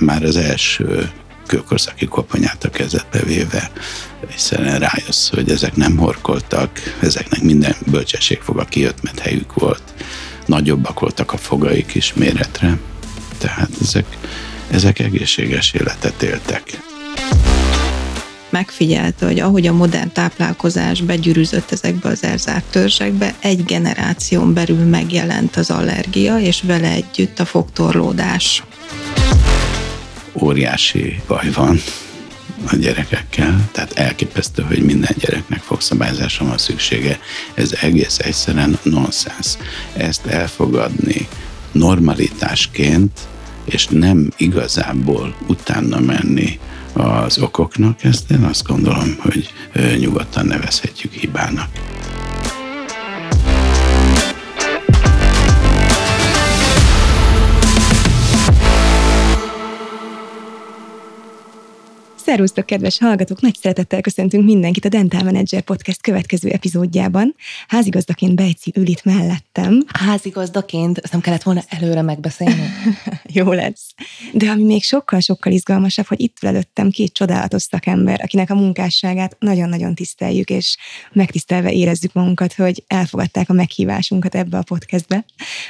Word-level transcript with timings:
már 0.00 0.24
az 0.24 0.36
első 0.36 1.10
kőkorszaki 1.46 2.06
koponyát 2.06 2.64
a 2.64 2.70
kezedbe 2.70 3.22
véve, 3.22 3.70
egyszerűen 4.30 4.78
rájössz, 4.78 5.28
hogy 5.28 5.50
ezek 5.50 5.76
nem 5.76 5.96
horkoltak, 5.96 6.70
ezeknek 7.00 7.42
minden 7.42 7.74
bölcsességfoga 7.86 8.64
kijött, 8.64 9.02
mert 9.02 9.18
helyük 9.18 9.54
volt. 9.54 9.82
Nagyobbak 10.46 11.00
voltak 11.00 11.32
a 11.32 11.36
fogaik 11.36 11.94
is 11.94 12.14
méretre, 12.14 12.78
tehát 13.38 13.70
ezek, 13.80 14.06
ezek 14.70 14.98
egészséges 14.98 15.72
életet 15.72 16.22
éltek 16.22 16.80
megfigyelte, 18.50 19.26
hogy 19.26 19.40
ahogy 19.40 19.66
a 19.66 19.72
modern 19.72 20.12
táplálkozás 20.12 21.00
begyűrűzött 21.00 21.70
ezekbe 21.70 22.08
az 22.08 22.24
elzárt 22.24 22.64
törzsekbe, 22.70 23.34
egy 23.40 23.64
generáción 23.64 24.54
belül 24.54 24.84
megjelent 24.84 25.56
az 25.56 25.70
allergia, 25.70 26.38
és 26.38 26.62
vele 26.62 26.90
együtt 26.90 27.38
a 27.38 27.44
fogtorlódás. 27.44 28.62
Óriási 30.32 31.20
baj 31.26 31.50
van 31.50 31.80
a 32.66 32.76
gyerekekkel, 32.76 33.68
tehát 33.72 33.92
elképesztő, 33.92 34.62
hogy 34.62 34.82
minden 34.82 35.14
gyereknek 35.18 35.60
fogszabályzásra 35.60 36.46
van 36.46 36.58
szüksége. 36.58 37.18
Ez 37.54 37.72
egész 37.80 38.18
egyszerűen 38.18 38.78
nonsens. 38.82 39.56
Ezt 39.92 40.26
elfogadni 40.26 41.28
normalitásként, 41.72 43.20
és 43.64 43.86
nem 43.86 44.32
igazából 44.36 45.34
utána 45.46 46.00
menni 46.00 46.58
az 46.92 47.38
okoknak, 47.38 48.04
ezt 48.04 48.30
én 48.30 48.42
azt 48.42 48.66
gondolom, 48.66 49.16
hogy 49.18 49.52
nyugodtan 49.98 50.46
nevezhetjük 50.46 51.12
hibának. 51.12 51.68
Szerusztok, 62.30 62.66
kedves 62.66 62.98
hallgatók! 62.98 63.40
Nagy 63.40 63.56
szeretettel 63.60 64.00
köszöntünk 64.00 64.44
mindenkit 64.44 64.84
a 64.84 64.88
Dental 64.88 65.22
Manager 65.22 65.60
Podcast 65.60 66.02
következő 66.02 66.48
epizódjában. 66.48 67.34
Házigazdaként 67.68 68.34
Bejci 68.34 68.72
ül 68.76 68.86
itt 68.86 69.04
mellettem. 69.04 69.84
Házigazdaként 69.86 70.98
ezt 70.98 71.12
nem 71.12 71.20
kellett 71.20 71.42
volna 71.42 71.62
előre 71.68 72.02
megbeszélni? 72.02 72.62
Jó 73.38 73.52
lesz. 73.52 73.94
De 74.32 74.50
ami 74.50 74.62
még 74.62 74.82
sokkal-sokkal 74.82 75.52
izgalmasabb, 75.52 76.06
hogy 76.06 76.20
itt 76.20 76.36
előttem 76.40 76.90
két 76.90 77.12
csodálatos 77.12 77.62
szakember, 77.62 78.20
akinek 78.22 78.50
a 78.50 78.54
munkásságát 78.54 79.36
nagyon-nagyon 79.38 79.94
tiszteljük, 79.94 80.50
és 80.50 80.76
megtisztelve 81.12 81.72
érezzük 81.72 82.12
magunkat, 82.12 82.52
hogy 82.52 82.84
elfogadták 82.86 83.48
a 83.48 83.52
meghívásunkat 83.52 84.34
ebbe 84.34 84.58
a 84.58 84.62
podcastbe, 84.62 85.24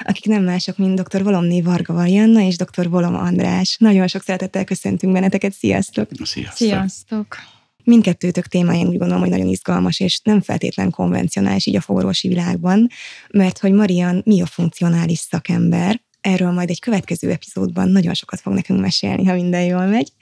akik 0.04 0.24
nem 0.24 0.42
mások, 0.42 0.76
mint 0.78 1.02
dr. 1.02 1.22
Volomné 1.22 1.60
Varga 1.60 1.92
Valjanna 1.92 2.40
és 2.40 2.56
dr. 2.56 2.88
Volom 2.88 3.14
András. 3.14 3.76
Nagyon 3.78 4.06
sok 4.06 4.22
szeretettel 4.22 4.64
köszöntünk 4.64 5.12
benneteket, 5.12 5.52
sziasztok! 5.52 6.08
Sziasztok! 6.50 6.78
Sziasztok! 6.78 7.36
Mindkettőtök 7.84 8.46
témája 8.46 8.80
én 8.80 8.86
úgy 8.86 8.98
gondolom, 8.98 9.20
hogy 9.20 9.30
nagyon 9.30 9.46
izgalmas, 9.46 10.00
és 10.00 10.20
nem 10.22 10.40
feltétlen 10.40 10.90
konvencionális 10.90 11.66
így 11.66 11.76
a 11.76 11.80
fogorvosi 11.80 12.28
világban, 12.28 12.88
mert 13.30 13.58
hogy 13.58 13.72
Marian 13.72 14.22
mi 14.24 14.42
a 14.42 14.46
funkcionális 14.46 15.18
szakember, 15.18 16.00
erről 16.20 16.50
majd 16.50 16.70
egy 16.70 16.80
következő 16.80 17.30
epizódban 17.30 17.88
nagyon 17.88 18.14
sokat 18.14 18.40
fog 18.40 18.52
nekünk 18.52 18.80
mesélni, 18.80 19.24
ha 19.24 19.34
minden 19.34 19.62
jól 19.62 19.86
megy. 19.86 20.12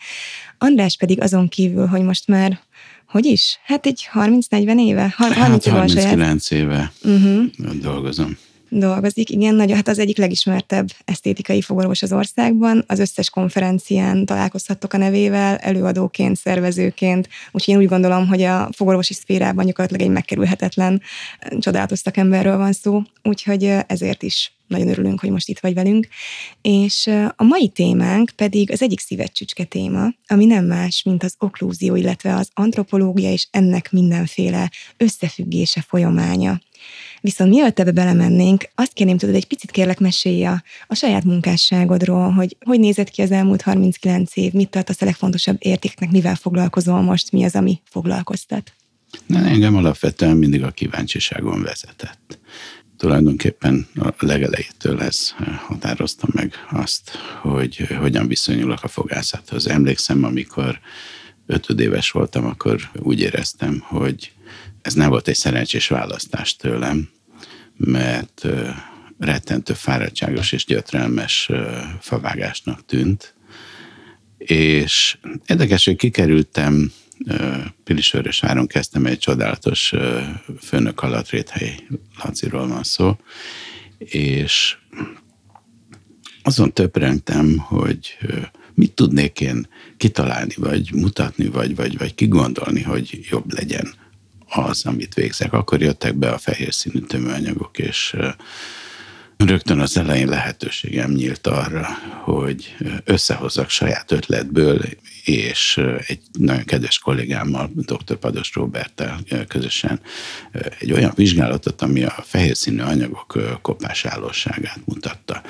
András 0.59 0.97
pedig 0.97 1.20
azon 1.20 1.48
kívül, 1.48 1.87
hogy 1.87 2.03
most 2.03 2.27
már 2.27 2.61
hogy 3.09 3.25
is? 3.25 3.59
Hát 3.65 3.87
egy 3.87 4.09
30-40 4.15 4.81
éve? 4.81 5.15
30 5.17 5.65
hát 5.65 5.75
39 5.75 6.51
éve 6.51 6.92
uh-huh. 7.03 7.45
dolgozom 7.81 8.37
dolgozik. 8.69 9.30
Igen, 9.30 9.55
nagy, 9.55 9.72
hát 9.72 9.88
az 9.88 9.98
egyik 9.98 10.19
legismertebb 10.19 10.88
esztétikai 11.05 11.62
fogorvos 11.62 12.02
az 12.02 12.12
országban. 12.12 12.84
Az 12.86 12.98
összes 12.98 13.30
konferencián 13.30 14.27
találkozhattok 14.27 14.92
a 14.92 14.97
nevével, 14.97 15.56
előadóként, 15.56 16.36
szervezőként. 16.36 17.28
Úgyhogy 17.50 17.74
én 17.74 17.80
úgy 17.80 17.89
gondolom, 17.89 18.27
hogy 18.27 18.42
a 18.42 18.69
fogorvosi 18.72 19.14
szférában 19.14 19.67
gyakorlatilag 19.67 20.07
egy 20.07 20.14
megkerülhetetlen, 20.14 21.02
csodálatos 21.58 21.98
szakemberről 21.98 22.57
van 22.57 22.73
szó. 22.73 23.02
Úgyhogy 23.23 23.64
ezért 23.86 24.23
is 24.23 24.52
nagyon 24.68 24.89
örülünk, 24.89 25.20
hogy 25.20 25.30
most 25.30 25.48
itt 25.48 25.58
vagy 25.58 25.74
velünk. 25.74 26.08
És 26.62 27.07
a 27.36 27.42
mai 27.42 27.68
témánk 27.68 28.30
pedig 28.36 28.73
az 28.73 28.83
egyik 28.83 29.01
szívecsücske 29.01 29.64
téma, 29.64 30.08
ami 30.27 30.45
nem 30.45 30.64
más, 30.64 31.02
mint 31.02 31.23
az 31.23 31.34
oklúzió, 31.39 31.96
illetve 31.96 32.34
az 32.34 32.48
antropológia 32.55 33.30
és 33.30 33.48
ennek 33.51 33.92
mindenféle 33.92 34.70
összefüggése, 34.96 35.84
folyamánya. 35.89 36.61
Viszont 37.20 37.51
mielőtt 37.51 37.79
ebbe 37.79 37.90
belemennénk, 37.90 38.68
azt 38.74 38.92
kérném 38.92 39.18
tudod, 39.18 39.34
egy 39.34 39.46
picit 39.46 39.70
kérlek 39.70 40.01
mesélj 40.01 40.45
a, 40.45 40.62
a 40.86 40.95
saját 40.95 41.24
munkásságodról, 41.24 42.30
hogy 42.30 42.56
hogy 42.61 42.80
nézett 42.80 43.08
ki 43.08 43.23
az 43.23 43.30
elmúlt 43.30 43.62
39 43.62 44.36
év, 44.36 44.52
mit 44.52 44.70
tartasz 44.70 45.02
a 45.02 45.05
legfontosabb 45.05 45.57
értéknek, 45.58 46.11
mivel 46.11 46.34
foglalkozol 46.34 47.01
most, 47.01 47.33
mi 47.33 47.45
az, 47.45 47.55
ami 47.55 47.80
foglalkoztat? 47.84 48.73
Na, 49.27 49.39
engem 49.39 49.77
alapvetően 49.77 50.36
mindig 50.36 50.62
a 50.62 50.70
kíváncsiságon 50.70 51.62
vezetett. 51.62 52.39
Tulajdonképpen 52.96 53.86
a 53.95 54.14
legelejétől 54.18 55.01
ez 55.02 55.34
határozta 55.67 56.27
meg 56.33 56.52
azt, 56.70 57.11
hogy 57.42 57.77
hogyan 57.98 58.27
viszonyulok 58.27 58.83
a 58.83 58.89
fogászathoz. 58.89 59.67
Emlékszem, 59.67 60.24
amikor 60.24 60.80
ötödéves 61.46 62.11
voltam, 62.11 62.45
akkor 62.45 62.80
úgy 62.95 63.20
éreztem, 63.20 63.80
hogy 63.86 64.33
ez 64.83 64.94
nem 64.94 65.08
volt 65.08 65.28
egy 65.28 65.36
szerencsés 65.36 65.89
választás 65.89 66.56
tőlem, 66.56 67.08
mert 67.77 68.46
rettentő 69.18 69.72
fáradtságos 69.72 70.52
és 70.52 70.64
gyötrelmes 70.64 71.50
favágásnak 72.00 72.84
tűnt. 72.84 73.34
És 74.39 75.18
érdekes, 75.46 75.84
hogy 75.84 75.96
kikerültem 75.96 76.92
Pilisvörösváron 77.84 78.66
kezdtem 78.66 79.06
egy 79.06 79.18
csodálatos 79.18 79.92
főnök 80.61 81.02
alatt 81.02 81.28
Réthely 81.28 81.74
Laciról 82.22 82.68
van 82.68 82.83
szó, 82.83 83.16
és 83.98 84.77
azon 86.42 86.72
töprengtem, 86.72 87.56
hogy 87.56 88.18
mit 88.74 88.92
tudnék 88.92 89.40
én 89.40 89.68
kitalálni, 89.96 90.55
vagy 90.56 90.92
mutatni, 90.92 91.46
vagy, 91.46 91.74
vagy, 91.74 91.98
vagy 91.98 92.14
kigondolni, 92.14 92.83
hogy 92.83 93.27
jobb 93.30 93.52
legyen 93.52 93.95
az, 94.48 94.86
amit 94.86 95.14
végzek. 95.14 95.53
Akkor 95.53 95.81
jöttek 95.81 96.14
be 96.14 96.31
a 96.31 96.39
fehér 96.39 96.75
színű 96.75 96.98
tömőanyagok, 97.01 97.79
és 97.79 98.17
rögtön 99.36 99.81
az 99.81 99.97
elején 99.97 100.29
lehetőségem 100.29 101.11
nyílt 101.11 101.47
arra, 101.47 101.86
hogy 102.25 102.77
összehozzak 103.05 103.70
saját 103.70 104.13
ötletből, 104.13 104.81
és 105.25 105.81
egy 106.07 106.20
nagyon 106.39 106.64
kedves 106.64 106.98
kollégámmal, 106.98 107.70
dr. 107.75 108.17
Pados 108.17 108.55
Roberttel 108.55 109.20
közösen 109.48 110.01
egy 110.79 110.92
olyan 110.92 111.13
vizsgálatot, 111.14 111.83
ami 111.83 112.03
a 112.03 112.25
fehér 112.27 112.57
színű 112.57 112.81
anyagok 112.81 113.58
kopásállóságát 113.63 114.81
mutatta. 114.85 115.42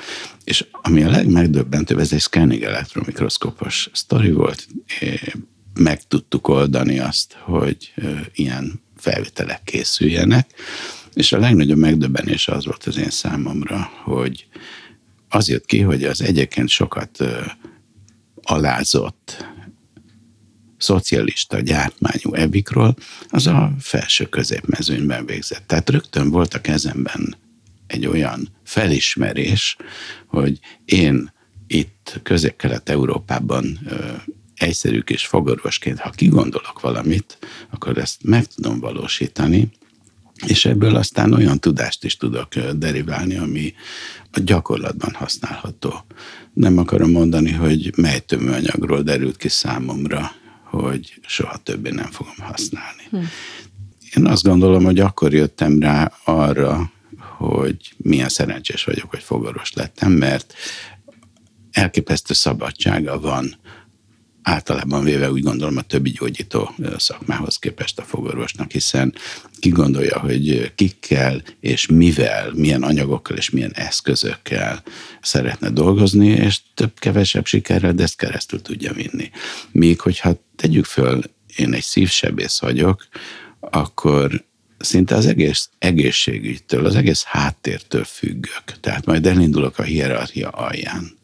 És 0.43 0.65
ami 0.71 1.03
a 1.03 1.09
legmegdöbbentőbb, 1.09 1.99
ez 1.99 2.13
egy 2.13 2.21
scanning 2.21 2.61
elektromikroszkópos 2.61 3.89
sztori 3.93 4.31
volt, 4.31 4.67
meg 5.73 6.03
tudtuk 6.07 6.47
oldani 6.47 6.99
azt, 6.99 7.37
hogy 7.39 7.93
ilyen 8.33 8.81
felvételek 8.99 9.63
készüljenek, 9.63 10.49
és 11.13 11.31
a 11.31 11.39
legnagyobb 11.39 11.77
megdöbbenés 11.77 12.47
az 12.47 12.65
volt 12.65 12.83
az 12.83 12.97
én 12.97 13.09
számomra, 13.09 13.89
hogy 14.03 14.47
az 15.29 15.49
jött 15.49 15.65
ki, 15.65 15.79
hogy 15.81 16.03
az 16.03 16.21
egyébként 16.21 16.69
sokat 16.69 17.23
alázott 18.41 19.45
szocialista 20.77 21.59
gyártmányú 21.59 22.33
ebikről, 22.33 22.95
az 23.29 23.47
a 23.47 23.71
felső 23.79 24.25
középmezőnyben 24.25 25.25
végzett. 25.25 25.67
Tehát 25.67 25.89
rögtön 25.89 26.29
volt 26.29 26.53
a 26.53 26.61
kezemben 26.61 27.35
egy 27.87 28.05
olyan 28.05 28.49
felismerés, 28.63 29.77
hogy 30.25 30.59
én 30.85 31.33
itt 31.67 32.19
közép-kelet-európában 32.23 33.79
egyszerű 34.59 34.99
kis 34.99 35.25
fogorvosként, 35.25 35.99
ha 35.99 36.09
kigondolok 36.09 36.81
valamit, 36.81 37.37
akkor 37.69 37.97
ezt 37.97 38.23
meg 38.23 38.45
tudom 38.45 38.79
valósítani, 38.79 39.71
és 40.47 40.65
ebből 40.65 40.95
aztán 40.95 41.33
olyan 41.33 41.59
tudást 41.59 42.03
is 42.03 42.17
tudok 42.17 42.55
deriválni, 42.55 43.37
ami 43.37 43.73
a 44.31 44.39
gyakorlatban 44.39 45.13
használható. 45.13 46.05
Nem 46.53 46.77
akarom 46.77 47.11
mondani, 47.11 47.51
hogy 47.51 47.91
mely 47.95 48.19
tömőanyagról 48.19 49.01
derült 49.01 49.37
ki 49.37 49.49
számomra, 49.49 50.31
hogy 50.63 51.19
soha 51.25 51.57
többé 51.57 51.89
nem 51.89 52.11
fogom 52.11 52.35
használni. 52.37 53.03
Hm. 53.09 53.17
Én 54.15 54.25
azt 54.25 54.43
gondolom, 54.43 54.83
hogy 54.83 54.99
akkor 54.99 55.33
jöttem 55.33 55.79
rá 55.79 56.11
arra, 56.23 56.91
hogy 57.37 57.93
milyen 57.97 58.29
szerencsés 58.29 58.83
vagyok, 58.83 59.09
hogy 59.09 59.23
fogaros 59.23 59.73
lettem, 59.73 60.11
mert 60.11 60.53
elképesztő 61.71 62.33
szabadsága 62.33 63.19
van 63.19 63.55
általában 64.49 65.03
véve 65.03 65.31
úgy 65.31 65.41
gondolom 65.41 65.77
a 65.77 65.81
többi 65.81 66.09
gyógyító 66.09 66.75
szakmához 66.97 67.57
képest 67.57 67.99
a 67.99 68.03
fogorvosnak, 68.03 68.71
hiszen 68.71 69.13
ki 69.59 69.69
gondolja, 69.69 70.19
hogy 70.19 70.71
kikkel 70.75 71.41
és 71.59 71.87
mivel, 71.87 72.51
milyen 72.53 72.83
anyagokkal 72.83 73.37
és 73.37 73.49
milyen 73.49 73.73
eszközökkel 73.73 74.83
szeretne 75.21 75.69
dolgozni, 75.69 76.27
és 76.27 76.59
több-kevesebb 76.73 77.45
sikerrel, 77.45 77.93
de 77.93 78.03
ezt 78.03 78.17
keresztül 78.17 78.61
tudja 78.61 78.93
vinni. 78.93 79.29
Míg 79.71 79.99
hogyha 79.99 80.41
tegyük 80.55 80.85
föl, 80.85 81.21
én 81.55 81.73
egy 81.73 81.83
szívsebész 81.83 82.59
vagyok, 82.59 83.07
akkor 83.59 84.45
szinte 84.77 85.15
az 85.15 85.25
egész 85.25 85.69
egészségügytől, 85.79 86.85
az 86.85 86.95
egész 86.95 87.23
háttértől 87.23 88.03
függök. 88.03 88.63
Tehát 88.79 89.05
majd 89.05 89.25
elindulok 89.25 89.77
a 89.77 89.83
hierarchia 89.83 90.49
alján 90.49 91.18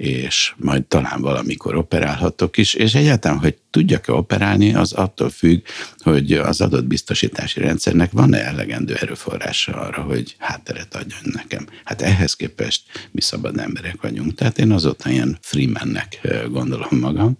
és 0.00 0.52
majd 0.56 0.84
talán 0.84 1.20
valamikor 1.20 1.76
operálhatok 1.76 2.56
is, 2.56 2.74
és 2.74 2.94
egyáltalán, 2.94 3.38
hogy 3.38 3.56
tudjak-e 3.70 4.12
operálni, 4.12 4.74
az 4.74 4.92
attól 4.92 5.30
függ, 5.30 5.62
hogy 5.98 6.32
az 6.32 6.60
adott 6.60 6.84
biztosítási 6.84 7.60
rendszernek 7.60 8.12
van-e 8.12 8.38
elegendő 8.38 8.94
erőforrása 8.94 9.72
arra, 9.72 10.02
hogy 10.02 10.36
hátteret 10.38 10.94
adjon 10.94 11.20
nekem. 11.22 11.66
Hát 11.84 12.02
ehhez 12.02 12.34
képest 12.34 12.82
mi 13.10 13.20
szabad 13.20 13.58
emberek 13.58 14.00
vagyunk. 14.00 14.34
Tehát 14.34 14.58
én 14.58 14.70
azóta 14.70 15.10
ilyen 15.10 15.38
freemannek 15.40 16.28
gondolom 16.50 16.98
magam 17.00 17.38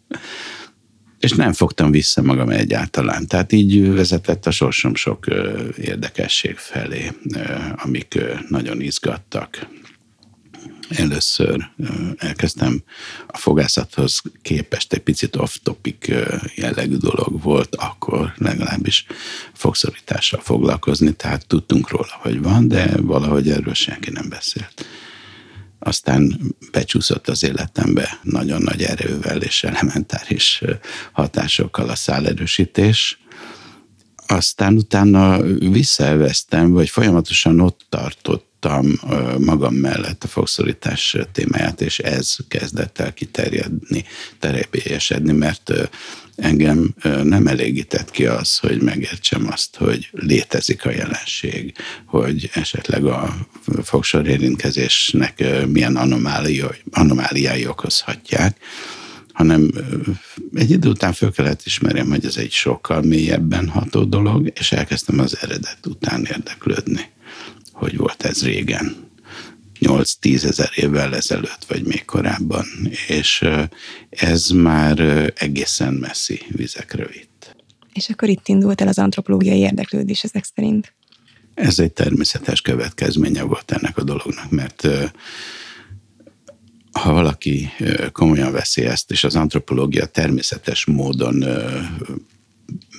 és 1.19 1.33
nem 1.33 1.53
fogtam 1.53 1.91
vissza 1.91 2.23
magam 2.23 2.49
egyáltalán. 2.49 3.27
Tehát 3.27 3.53
így 3.53 3.93
vezetett 3.95 4.47
a 4.47 4.51
sorsom 4.51 4.95
sok 4.95 5.27
érdekesség 5.77 6.57
felé, 6.57 7.11
amik 7.77 8.19
nagyon 8.49 8.81
izgattak 8.81 9.67
először 10.91 11.71
elkezdtem 12.17 12.83
a 13.27 13.39
fogászathoz 13.39 14.23
képest 14.43 14.93
egy 14.93 15.01
picit 15.01 15.37
off-topic 15.37 16.09
jellegű 16.55 16.97
dolog 16.97 17.43
volt, 17.43 17.77
akkor 17.77 18.35
legalábbis 18.37 19.07
fogszorítással 19.53 20.41
foglalkozni, 20.41 21.13
tehát 21.13 21.47
tudtunk 21.47 21.91
róla, 21.91 22.19
hogy 22.21 22.43
van, 22.43 22.69
de 22.69 22.91
valahogy 23.01 23.51
erről 23.51 23.75
senki 23.75 24.11
nem 24.11 24.29
beszélt. 24.29 24.87
Aztán 25.79 26.41
becsúszott 26.71 27.29
az 27.29 27.43
életembe 27.43 28.19
nagyon 28.23 28.63
nagy 28.63 28.83
erővel 28.83 29.43
és 29.43 29.65
elementáris 29.65 30.63
hatásokkal 31.13 31.89
a 31.89 31.95
szálerősítés, 31.95 33.20
aztán 34.31 34.77
utána 34.77 35.43
visszaelveztem, 35.59 36.73
vagy 36.73 36.89
folyamatosan 36.89 37.61
ott 37.61 37.81
tartott 37.89 38.49
tudtam 38.61 38.93
magam 39.39 39.75
mellett 39.75 40.25
a 40.25 40.29
fogszorítás 40.29 41.17
témáját, 41.33 41.81
és 41.81 41.99
ez 41.99 42.37
kezdett 42.49 42.99
el 42.99 43.13
kiterjedni, 43.13 44.05
terebélyesedni, 44.39 45.33
mert 45.33 45.73
engem 46.37 46.95
nem 47.23 47.47
elégített 47.47 48.11
ki 48.11 48.27
az, 48.27 48.59
hogy 48.59 48.83
megértsem 48.83 49.49
azt, 49.53 49.77
hogy 49.77 50.09
létezik 50.13 50.85
a 50.85 50.91
jelenség, 50.91 51.75
hogy 52.05 52.51
esetleg 52.53 53.05
a 53.05 53.37
fogsor 53.83 54.27
érintkezésnek 54.29 55.45
milyen 55.67 55.97
anomáliai, 55.97 56.83
anomáliái 56.91 57.67
okozhatják, 57.67 58.57
hanem 59.41 59.71
egy 60.55 60.71
idő 60.71 60.89
után 60.89 61.13
föl 61.13 61.33
kellett 61.33 61.63
ismerjem, 61.65 62.09
hogy 62.09 62.25
ez 62.25 62.37
egy 62.37 62.53
sokkal 62.53 63.03
mélyebben 63.03 63.69
ható 63.69 64.05
dolog, 64.05 64.53
és 64.55 64.73
elkezdtem 64.73 65.19
az 65.19 65.39
eredet 65.41 65.87
után 65.87 66.25
érdeklődni 66.25 67.09
hogy 67.81 67.97
volt 67.97 68.23
ez 68.25 68.45
régen. 68.45 69.09
8-10 69.81 70.45
ezer 70.45 70.71
évvel 70.75 71.15
ezelőtt, 71.15 71.65
vagy 71.69 71.85
még 71.85 72.05
korábban, 72.05 72.67
és 73.09 73.45
ez 74.11 74.49
már 74.49 75.01
egészen 75.37 75.95
messzi 75.95 76.41
vizekre 76.49 77.07
vitt. 77.07 77.57
És 77.93 78.09
akkor 78.09 78.29
itt 78.29 78.49
indult 78.49 78.81
el 78.81 78.89
az 78.89 78.99
antropológiai 78.99 79.59
érdeklődés 79.59 80.23
ezek 80.23 80.45
szerint? 80.55 80.93
Ez 81.55 81.79
egy 81.79 81.93
természetes 81.93 82.61
következménye 82.61 83.43
volt 83.43 83.73
ennek 83.73 83.97
a 83.99 84.03
dolognak, 84.03 84.51
mert 84.51 84.89
ha 86.93 87.13
valaki 87.13 87.71
komolyan 88.13 88.53
veszi 88.53 88.85
ezt, 88.85 89.11
és 89.11 89.25
az 89.25 89.37
antropológia 89.37 90.07
természetes 90.07 90.85
módon 90.85 91.45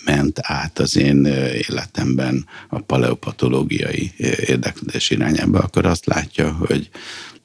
ment 0.05 0.39
át 0.41 0.79
az 0.79 0.97
én 0.97 1.25
életemben 1.69 2.47
a 2.69 2.79
paleopatológiai 2.79 4.11
érdeklődés 4.45 5.09
irányába, 5.09 5.59
akkor 5.59 5.85
azt 5.85 6.05
látja, 6.05 6.51
hogy 6.51 6.89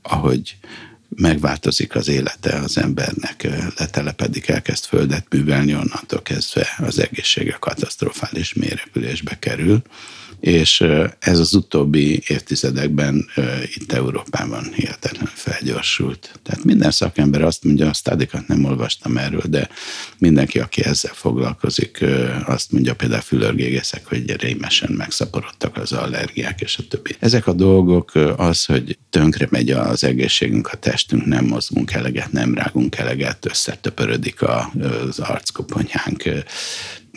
ahogy 0.03 0.57
megváltozik 1.09 1.95
az 1.95 2.09
élete 2.09 2.59
az 2.59 2.79
embernek, 2.79 3.49
letelepedik, 3.79 4.49
elkezd 4.49 4.85
földet 4.85 5.27
művelni, 5.31 5.75
onnantól 5.75 6.23
kezdve 6.23 6.69
az 6.79 6.99
egészsége 6.99 7.57
katasztrofális 7.61 8.53
mérepülésbe 8.55 9.39
kerül, 9.39 9.83
és 10.41 10.85
ez 11.19 11.39
az 11.39 11.55
utóbbi 11.55 12.23
évtizedekben 12.27 13.27
itt 13.75 13.93
Európában 13.93 14.73
hihetetlenül 14.75 15.31
felgyorsult. 15.35 16.41
Tehát 16.43 16.65
minden 16.65 16.91
szakember 16.91 17.43
azt 17.43 17.65
mondja, 17.65 17.89
a 17.89 17.93
stádikat 17.93 18.49
nem 18.49 18.65
olvastam 18.65 19.17
erről, 19.17 19.43
de 19.49 19.69
mindenki, 20.19 20.59
aki 20.59 20.85
ezzel 20.85 21.15
foglalkozik, 21.15 22.05
azt 22.47 22.73
mondja 22.73 22.95
például 22.95 23.21
fülörgégeszek, 23.21 24.07
hogy 24.07 24.41
rémesen 24.41 24.93
megszaporodtak 24.93 25.77
az 25.77 25.93
allergiák 25.93 26.61
és 26.61 26.79
a 26.79 26.83
többi. 26.89 27.17
Ezek 27.19 27.47
a 27.47 27.53
dolgok 27.53 28.13
az, 28.37 28.65
hogy 28.65 28.99
tönkre 29.11 29.47
megy 29.51 29.71
az 29.71 30.05
egészségünk, 30.05 30.69
a 30.69 30.77
testünk, 30.77 31.25
nem 31.25 31.45
mozgunk 31.45 31.93
eleget, 31.93 32.33
nem 32.33 32.55
rágunk 32.55 32.97
eleget, 32.97 33.47
összetöpörödik 33.47 34.43
az 34.43 35.19
arckoponyánk, 35.19 36.23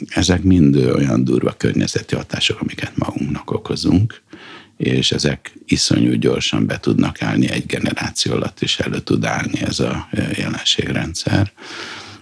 ezek 0.07 0.43
mind 0.43 0.75
olyan 0.75 1.23
durva 1.23 1.51
környezeti 1.51 2.15
hatások, 2.15 2.61
amiket 2.61 2.97
magunknak 2.97 3.51
okozunk, 3.51 4.21
és 4.77 5.11
ezek 5.11 5.53
iszonyú 5.65 6.13
gyorsan 6.13 6.65
be 6.65 6.79
tudnak 6.79 7.21
állni, 7.21 7.49
egy 7.49 7.65
generáció 7.65 8.33
alatt 8.33 8.61
is 8.61 8.79
elő 8.79 8.99
tud 8.99 9.25
állni 9.25 9.61
ez 9.61 9.79
a 9.79 10.09
jelenségrendszer, 10.37 11.51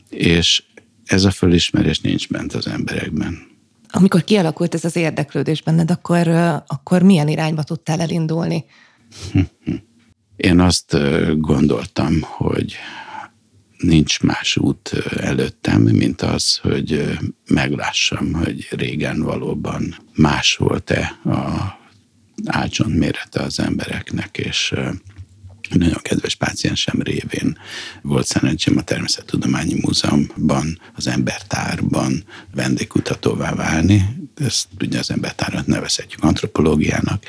és 0.10 0.64
ez 1.06 1.24
a 1.24 1.32
fölismerés 1.32 2.00
nincs 2.00 2.28
bent 2.28 2.54
az 2.54 2.68
emberekben. 2.68 3.48
Amikor 3.90 4.24
kialakult 4.24 4.74
ez 4.74 4.86
az 4.86 4.96
érdeklődés 4.96 5.62
benned, 5.62 5.92
akkor, 5.92 6.28
akkor 6.68 7.02
milyen 7.02 7.28
irányba 7.28 7.64
tudtál 7.64 8.02
elindulni? 8.02 8.66
Én 10.36 10.60
azt 10.60 10.98
gondoltam, 11.40 12.22
hogy 12.22 12.76
nincs 13.78 14.22
más 14.22 14.58
út 14.58 14.92
előttem, 15.20 15.82
mint 15.82 16.22
az, 16.22 16.58
hogy 16.58 17.18
meglássam, 17.48 18.34
hogy 18.34 18.68
régen 18.70 19.22
valóban 19.22 19.96
más 20.16 20.56
volt-e 20.56 21.20
a 21.26 21.76
ágyzsont 22.46 22.98
mérete 22.98 23.42
az 23.42 23.60
embereknek, 23.60 24.38
és 24.38 24.74
nagyon 25.70 26.00
kedves 26.02 26.36
páciensem 26.36 27.02
révén 27.02 27.58
volt 28.02 28.26
szerencsém 28.26 28.78
a 28.78 28.82
Természettudományi 28.82 29.80
Múzeumban, 29.82 30.80
az 30.96 31.08
embertárban 31.08 32.24
vendégkutatóvá 32.56 33.54
válni. 33.54 34.06
Ezt 34.36 34.68
ugye 34.80 35.00
az 35.00 35.12
embertárat 35.12 35.68
nevezhetjük 35.68 36.24
antropológiának, 36.24 37.24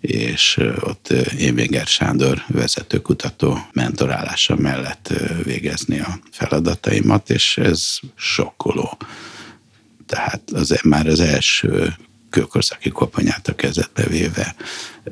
és 0.00 0.56
ott 0.80 1.08
Événger 1.38 1.86
Sándor 1.86 2.42
vezetőkutató 2.48 3.58
mentorálása 3.72 4.56
mellett 4.56 5.12
végezni 5.44 5.98
a 6.00 6.18
feladataimat, 6.30 7.30
és 7.30 7.58
ez 7.58 7.98
sokkoló. 8.14 8.98
Tehát 10.06 10.42
az, 10.52 10.80
már 10.84 11.06
az 11.06 11.20
első 11.20 11.94
kőkorszaki 12.30 12.90
koponyát 12.90 13.48
a 13.48 13.54
kezedbe 13.54 14.06
véve, 14.06 14.54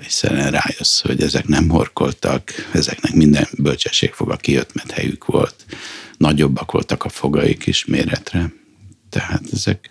hiszen 0.03 0.50
rájössz, 0.50 1.00
hogy 1.00 1.23
ezek 1.23 1.47
nem 1.47 1.69
horkoltak, 1.69 2.53
ezeknek 2.73 3.14
minden 3.14 3.49
bölcsességfoga 3.59 4.37
kijött, 4.37 4.75
mert 4.75 4.91
helyük 4.91 5.25
volt. 5.25 5.64
Nagyobbak 6.17 6.73
voltak 6.73 7.05
a 7.05 7.09
fogaik 7.09 7.67
is 7.67 7.85
méretre. 7.85 8.53
Tehát 9.11 9.43
ezek 9.53 9.91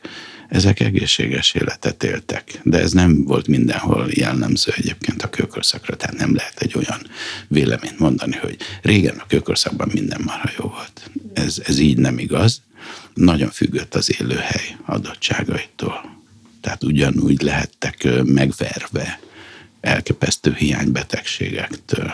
ezek 0.53 0.79
egészséges 0.79 1.53
életet 1.53 2.03
éltek. 2.03 2.59
De 2.63 2.79
ez 2.79 2.91
nem 2.91 3.23
volt 3.23 3.47
mindenhol 3.47 4.07
jellemző 4.09 4.71
egyébként 4.75 5.23
a 5.23 5.29
kőkorszakra, 5.29 5.95
tehát 5.95 6.17
nem 6.17 6.35
lehet 6.35 6.59
egy 6.59 6.73
olyan 6.75 6.99
véleményt 7.47 7.99
mondani, 7.99 8.35
hogy 8.35 8.57
régen 8.81 9.17
a 9.17 9.25
kőkorszakban 9.27 9.89
minden 9.93 10.21
marha 10.25 10.49
jó 10.57 10.67
volt. 10.67 11.09
Ez, 11.33 11.61
ez 11.65 11.79
így 11.79 11.97
nem 11.97 12.19
igaz. 12.19 12.61
Nagyon 13.13 13.49
függött 13.49 13.95
az 13.95 14.19
élőhely 14.19 14.75
adottságaitól. 14.85 16.21
Tehát 16.61 16.83
ugyanúgy 16.83 17.41
lehettek 17.41 18.07
megverve 18.23 19.19
elképesztő 19.81 20.53
hiánybetegségektől, 20.53 22.11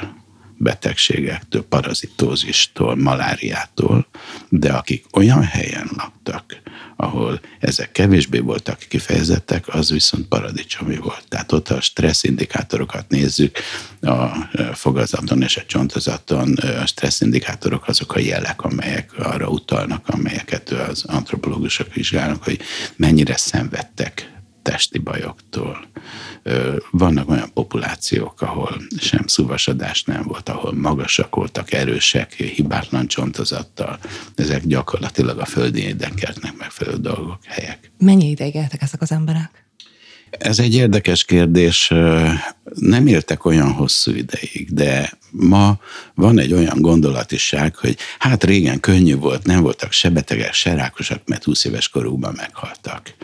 betegségektől, 0.58 1.64
parazitózistól, 1.64 2.96
maláriától, 2.96 4.08
de 4.50 4.74
akik 4.74 5.06
olyan 5.12 5.44
helyen 5.44 5.90
laktak, 5.98 6.62
ahol 7.02 7.40
ezek 7.60 7.92
kevésbé 7.92 8.40
voltak 8.40 8.80
kifejezettek, 8.88 9.68
az 9.68 9.92
viszont 9.92 10.28
paradicsomi 10.28 10.96
volt. 10.96 11.24
Tehát 11.30 11.52
ott 11.52 11.70
a 11.70 11.82
stressz 11.82 12.24
indikátorokat 12.24 13.10
nézzük, 13.10 13.58
a 14.02 14.28
fogazaton 14.74 15.42
és 15.42 15.58
a 15.58 15.66
csontozaton 15.66 16.54
a 16.54 16.86
stressz 16.86 17.22
indikátorok 17.22 17.88
azok 17.88 18.16
a 18.16 18.20
jelek, 18.20 18.62
amelyek 18.62 19.12
arra 19.18 19.48
utalnak, 19.48 20.08
amelyeket 20.08 20.70
az 20.70 21.04
antropológusok 21.08 21.94
vizsgálnak, 21.94 22.44
hogy 22.44 22.60
mennyire 22.96 23.38
szenvedtek 23.38 24.39
testi 24.70 24.98
bajoktól. 24.98 25.88
Vannak 26.92 27.30
olyan 27.30 27.50
populációk, 27.54 28.42
ahol 28.42 28.82
sem 29.00 29.28
szúvasadás 29.28 30.04
nem 30.04 30.24
volt, 30.24 30.50
ahol 30.50 30.74
magasak 30.74 31.36
voltak, 31.36 31.72
erősek, 31.72 32.34
hibátlan 32.34 33.08
csontozattal. 33.08 34.00
Ezek 34.36 34.66
gyakorlatilag 34.66 35.40
a 35.40 35.46
földi 35.46 35.82
érdekeltnek 35.82 36.58
megfelelő 36.58 36.98
dolgok, 36.98 37.40
helyek. 37.46 37.92
Mennyi 37.98 38.30
ideig 38.30 38.56
éltek 38.56 38.82
ezek 38.82 39.02
az 39.02 39.12
emberek? 39.12 39.68
Ez 40.30 40.60
egy 40.60 40.76
érdekes 40.76 41.24
kérdés. 41.24 41.94
Nem 42.74 43.08
éltek 43.08 43.46
olyan 43.46 43.72
hosszú 43.72 44.12
ideig, 44.12 44.68
de 44.74 45.12
ma 45.32 45.80
van 46.14 46.40
egy 46.40 46.54
olyan 46.54 46.82
gondolatiság, 46.82 47.76
hogy 47.76 47.98
hát 48.20 48.44
régen 48.44 48.80
könnyű 48.80 49.16
volt, 49.16 49.46
nem 49.46 49.62
voltak 49.62 49.92
se 49.92 50.10
betegek, 50.10 50.54
se 50.54 50.74
rákosak, 50.74 51.22
mert 51.26 51.44
20 51.44 51.64
éves 51.64 51.90
korukban 51.90 52.34
meghaltak. 52.38 53.16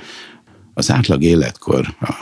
Az 0.78 0.92
átlag 0.92 1.24
életkor 1.24 1.96
a 2.00 2.14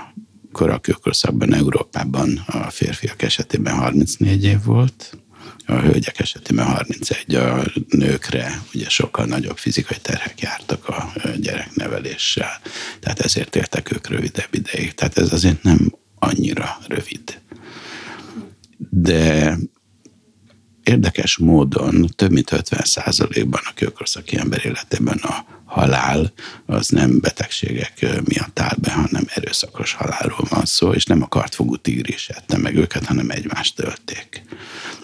korakőkorszakban 0.52 1.54
Európában 1.54 2.44
a 2.46 2.70
férfiak 2.70 3.22
esetében 3.22 3.76
34 3.76 4.44
év 4.44 4.64
volt, 4.64 5.18
a 5.66 5.74
hölgyek 5.74 6.20
esetében 6.20 6.66
31, 6.66 7.36
a 7.36 7.64
nőkre 7.90 8.62
ugye 8.74 8.90
sokkal 8.90 9.26
nagyobb 9.26 9.58
fizikai 9.58 9.98
terhek 10.02 10.42
jártak 10.42 10.88
a 10.88 11.14
gyerekneveléssel, 11.40 12.62
tehát 13.00 13.20
ezért 13.20 13.56
éltek 13.56 13.92
ők 13.92 14.08
rövidebb 14.08 14.50
ideig. 14.52 14.94
Tehát 14.94 15.18
ez 15.18 15.34
azért 15.34 15.64
nem 15.64 15.96
annyira 16.20 16.78
rövid. 16.88 17.42
De 18.90 19.58
érdekes 20.84 21.38
módon 21.38 22.10
több 22.16 22.32
mint 22.32 22.52
50 22.52 22.84
ban 23.50 23.62
a 23.64 23.74
kőkorszaki 23.76 24.38
ember 24.38 24.66
életében 24.66 25.18
a 25.18 25.46
halál 25.66 26.34
az 26.66 26.90
nem 26.90 27.20
betegségek 27.20 28.22
miatt 28.24 28.60
áll 28.60 28.76
be, 28.78 28.92
hanem 28.92 29.26
erőszakos 29.34 29.94
halálról 29.94 30.48
van 30.50 30.66
szó, 30.66 30.92
és 30.92 31.06
nem 31.06 31.22
a 31.22 31.28
kartfogú 31.28 31.76
tigris 31.76 32.30
ette 32.30 32.58
meg 32.58 32.76
őket, 32.76 33.06
hanem 33.06 33.30
egymást 33.30 33.76
tölték. 33.76 34.44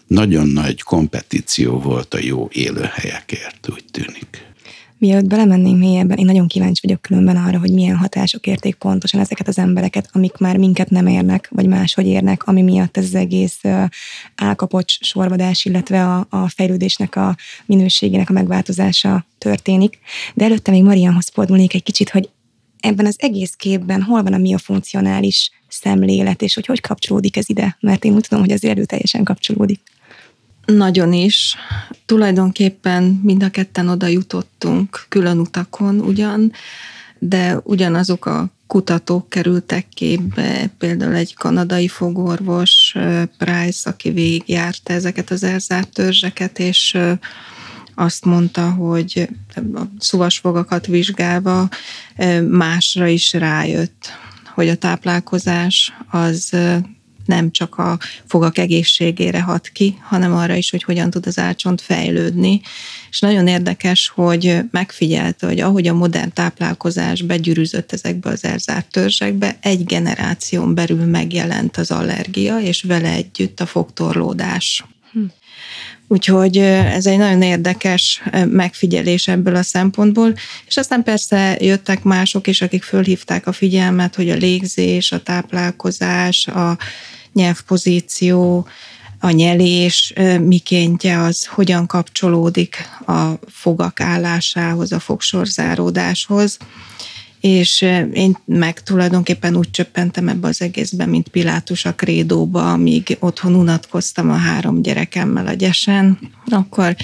Nagyon 0.07 0.47
nagy 0.47 0.81
kompetíció 0.81 1.79
volt 1.79 2.13
a 2.13 2.19
jó 2.21 2.47
élőhelyekért, 2.51 3.69
úgy 3.69 3.85
tűnik. 3.91 4.48
Mielőtt 4.99 5.27
belemennénk 5.27 5.79
mélyebben, 5.79 6.17
én 6.17 6.25
nagyon 6.25 6.47
kíváncsi 6.47 6.87
vagyok 6.87 7.01
különben 7.01 7.37
arra, 7.37 7.59
hogy 7.59 7.73
milyen 7.73 7.95
hatások 7.95 8.47
érték 8.47 8.75
pontosan 8.75 9.19
ezeket 9.19 9.47
az 9.47 9.57
embereket, 9.57 10.09
amik 10.11 10.37
már 10.37 10.57
minket 10.57 10.89
nem 10.89 11.07
érnek, 11.07 11.49
vagy 11.51 11.67
máshogy 11.67 12.05
érnek, 12.05 12.47
ami 12.47 12.61
miatt 12.61 12.97
ez 12.97 13.03
az 13.03 13.15
egész 13.15 13.61
álkapocs 14.35 14.97
sorvadás, 15.01 15.65
illetve 15.65 16.05
a, 16.05 16.27
a 16.29 16.49
fejlődésnek 16.49 17.15
a 17.15 17.35
minőségének 17.65 18.29
a 18.29 18.33
megváltozása 18.33 19.25
történik. 19.37 19.99
De 20.33 20.45
előtte 20.45 20.71
még 20.71 20.83
Marianhoz 20.83 21.29
fordulnék 21.33 21.73
egy 21.73 21.83
kicsit, 21.83 22.09
hogy 22.09 22.29
ebben 22.79 23.05
az 23.05 23.15
egész 23.17 23.53
képben 23.57 24.01
hol 24.01 24.23
van 24.23 24.33
a 24.33 24.37
mi 24.37 24.53
a 24.53 24.57
funkcionális 24.57 25.51
szemlélet, 25.67 26.41
és 26.41 26.53
hogy 26.53 26.65
hogy 26.65 26.81
kapcsolódik 26.81 27.37
ez 27.37 27.49
ide? 27.49 27.77
Mert 27.79 28.03
én 28.03 28.13
úgy 28.13 28.25
tudom, 28.27 28.43
hogy 28.43 28.53
az 28.53 28.63
erőteljesen 28.63 29.23
kapcsolódik. 29.23 29.79
Nagyon 30.65 31.13
is. 31.13 31.55
Tulajdonképpen 32.09 33.03
mind 33.23 33.43
a 33.43 33.49
ketten 33.49 33.87
oda 33.87 34.07
jutottunk 34.07 35.05
külön 35.09 35.39
utakon 35.39 35.99
ugyan, 35.99 36.51
de 37.19 37.59
ugyanazok 37.63 38.25
a 38.25 38.49
kutatók 38.67 39.29
kerültek 39.29 39.87
képbe, 39.89 40.69
például 40.77 41.13
egy 41.13 41.35
kanadai 41.35 41.87
fogorvos, 41.87 42.95
Price, 43.37 43.89
aki 43.89 44.11
végigjárta 44.11 44.93
ezeket 44.93 45.29
az 45.29 45.43
elzárt 45.43 45.93
törzseket, 45.93 46.59
és 46.59 46.97
azt 47.95 48.25
mondta, 48.25 48.71
hogy 48.71 49.29
a 49.55 49.81
szuvasfogakat 49.99 50.85
vizsgálva 50.85 51.69
másra 52.47 53.07
is 53.07 53.33
rájött, 53.33 54.07
hogy 54.53 54.69
a 54.69 54.75
táplálkozás 54.75 55.93
az 56.11 56.55
nem 57.29 57.51
csak 57.51 57.77
a 57.77 57.97
fogak 58.27 58.57
egészségére 58.57 59.41
hat 59.41 59.67
ki, 59.67 59.97
hanem 60.01 60.33
arra 60.33 60.55
is, 60.55 60.69
hogy 60.69 60.83
hogyan 60.83 61.09
tud 61.09 61.27
az 61.27 61.39
álcsont 61.39 61.81
fejlődni. 61.81 62.61
És 63.09 63.19
nagyon 63.19 63.47
érdekes, 63.47 64.11
hogy 64.15 64.59
megfigyelte, 64.71 65.47
hogy 65.47 65.59
ahogy 65.59 65.87
a 65.87 65.93
modern 65.93 66.33
táplálkozás 66.33 67.21
begyűrűzött 67.21 67.91
ezekbe 67.91 68.29
az 68.29 68.43
elzárt 68.43 68.91
törzsekbe, 68.91 69.57
egy 69.61 69.83
generáción 69.83 70.75
belül 70.75 71.05
megjelent 71.05 71.77
az 71.77 71.91
allergia, 71.91 72.59
és 72.59 72.81
vele 72.81 73.09
együtt 73.09 73.59
a 73.59 73.65
fogtorlódás. 73.65 74.85
Hm. 75.11 75.25
Úgyhogy 76.11 76.57
ez 76.57 77.05
egy 77.05 77.17
nagyon 77.17 77.41
érdekes 77.41 78.21
megfigyelés 78.45 79.27
ebből 79.27 79.55
a 79.55 79.63
szempontból, 79.63 80.33
és 80.67 80.77
aztán 80.77 81.03
persze 81.03 81.57
jöttek 81.59 82.03
mások 82.03 82.47
is, 82.47 82.61
akik 82.61 82.83
fölhívták 82.83 83.47
a 83.47 83.51
figyelmet, 83.51 84.15
hogy 84.15 84.29
a 84.29 84.35
légzés, 84.35 85.11
a 85.11 85.23
táplálkozás, 85.23 86.47
a 86.47 86.77
nyelvpozíció, 87.33 88.67
a 89.19 89.29
nyelés 89.29 90.13
mikéntje 90.39 91.21
az 91.21 91.45
hogyan 91.45 91.85
kapcsolódik 91.85 92.77
a 93.05 93.31
fogak 93.47 93.99
állásához, 93.99 94.91
a 94.91 94.99
fogsorzáródáshoz, 94.99 96.57
és 97.39 97.81
én 98.13 98.37
meg 98.45 98.83
tulajdonképpen 98.83 99.55
úgy 99.55 99.71
csöppentem 99.71 100.27
ebbe 100.27 100.47
az 100.47 100.61
egészben, 100.61 101.09
mint 101.09 101.27
Pilátus 101.27 101.85
a 101.85 101.93
krédóba, 101.93 102.71
amíg 102.71 103.17
otthon 103.19 103.55
unatkoztam 103.55 104.29
a 104.29 104.35
három 104.35 104.81
gyerekemmel 104.81 105.47
a 105.47 105.53
gyesen, 105.53 106.19
akkor 106.49 106.95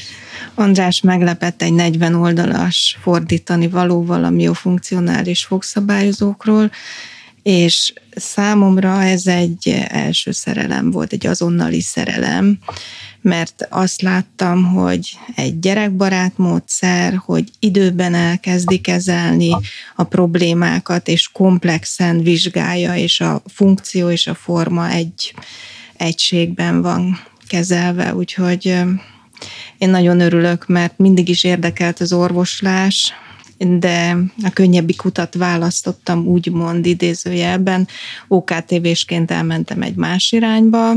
András 0.55 1.01
meglepett 1.01 1.61
egy 1.61 1.73
40 1.73 2.15
oldalas 2.15 2.97
fordítani 3.01 3.67
valóval 3.67 4.23
a 4.23 4.29
miofunkcionális 4.29 5.43
fogszabályozókról, 5.45 6.71
és 7.45 7.93
számomra 8.15 9.03
ez 9.03 9.27
egy 9.27 9.85
első 9.87 10.31
szerelem 10.31 10.91
volt, 10.91 11.13
egy 11.13 11.27
azonnali 11.27 11.81
szerelem, 11.81 12.57
mert 13.21 13.67
azt 13.69 14.01
láttam, 14.01 14.63
hogy 14.63 15.17
egy 15.35 15.59
gyerekbarát 15.59 16.37
módszer, 16.37 17.21
hogy 17.25 17.49
időben 17.59 18.13
elkezdi 18.13 18.77
kezelni 18.77 19.51
a 19.95 20.03
problémákat, 20.03 21.07
és 21.07 21.31
komplexen 21.31 22.23
vizsgálja, 22.23 22.95
és 22.95 23.19
a 23.21 23.41
funkció 23.45 24.09
és 24.09 24.27
a 24.27 24.35
forma 24.35 24.89
egy 24.89 25.33
egységben 25.97 26.81
van 26.81 27.19
kezelve, 27.47 28.15
úgyhogy 28.15 28.65
én 29.77 29.89
nagyon 29.89 30.19
örülök, 30.19 30.67
mert 30.67 30.97
mindig 30.97 31.29
is 31.29 31.43
érdekelt 31.43 31.99
az 31.99 32.13
orvoslás, 32.13 33.13
de 33.57 34.17
a 34.43 34.49
könnyebbik 34.53 35.05
utat 35.05 35.35
választottam, 35.35 36.25
úgymond 36.25 36.85
idézőjelben. 36.85 37.87
OKTV-sként 38.27 39.31
elmentem 39.31 39.81
egy 39.81 39.95
más 39.95 40.31
irányba, 40.31 40.93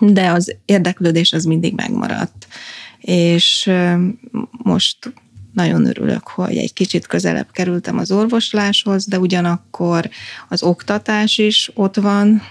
de 0.00 0.30
az 0.30 0.56
érdeklődés 0.64 1.32
az 1.32 1.44
mindig 1.44 1.74
megmaradt. 1.74 2.46
És 3.00 3.70
most 4.50 5.12
nagyon 5.52 5.86
örülök, 5.86 6.28
hogy 6.28 6.56
egy 6.56 6.72
kicsit 6.72 7.06
közelebb 7.06 7.50
kerültem 7.52 7.98
az 7.98 8.12
orvosláshoz, 8.12 9.06
de 9.06 9.18
ugyanakkor 9.18 10.08
az 10.48 10.62
oktatás 10.62 11.38
is 11.38 11.70
ott 11.74 11.96
van, 11.96 12.42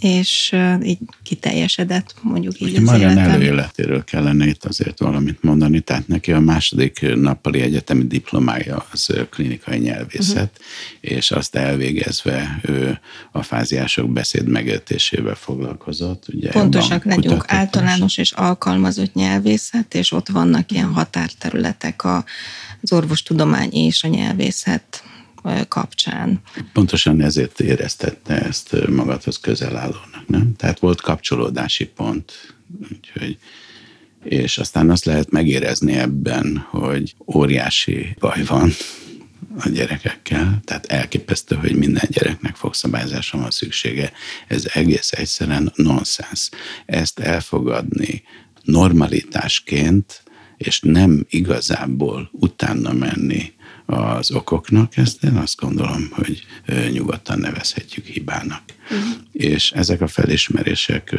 és 0.00 0.56
így 0.82 0.98
kiteljesedett, 1.22 2.14
mondjuk 2.22 2.60
így 2.60 2.68
Ugye 2.68 2.78
az 2.78 2.84
Marian 2.84 3.18
előéletéről 3.18 4.04
kellene 4.04 4.46
itt 4.46 4.64
azért 4.64 4.98
valamit 4.98 5.42
mondani, 5.42 5.80
tehát 5.80 6.08
neki 6.08 6.32
a 6.32 6.40
második 6.40 7.14
nappali 7.14 7.60
egyetemi 7.60 8.04
diplomája 8.04 8.86
az 8.92 9.08
klinikai 9.30 9.78
nyelvészet, 9.78 10.60
uh-huh. 10.60 11.16
és 11.18 11.30
azt 11.30 11.54
elvégezve 11.56 12.60
ő 12.62 13.00
a 13.32 13.42
fáziások 13.42 14.10
beszéd 14.12 14.48
megértésével 14.48 15.34
foglalkozott. 15.34 16.24
Ugye 16.28 16.50
Pontosak 16.50 17.04
legyünk, 17.04 17.44
általános 17.46 18.18
és 18.18 18.32
alkalmazott 18.32 19.14
nyelvészet, 19.14 19.94
és 19.94 20.12
ott 20.12 20.28
vannak 20.28 20.72
ilyen 20.72 20.92
határterületek 20.92 22.04
az 22.04 22.92
orvostudomány 22.92 23.70
és 23.72 24.04
a 24.04 24.08
nyelvészet 24.08 25.02
kapcsán. 25.68 26.40
Pontosan 26.72 27.22
ezért 27.22 27.60
éreztette 27.60 28.42
ezt 28.42 28.88
magadhoz 28.88 29.38
közel 29.38 29.76
állónak, 29.76 30.24
nem? 30.26 30.54
Tehát 30.56 30.78
volt 30.78 31.00
kapcsolódási 31.00 31.86
pont, 31.86 32.54
úgyhogy 32.92 33.38
és 34.24 34.58
aztán 34.58 34.90
azt 34.90 35.04
lehet 35.04 35.30
megérezni 35.30 35.92
ebben, 35.92 36.66
hogy 36.70 37.14
óriási 37.34 38.16
baj 38.18 38.44
van 38.44 38.70
a 39.58 39.68
gyerekekkel, 39.68 40.60
tehát 40.64 40.86
elképesztő, 40.86 41.56
hogy 41.56 41.74
minden 41.74 42.08
gyereknek 42.08 42.56
fogszabályzásra 42.56 43.38
van 43.38 43.50
szüksége. 43.50 44.12
Ez 44.46 44.70
egész 44.72 45.12
egyszerűen 45.12 45.72
nonsens. 45.74 46.48
Ezt 46.86 47.18
elfogadni 47.18 48.22
normalitásként, 48.62 50.22
és 50.56 50.80
nem 50.80 51.26
igazából 51.28 52.28
utána 52.32 52.92
menni 52.92 53.52
az 53.90 54.30
okoknak, 54.30 54.96
ezt 54.96 55.24
én 55.24 55.36
azt 55.36 55.56
gondolom, 55.56 56.08
hogy 56.10 56.46
nyugodtan 56.92 57.38
nevezhetjük 57.38 58.06
hibának. 58.06 58.62
Uh-huh. 58.84 59.08
És 59.32 59.70
ezek 59.70 60.00
a 60.00 60.06
felismerések 60.06 61.14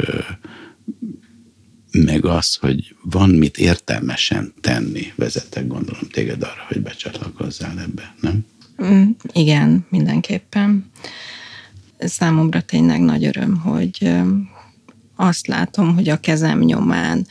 meg 1.92 2.26
az, 2.26 2.56
hogy 2.56 2.96
van 3.04 3.30
mit 3.30 3.58
értelmesen 3.58 4.54
tenni, 4.62 5.14
vezettek 5.16 5.68
gondolom 5.68 6.08
téged 6.12 6.44
arra, 6.44 6.66
hogy 6.68 6.82
becsatlakozzál 6.82 7.80
ebbe, 7.80 8.16
nem? 8.22 8.46
Mm, 8.84 9.10
igen, 9.34 9.86
mindenképpen. 9.90 10.92
Számomra 12.00 12.62
tényleg 12.62 13.02
nagy 13.02 13.26
öröm, 13.26 13.58
hogy 13.58 14.12
azt 15.16 15.48
látom, 15.48 15.96
hogy 15.96 16.10
a 16.10 16.20
kezem 16.20 16.60
nyomán 16.60 17.28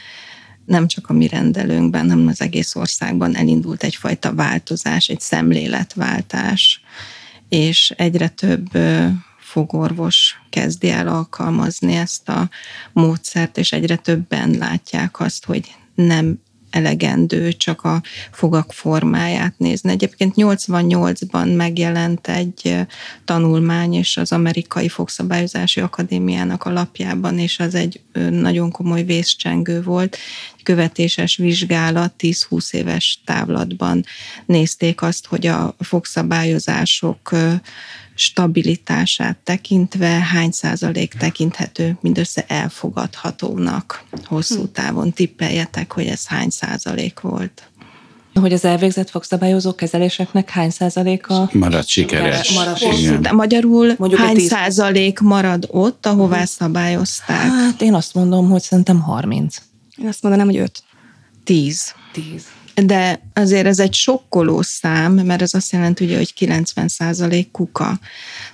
nem 0.71 0.87
csak 0.87 1.09
a 1.09 1.13
mi 1.13 1.29
rendelőnkben, 1.29 2.09
hanem 2.09 2.27
az 2.27 2.41
egész 2.41 2.75
országban 2.75 3.37
elindult 3.37 3.83
egyfajta 3.83 4.35
változás, 4.35 5.09
egy 5.09 5.21
szemléletváltás, 5.21 6.83
és 7.49 7.95
egyre 7.97 8.29
több 8.29 8.79
fogorvos 9.39 10.41
kezdi 10.51 10.91
el 10.91 11.09
alkalmazni 11.09 11.95
ezt 11.95 12.29
a 12.29 12.49
módszert, 12.93 13.59
és 13.59 13.73
egyre 13.73 13.97
többen 13.97 14.51
látják 14.51 15.21
azt, 15.21 15.45
hogy 15.45 15.75
nem 15.95 16.39
elegendő 16.71 17.53
csak 17.53 17.83
a 17.83 18.03
fogak 18.31 18.73
formáját 18.73 19.55
nézni. 19.57 19.91
Egyébként 19.91 20.35
88-ban 20.37 21.57
megjelent 21.57 22.29
egy 22.29 22.77
tanulmány, 23.25 23.95
és 23.95 24.17
az 24.17 24.33
Amerikai 24.33 24.89
Fogszabályozási 24.89 25.81
Akadémiának 25.81 26.65
a 26.65 26.73
lapjában, 26.73 27.39
és 27.39 27.59
az 27.59 27.75
egy 27.75 28.01
nagyon 28.31 28.71
komoly 28.71 29.03
vészcsengő 29.03 29.83
volt. 29.83 30.17
Követéses 30.63 31.37
vizsgálat 31.37 32.13
10-20 32.19 32.73
éves 32.75 33.21
távlatban 33.25 34.05
nézték 34.47 35.03
azt, 35.03 35.27
hogy 35.27 35.47
a 35.47 35.75
fogszabályozások 35.79 37.35
stabilitását 38.21 39.37
tekintve 39.45 40.09
hány 40.09 40.51
százalék 40.51 41.15
tekinthető 41.15 41.99
mindössze 42.01 42.45
elfogadhatónak 42.49 44.05
hosszú 44.25 44.61
hm. 44.61 44.73
távon? 44.73 45.13
Tippeljetek, 45.13 45.93
hogy 45.93 46.07
ez 46.07 46.27
hány 46.27 46.51
százalék 46.51 47.21
volt. 47.21 47.63
Hogy 48.35 48.53
az 48.53 48.65
elvégzett 48.65 49.11
fogszabályozó 49.11 49.75
kezeléseknek 49.75 50.51
hány 50.51 50.71
százaléka 50.71 51.51
marad 51.53 51.87
sikeres. 51.87 52.53
Marad 52.53 52.79
hosszú, 52.79 53.21
de 53.21 53.33
magyarul 53.33 53.95
Mondjuk 53.99 54.21
hány 54.21 54.35
tíz... 54.35 54.49
százalék 54.49 55.19
marad 55.19 55.67
ott, 55.71 56.07
ahová 56.07 56.33
uh-huh. 56.33 56.49
szabályozták? 56.49 57.37
Hát 57.37 57.81
én 57.83 57.95
azt 57.95 58.15
mondom, 58.15 58.51
hogy 58.51 58.63
szerintem 58.63 59.01
30. 59.01 59.57
Én 59.97 60.07
azt 60.07 60.23
mondanám, 60.23 60.47
hogy 60.47 60.57
5. 60.57 60.83
10. 61.45 61.95
10 62.13 62.45
de 62.75 63.21
azért 63.35 63.67
ez 63.67 63.79
egy 63.79 63.95
sokkoló 63.95 64.63
szám, 64.63 65.13
mert 65.13 65.43
ez 65.43 65.55
azt 65.55 65.73
jelenti, 65.73 66.05
ugye, 66.05 66.17
hogy 66.17 66.33
90% 66.39 67.47
kuka. 67.53 67.99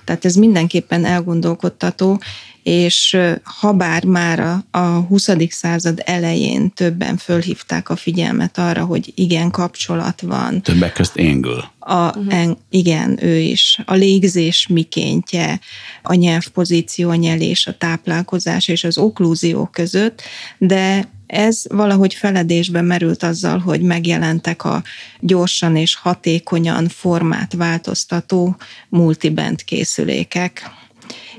Tehát 0.03 0.25
ez 0.25 0.35
mindenképpen 0.35 1.05
elgondolkodtató, 1.05 2.19
és 2.67 3.17
ha 3.43 3.71
bár 3.71 4.03
már 4.03 4.39
a, 4.39 4.77
a 4.77 4.99
20. 4.99 5.29
század 5.49 6.01
elején 6.05 6.71
többen 6.73 7.17
fölhívták 7.17 7.89
a 7.89 7.95
figyelmet 7.95 8.57
arra, 8.57 8.85
hogy 8.85 9.11
igen, 9.15 9.51
kapcsolat 9.51 10.21
van. 10.21 10.61
Többek 10.61 10.93
közt 10.93 11.15
Engel. 11.15 11.71
A, 11.79 12.07
uh-huh. 12.07 12.33
en, 12.33 12.57
igen, 12.69 13.23
ő 13.23 13.37
is. 13.37 13.79
A 13.85 13.93
légzés 13.93 14.67
mikéntje, 14.67 15.59
a 16.01 16.13
nyelvpozíció, 16.13 17.09
a 17.09 17.15
nyelés, 17.15 17.67
a 17.67 17.77
táplálkozás 17.77 18.67
és 18.67 18.83
az 18.83 18.97
oklúzió 18.97 19.65
között, 19.65 20.21
de 20.57 21.09
ez 21.27 21.63
valahogy 21.69 22.13
feledésbe 22.13 22.81
merült 22.81 23.23
azzal, 23.23 23.59
hogy 23.59 23.81
megjelentek 23.81 24.63
a 24.63 24.83
gyorsan 25.19 25.75
és 25.75 25.95
hatékonyan 25.95 26.87
formát 26.87 27.53
változtató 27.53 28.55
multiband 28.89 29.63
készülékek. 29.63 30.69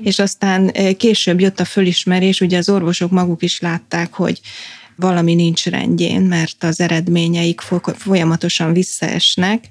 És 0.01 0.19
aztán 0.19 0.69
eh, 0.69 0.93
később 0.93 1.39
jött 1.39 1.59
a 1.59 1.65
fölismerés, 1.65 2.41
ugye 2.41 2.57
az 2.57 2.69
orvosok 2.69 3.11
maguk 3.11 3.43
is 3.43 3.59
látták, 3.59 4.13
hogy 4.13 4.41
valami 4.95 5.33
nincs 5.33 5.65
rendjén, 5.65 6.21
mert 6.21 6.63
az 6.63 6.79
eredményeik 6.79 7.61
folyamatosan 7.97 8.73
visszaesnek. 8.73 9.69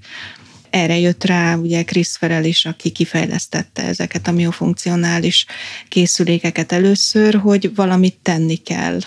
Erre 0.71 0.99
jött 0.99 1.25
rá 1.25 1.55
ugye 1.55 1.85
Chris 1.85 2.09
Ferrell 2.09 2.45
is, 2.45 2.65
aki 2.65 2.91
kifejlesztette 2.91 3.83
ezeket 3.83 4.29
a 4.29 4.33
miofunkcionális 4.33 5.47
készülékeket 5.89 6.73
először, 6.73 7.35
hogy 7.35 7.75
valamit 7.75 8.17
tenni 8.23 8.57
kell 8.57 8.99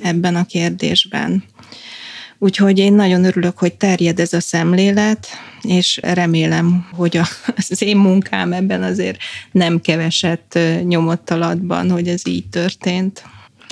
ebben 0.00 0.36
a 0.36 0.46
kérdésben. 0.46 1.44
Úgyhogy 2.38 2.78
én 2.78 2.92
nagyon 2.92 3.24
örülök, 3.24 3.58
hogy 3.58 3.74
terjed 3.74 4.20
ez 4.20 4.32
a 4.32 4.40
szemlélet, 4.40 5.26
és 5.62 6.00
remélem, 6.02 6.86
hogy 6.92 7.20
az 7.56 7.82
én 7.82 7.96
munkám 7.96 8.52
ebben 8.52 8.82
azért 8.82 9.18
nem 9.52 9.80
keveset 9.80 10.58
nyomott 10.82 11.30
alatban, 11.30 11.90
hogy 11.90 12.08
ez 12.08 12.26
így 12.26 12.48
történt. 12.48 13.24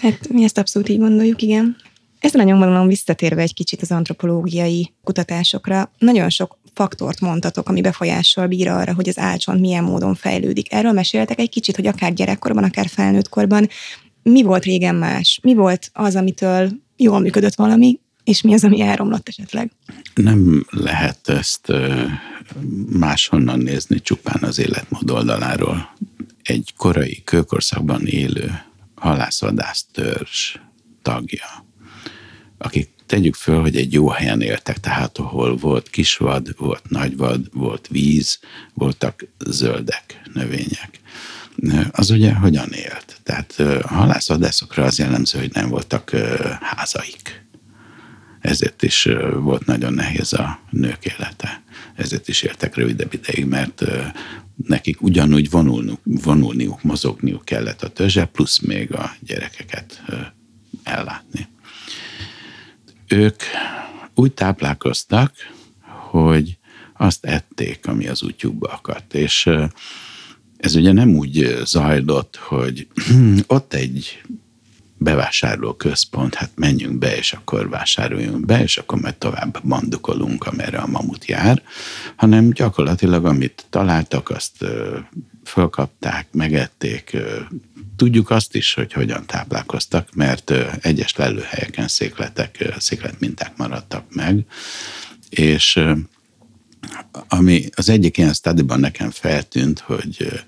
Hát 0.02 0.28
mi 0.28 0.44
ezt 0.44 0.58
abszolút 0.58 0.88
így 0.88 0.98
gondoljuk, 0.98 1.42
igen. 1.42 1.76
Ezt 2.20 2.34
a 2.34 2.42
nyomvonalon 2.42 2.86
visszatérve 2.86 3.42
egy 3.42 3.54
kicsit 3.54 3.82
az 3.82 3.90
antropológiai 3.90 4.92
kutatásokra, 5.02 5.90
nagyon 5.98 6.30
sok 6.30 6.58
faktort 6.74 7.20
mondtatok, 7.20 7.68
ami 7.68 7.80
befolyással 7.80 8.46
bír 8.46 8.68
arra, 8.68 8.94
hogy 8.94 9.08
az 9.08 9.18
álcsont 9.18 9.60
milyen 9.60 9.84
módon 9.84 10.14
fejlődik. 10.14 10.72
Erről 10.72 10.92
meséltek 10.92 11.38
egy 11.38 11.48
kicsit, 11.48 11.76
hogy 11.76 11.86
akár 11.86 12.12
gyerekkorban, 12.12 12.64
akár 12.64 12.86
felnőttkorban 12.88 13.68
mi 14.24 14.42
volt 14.42 14.64
régen 14.64 14.94
más? 14.94 15.38
Mi 15.42 15.54
volt 15.54 15.90
az, 15.92 16.16
amitől 16.16 16.70
jól 16.96 17.20
működött 17.20 17.54
valami, 17.54 18.00
és 18.24 18.40
mi 18.40 18.54
az, 18.54 18.64
ami 18.64 18.80
elromlott 18.80 19.28
esetleg? 19.28 19.70
Nem 20.14 20.66
lehet 20.70 21.28
ezt 21.28 21.72
máshonnan 22.98 23.58
nézni 23.58 24.00
csupán 24.00 24.42
az 24.42 24.58
életmód 24.58 25.10
oldaláról. 25.10 25.94
Egy 26.42 26.74
korai 26.76 27.22
kőkorszakban 27.24 28.06
élő 28.06 28.50
halászvadász 28.94 29.86
tagja, 31.02 31.66
akik 32.58 32.90
tegyük 33.06 33.34
föl, 33.34 33.60
hogy 33.60 33.76
egy 33.76 33.92
jó 33.92 34.08
helyen 34.08 34.40
éltek, 34.40 34.80
tehát 34.80 35.18
ahol 35.18 35.56
volt 35.56 35.90
kisvad, 35.90 36.54
volt 36.56 36.88
nagyvad, 36.88 37.48
volt 37.52 37.88
víz, 37.88 38.38
voltak 38.74 39.26
zöldek, 39.46 40.20
növények 40.32 41.00
az 41.90 42.10
ugye 42.10 42.34
hogyan 42.34 42.72
élt? 42.72 43.20
Tehát 43.22 43.54
a 43.82 43.88
halászvadászokra 43.94 44.84
az 44.84 44.98
jellemző, 44.98 45.38
hogy 45.38 45.52
nem 45.52 45.68
voltak 45.68 46.10
házaik. 46.60 47.42
Ezért 48.40 48.82
is 48.82 49.08
volt 49.32 49.66
nagyon 49.66 49.92
nehéz 49.92 50.32
a 50.32 50.58
nők 50.70 51.04
élete. 51.04 51.62
Ezért 51.94 52.28
is 52.28 52.42
éltek 52.42 52.74
rövidebb 52.74 53.14
ideig, 53.14 53.44
mert 53.44 53.84
nekik 54.66 55.02
ugyanúgy 55.02 55.50
vonulniuk, 55.50 56.00
vonulniuk, 56.04 56.82
mozogniuk 56.82 57.44
kellett 57.44 57.82
a 57.82 57.88
törzse, 57.88 58.24
plusz 58.24 58.58
még 58.58 58.94
a 58.94 59.14
gyerekeket 59.20 60.02
ellátni. 60.82 61.48
Ők 63.08 63.42
úgy 64.14 64.32
táplálkoztak, 64.32 65.32
hogy 66.10 66.58
azt 66.96 67.24
ették, 67.24 67.86
ami 67.86 68.08
az 68.08 68.22
útjukba 68.22 68.68
akadt, 68.68 69.14
és 69.14 69.50
ez 70.64 70.74
ugye 70.74 70.92
nem 70.92 71.16
úgy 71.16 71.60
zajlott, 71.64 72.36
hogy 72.36 72.86
ott 73.46 73.74
egy 73.74 74.22
bevásárló 74.98 75.74
központ, 75.74 76.34
hát 76.34 76.50
menjünk 76.54 76.98
be, 76.98 77.16
és 77.16 77.32
akkor 77.32 77.68
vásároljunk 77.68 78.46
be, 78.46 78.62
és 78.62 78.76
akkor 78.76 79.00
majd 79.00 79.14
tovább 79.14 79.60
bandukolunk, 79.64 80.46
amerre 80.46 80.78
a 80.78 80.86
mamut 80.86 81.24
jár, 81.24 81.62
hanem 82.16 82.50
gyakorlatilag 82.50 83.24
amit 83.24 83.64
találtak, 83.70 84.30
azt 84.30 84.64
fölkapták, 85.44 86.26
megették. 86.32 87.16
Tudjuk 87.96 88.30
azt 88.30 88.54
is, 88.54 88.74
hogy 88.74 88.92
hogyan 88.92 89.26
táplálkoztak, 89.26 90.14
mert 90.14 90.52
egyes 90.80 91.16
lelőhelyeken 91.16 91.88
székletek, 91.88 92.74
székletminták 92.78 93.56
maradtak 93.56 94.04
meg, 94.14 94.44
és 95.28 95.80
ami 97.28 97.68
az 97.74 97.88
egyik 97.88 98.16
ilyen 98.18 98.32
studyban 98.32 98.80
nekem 98.80 99.10
feltűnt, 99.10 99.78
hogy 99.78 100.44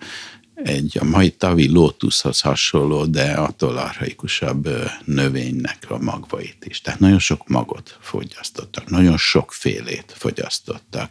egy 0.54 0.98
a 1.00 1.04
mai 1.04 1.30
tavi 1.30 1.68
lótuszhoz 1.68 2.40
hasonló, 2.40 3.04
de 3.04 3.32
attól 3.32 3.76
arhaikusabb 3.76 4.68
növénynek 5.04 5.86
a 5.88 5.98
magvait 5.98 6.64
is. 6.64 6.80
Tehát 6.80 7.00
nagyon 7.00 7.18
sok 7.18 7.48
magot 7.48 7.98
fogyasztottak, 8.00 8.90
nagyon 8.90 9.16
sok 9.16 9.52
félét 9.52 10.14
fogyasztottak. 10.16 11.10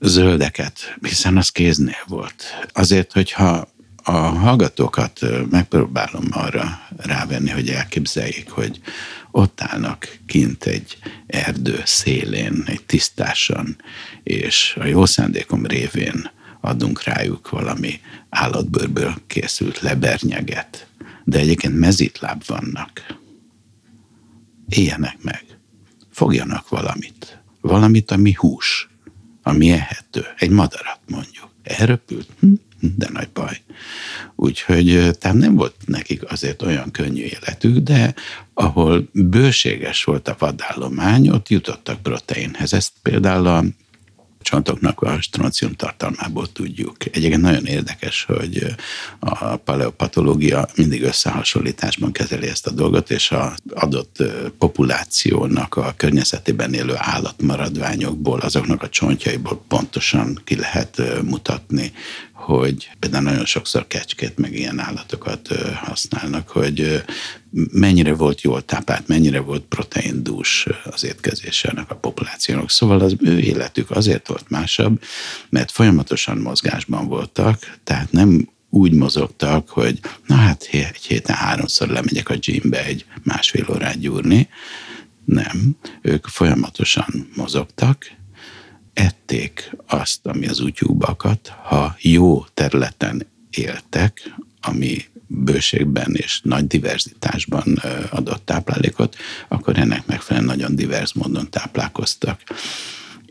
Zöldeket, 0.00 0.96
hiszen 1.00 1.36
az 1.36 1.48
kéznél 1.48 2.04
volt. 2.06 2.44
Azért, 2.72 3.12
hogyha 3.12 3.68
a 4.02 4.12
hallgatókat 4.12 5.20
megpróbálom 5.50 6.24
arra 6.30 6.80
rávenni, 6.96 7.50
hogy 7.50 7.68
elképzeljék, 7.68 8.50
hogy 8.50 8.80
ott 9.30 9.60
állnak 9.60 10.18
kint 10.26 10.64
egy 10.64 10.98
erdő 11.26 11.80
szélén, 11.84 12.62
egy 12.66 12.82
tisztásan, 12.84 13.76
és 14.22 14.76
a 14.80 14.84
jó 14.84 15.06
szándékom 15.06 15.66
révén 15.66 16.30
adunk 16.60 17.02
rájuk 17.02 17.50
valami 17.50 18.00
állatbőrből 18.28 19.14
készült 19.26 19.80
lebernyeget, 19.80 20.86
de 21.24 21.38
egyébként 21.38 21.78
mezitláb 21.78 22.42
vannak. 22.46 23.20
Éljenek 24.68 25.22
meg, 25.22 25.44
fogjanak 26.10 26.68
valamit, 26.68 27.42
valamit, 27.60 28.10
ami 28.10 28.32
hús, 28.32 28.88
ami 29.42 29.70
ehető. 29.70 30.24
Egy 30.36 30.50
madarat 30.50 31.00
mondjuk. 31.08 31.50
Elröpült? 31.62 32.28
Hm? 32.40 32.52
De 32.96 33.08
nagy 33.12 33.28
baj. 33.32 33.60
Úgyhogy 34.36 35.10
tehát 35.18 35.36
nem 35.36 35.54
volt 35.54 35.74
nekik 35.86 36.30
azért 36.30 36.62
olyan 36.62 36.90
könnyű 36.90 37.22
életük, 37.22 37.76
de 37.76 38.14
ahol 38.54 39.08
bőséges 39.12 40.04
volt 40.04 40.28
a 40.28 40.36
vadállomány, 40.38 41.28
ott 41.28 41.48
jutottak 41.48 42.02
proteinhez. 42.02 42.72
Ezt 42.72 42.92
például 43.02 43.46
a 43.46 43.64
csontoknak 44.42 45.02
a 45.02 45.20
stroncium 45.20 45.72
tartalmából 45.72 46.52
tudjuk. 46.52 46.96
Egyébként 47.12 47.40
nagyon 47.40 47.66
érdekes, 47.66 48.24
hogy 48.24 48.74
a 49.18 49.56
paleopatológia 49.56 50.68
mindig 50.76 51.02
összehasonlításban 51.02 52.12
kezeli 52.12 52.46
ezt 52.46 52.66
a 52.66 52.70
dolgot, 52.70 53.10
és 53.10 53.30
az 53.30 53.52
adott 53.74 54.22
populációnak 54.58 55.76
a 55.76 55.94
környezetében 55.96 56.74
élő 56.74 56.94
állatmaradványokból, 56.96 58.40
azoknak 58.40 58.82
a 58.82 58.88
csontjaiból 58.88 59.62
pontosan 59.68 60.40
ki 60.44 60.56
lehet 60.56 61.02
mutatni, 61.22 61.92
hogy 62.42 62.90
például 62.98 63.22
nagyon 63.22 63.44
sokszor 63.44 63.86
kecskét, 63.86 64.38
meg 64.38 64.54
ilyen 64.54 64.78
állatokat 64.78 65.48
használnak, 65.74 66.48
hogy 66.48 67.02
mennyire 67.70 68.14
volt 68.14 68.40
jól 68.40 68.64
táplált, 68.64 69.08
mennyire 69.08 69.40
volt 69.40 69.62
proteindús 69.62 70.66
az 70.84 71.04
étkezése 71.04 71.68
ennek 71.68 71.90
a 71.90 71.94
populációnak. 71.94 72.70
Szóval 72.70 73.00
az 73.00 73.16
ő 73.20 73.38
életük 73.38 73.90
azért 73.90 74.28
volt 74.28 74.50
másabb, 74.50 75.02
mert 75.48 75.70
folyamatosan 75.70 76.38
mozgásban 76.38 77.08
voltak, 77.08 77.78
tehát 77.84 78.12
nem 78.12 78.48
úgy 78.70 78.92
mozogtak, 78.92 79.68
hogy 79.68 80.00
na 80.26 80.34
hát 80.34 80.68
egy 80.70 81.06
héten 81.06 81.36
háromszor 81.36 81.88
lemegyek 81.88 82.28
a 82.28 82.34
gymbe 82.34 82.84
egy 82.84 83.04
másfél 83.22 83.66
órát 83.70 83.98
gyúrni. 83.98 84.48
Nem, 85.24 85.76
ők 86.00 86.26
folyamatosan 86.26 87.30
mozogtak, 87.36 88.10
ették 88.94 89.76
azt, 89.86 90.26
ami 90.26 90.46
az 90.46 90.60
útjukba 90.60 91.16
ha 91.62 91.96
jó 92.00 92.44
területen 92.54 93.26
éltek, 93.50 94.34
ami 94.60 95.04
bőségben 95.26 96.14
és 96.14 96.40
nagy 96.42 96.66
diverzitásban 96.66 97.82
adott 98.10 98.44
táplálékot, 98.44 99.16
akkor 99.48 99.78
ennek 99.78 100.06
megfelelően 100.06 100.56
nagyon 100.56 100.76
divers 100.76 101.12
módon 101.12 101.50
táplálkoztak. 101.50 102.40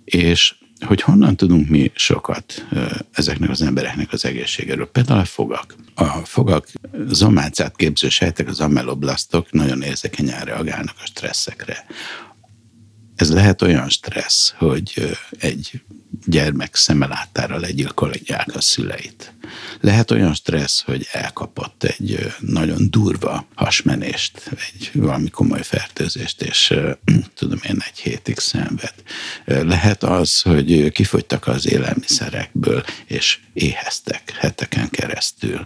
És 0.04 0.56
hogy 0.86 1.02
honnan 1.02 1.36
tudunk 1.36 1.69
mi 1.69 1.91
sokat 1.95 2.65
ezeknek 3.12 3.50
az 3.50 3.62
embereknek 3.62 4.13
az 4.13 4.26
egészségéről. 4.26 4.91
Például 4.91 5.19
a 5.19 5.26
fogak. 5.26 5.76
A 5.95 6.06
fogak 6.06 6.67
zomácát 7.08 7.76
képző 7.76 8.10
sejtek, 8.10 8.47
az 8.47 8.60
ameloblasztok 8.60 9.52
nagyon 9.52 9.82
érzékenyen 9.82 10.45
reagálnak 10.45 10.95
a 10.97 11.06
stresszekre. 11.06 11.86
Ez 13.22 13.34
lehet 13.34 13.62
olyan 13.62 13.90
stressz, 13.90 14.54
hogy 14.58 15.18
egy 15.40 15.82
gyermek 16.26 16.76
szemelátára 16.76 17.60
legyilkolják 17.60 18.56
a 18.56 18.62
szüleit. 18.62 19.34
Lehet 19.80 20.12
olyan 20.12 20.34
stressz, 20.34 20.82
hogy 20.82 21.08
elkapott 21.12 21.84
egy 21.84 22.34
nagyon 22.40 22.90
durva 22.90 23.46
hasmenést, 23.56 24.50
egy 24.74 24.90
valami 24.94 25.30
komoly 25.30 25.64
fertőzést, 25.64 26.42
és 26.42 26.74
tudom 27.36 27.60
én 27.68 27.84
egy 27.88 28.00
hétig 28.00 28.40
szenved. 28.40 28.94
Lehet 29.46 30.04
az, 30.04 30.42
hogy 30.42 30.92
kifogytak 30.92 31.48
az 31.48 31.68
élelmiszerekből, 31.68 32.84
és 33.06 33.40
éheztek 33.54 34.34
heteken 34.40 34.90
keresztül. 34.90 35.66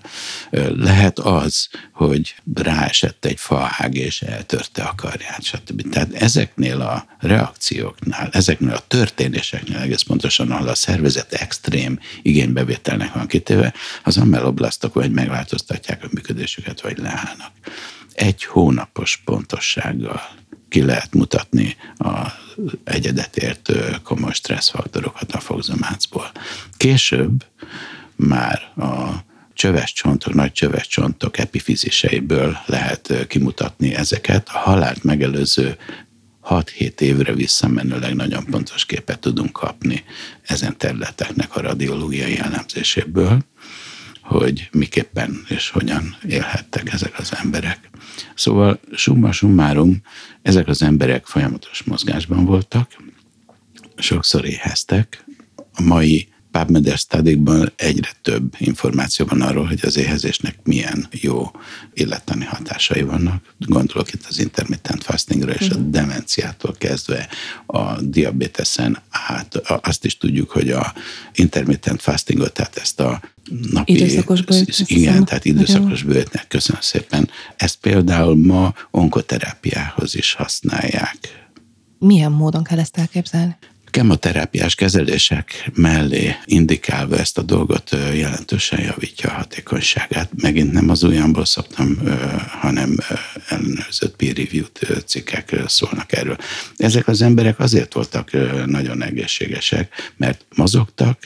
Lehet 0.76 1.20
az, 1.20 1.70
hogy 1.92 2.36
ráesett 2.54 3.26
egy 3.26 3.40
faág, 3.40 3.96
és 3.96 4.22
eltörte 4.22 4.84
a 4.84 4.96
karját, 4.96 5.44
stb. 5.44 5.90
Tehát 5.92 6.14
ezeknél 6.14 6.82
a 6.82 7.06
reakcióknál, 7.20 8.30
ezeknél 8.32 8.74
a 8.74 8.84
történéseknél 8.88 9.78
egész 9.78 10.02
pontosan, 10.02 10.52
ahol 10.52 10.68
a 10.68 10.76
szervezet 10.76 11.34
extrém 11.34 12.00
igénybevételnek 12.22 13.14
van 13.14 13.28
kitéve, 13.28 13.64
az 14.04 14.17
ameloblasztok 14.17 14.93
vagy 14.93 15.12
megváltoztatják 15.12 16.04
a 16.04 16.08
működésüket, 16.12 16.82
vagy 16.82 16.97
leállnak. 16.97 17.51
Egy 18.13 18.43
hónapos 18.43 19.21
pontossággal 19.25 20.21
ki 20.69 20.82
lehet 20.82 21.13
mutatni 21.13 21.75
a 21.97 22.32
egyedet 22.84 23.38
értő 23.38 23.95
komoly 24.04 24.34
stresszfaktorokat 24.34 25.32
a 25.32 25.39
fogzomácból. 25.39 26.32
Később 26.78 27.45
már 28.15 28.71
a 28.78 29.23
csöves 29.54 29.93
csontok, 29.93 30.34
nagy 30.34 30.51
csöves 30.51 30.88
csontok 30.88 31.38
epifiziseiből 31.38 32.58
lehet 32.65 33.25
kimutatni 33.28 33.95
ezeket. 33.95 34.49
A 34.49 34.58
halált 34.58 35.04
megelőző 35.04 35.78
6-7 36.49 36.99
évre 36.99 37.34
visszamenőleg 37.34 38.15
nagyon 38.15 38.45
pontos 38.45 38.86
képet 38.86 39.19
tudunk 39.19 39.51
kapni 39.51 40.03
ezen 40.41 40.77
területeknek 40.77 41.55
a 41.55 41.62
radiológiai 41.62 42.38
elemzéséből, 42.38 43.45
hogy 44.21 44.69
miképpen 44.71 45.45
és 45.47 45.69
hogyan 45.69 46.17
élhettek 46.27 46.93
ezek 46.93 47.19
az 47.19 47.31
emberek. 47.36 47.89
Szóval 48.36 48.79
summa 48.93 49.31
summarum, 49.31 50.01
ezek 50.41 50.67
az 50.67 50.81
emberek 50.81 51.25
folyamatos 51.25 51.84
mozgásban 51.84 52.45
voltak, 52.45 52.91
sokszor 53.97 54.45
éheztek, 54.45 55.25
a 55.73 55.81
mai 55.81 56.27
PubMed 56.58 56.98
study 56.98 57.41
egyre 57.76 58.10
több 58.22 58.54
információ 58.58 59.26
van 59.26 59.41
arról, 59.41 59.65
hogy 59.65 59.80
az 59.84 59.98
éhezésnek 59.98 60.56
milyen 60.63 61.08
jó 61.12 61.52
illettani 61.94 62.46
hatásai 62.46 63.02
vannak. 63.02 63.54
Gondolok 63.60 64.13
itt 64.13 64.26
az 64.30 64.39
intermittent 64.39 65.04
fastingra 65.04 65.54
és 65.54 65.70
a 65.70 65.78
mhm. 65.78 65.89
demenciától 65.89 66.76
kezdve 66.78 67.28
a 67.65 68.02
diabetesen 68.02 68.98
át. 69.10 69.56
Azt 69.65 70.06
is 70.06 70.18
tudjuk, 70.18 70.52
hogy 70.52 70.70
a 70.70 70.94
intermittent 71.34 72.02
fastingot, 72.02 72.54
tehát 72.54 72.78
ezt 72.78 73.00
a 73.00 73.22
napi... 73.72 73.94
Időszakos 73.94 74.41
bőt. 74.41 74.84
Igen, 74.86 75.26
tehát 75.26 75.46
időszakos 75.46 76.04
bőtnek, 76.04 76.48
köszönöm 76.48 76.82
szépen. 76.82 77.30
Ezt 77.56 77.78
például 77.82 78.36
ma 78.36 78.74
onkoterápiához 78.91 80.15
is 80.15 80.34
használják. 80.34 81.18
Milyen 82.00 82.32
módon 82.32 82.63
kell 82.63 82.80
ezt 82.80 82.98
elképzelni? 82.98 83.56
Kemoterápiás 83.95 84.75
kezelések 84.75 85.69
mellé 85.73 86.36
indikálva 86.45 87.17
ezt 87.17 87.38
a 87.38 87.41
dolgot 87.41 87.89
jelentősen 88.13 88.81
javítja 88.81 89.29
a 89.29 89.34
hatékonyságát. 89.34 90.29
Megint 90.41 90.71
nem 90.71 90.89
az 90.89 91.03
ujjamból 91.03 91.45
szoktam, 91.45 91.97
hanem 92.47 92.97
ellenőrzött 93.49 94.15
peer-reviewed 94.15 95.03
cikkek 95.05 95.55
szólnak 95.67 96.12
erről. 96.12 96.38
Ezek 96.77 97.08
az 97.08 97.21
emberek 97.21 97.60
azért 97.60 97.93
voltak 97.93 98.31
nagyon 98.65 99.03
egészségesek, 99.03 99.93
mert 100.17 100.45
mozogtak, 100.55 101.17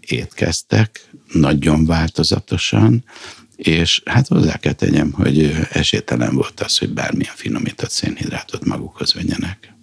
étkeztek, 0.00 1.00
nagyon 1.32 1.86
változatosan, 1.86 3.04
és 3.56 4.02
hát 4.04 4.26
hozzá 4.26 4.56
kell 4.56 4.72
tegyem, 4.72 5.12
hogy 5.12 5.66
esélytelen 5.70 6.34
volt 6.34 6.60
az, 6.60 6.78
hogy 6.78 6.90
bármilyen 6.90 7.34
finomított 7.36 7.90
szénhidrátot 7.90 8.64
magukhoz 8.64 9.14
vegyenek. 9.14 9.76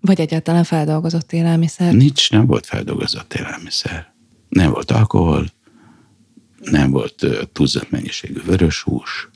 Vagy 0.00 0.20
egyáltalán 0.20 0.64
feldolgozott 0.64 1.32
élelmiszer? 1.32 1.92
Nincs, 1.92 2.30
nem 2.30 2.46
volt 2.46 2.66
feldolgozott 2.66 3.34
élelmiszer. 3.34 4.12
Nem 4.48 4.70
volt 4.70 4.90
alkohol, 4.90 5.46
nem 6.58 6.90
volt 6.90 7.26
túlzott 7.52 7.90
mennyiségű 7.90 8.40
vörös 8.44 8.82
hús. 8.82 9.28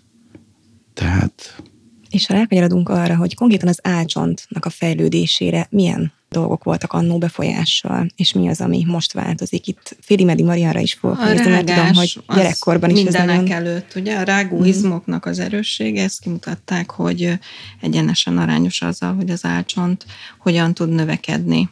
Tehát... 0.95 1.63
És 2.11 2.27
ha 2.27 2.35
rákanyarodunk 2.35 2.89
arra, 2.89 3.17
hogy 3.17 3.35
konkrétan 3.35 3.69
az 3.69 3.79
álcsontnak 3.83 4.65
a 4.65 4.71
fejlődésére 4.71 5.67
milyen 5.71 6.13
dolgok 6.33 6.65
voltak 6.65 6.93
annó 6.93 7.19
befolyással, 7.19 8.07
és 8.17 8.33
mi 8.33 8.49
az, 8.49 8.61
ami 8.61 8.85
most 8.87 9.13
változik. 9.13 9.67
Itt 9.67 9.97
Féli 10.01 10.25
Medi 10.25 10.43
Marianra 10.43 10.81
is 10.81 10.93
fogok 10.93 11.19
a 11.19 11.25
nézni, 11.25 11.51
mert 11.51 11.67
tudom, 11.67 11.95
hogy 11.95 12.23
gyerekkorban 12.35 12.91
is 12.91 13.03
mindenek 13.03 13.29
ez 13.29 13.37
nagyon... 13.37 13.53
előtt, 13.53 13.93
ugye 13.97 14.17
a 14.17 14.23
rágóizmoknak 14.23 15.27
az 15.27 15.39
erőssége, 15.39 16.03
ezt 16.03 16.21
kimutatták, 16.21 16.91
hogy 16.91 17.39
egyenesen 17.81 18.39
arányos 18.39 18.83
azzal, 18.83 19.15
hogy 19.15 19.31
az 19.31 19.45
álcsont 19.45 20.07
hogyan 20.39 20.75
tud 20.75 20.89
növekedni. 20.89 21.71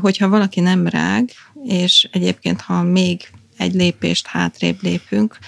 Hogyha 0.00 0.28
valaki 0.28 0.60
nem 0.60 0.86
rág, 0.86 1.30
és 1.64 2.08
egyébként 2.12 2.60
ha 2.60 2.82
még 2.82 3.28
egy 3.56 3.74
lépést 3.74 4.26
hátrébb 4.26 4.76
lépünk, 4.80 5.38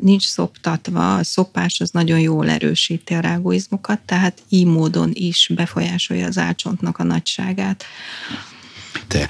nincs 0.00 0.26
szoptatva, 0.26 1.16
a 1.16 1.24
szopás 1.24 1.80
az 1.80 1.90
nagyon 1.90 2.18
jól 2.18 2.50
erősíti 2.50 3.14
a 3.14 3.20
rágóizmokat, 3.20 4.00
tehát 4.00 4.42
így 4.48 4.66
módon 4.66 5.10
is 5.12 5.50
befolyásolja 5.54 6.26
az 6.26 6.38
álcsontnak 6.38 6.98
a 6.98 7.02
nagyságát. 7.02 7.84
Te 9.06 9.28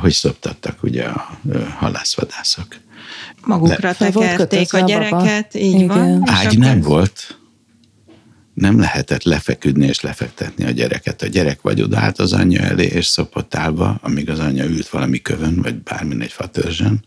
hogy 0.00 0.12
szoptattak 0.12 0.82
ugye 0.82 1.04
a 1.04 1.38
halászvadászok? 1.76 2.66
Magukra 3.44 3.94
Le, 3.98 4.10
tekerték 4.10 4.72
a 4.72 4.80
gyereket, 4.80 5.54
a 5.54 5.58
így 5.58 5.74
Igen. 5.74 5.86
van. 5.86 6.22
Ágy 6.28 6.58
nem 6.58 6.80
volt 6.80 7.38
nem 8.54 8.78
lehetett 8.80 9.22
lefeküdni 9.22 9.86
és 9.86 10.00
lefektetni 10.00 10.64
a 10.64 10.70
gyereket. 10.70 11.22
A 11.22 11.26
gyerek 11.26 11.60
vagy 11.62 11.82
odállt 11.82 12.18
az 12.18 12.32
anyja 12.32 12.62
elé, 12.62 12.84
és 12.84 13.06
szopott 13.06 13.54
állva, 13.54 13.98
amíg 14.02 14.30
az 14.30 14.38
anyja 14.38 14.64
ült 14.64 14.88
valami 14.88 15.22
kövön, 15.22 15.62
vagy 15.62 15.74
bármin 15.74 16.20
egy 16.20 16.32
fatörzsön 16.32 17.04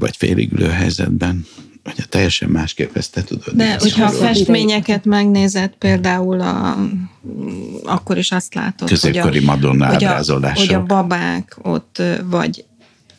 vagy 0.00 0.16
félig 0.16 0.52
ülő 0.52 0.68
helyzetben, 0.68 1.46
hogyha 1.84 2.04
teljesen 2.04 2.48
másképp 2.48 2.96
ezt 2.96 3.12
te 3.12 3.22
tudod. 3.22 3.54
De 3.54 3.76
hogyha 3.78 4.04
a 4.04 4.10
festményeket 4.10 5.04
megnézed, 5.04 5.70
például 5.78 6.40
a, 6.40 6.76
akkor 7.84 8.18
is 8.18 8.30
azt 8.32 8.54
látod, 8.54 8.88
Középkori 8.88 9.38
hogy 9.38 9.48
a, 9.48 9.50
Madonna 9.50 9.86
hogy 9.86 10.04
a, 10.04 10.52
hogy 10.54 10.74
a 10.74 10.82
babák 10.82 11.56
ott 11.62 12.02
vagy 12.24 12.64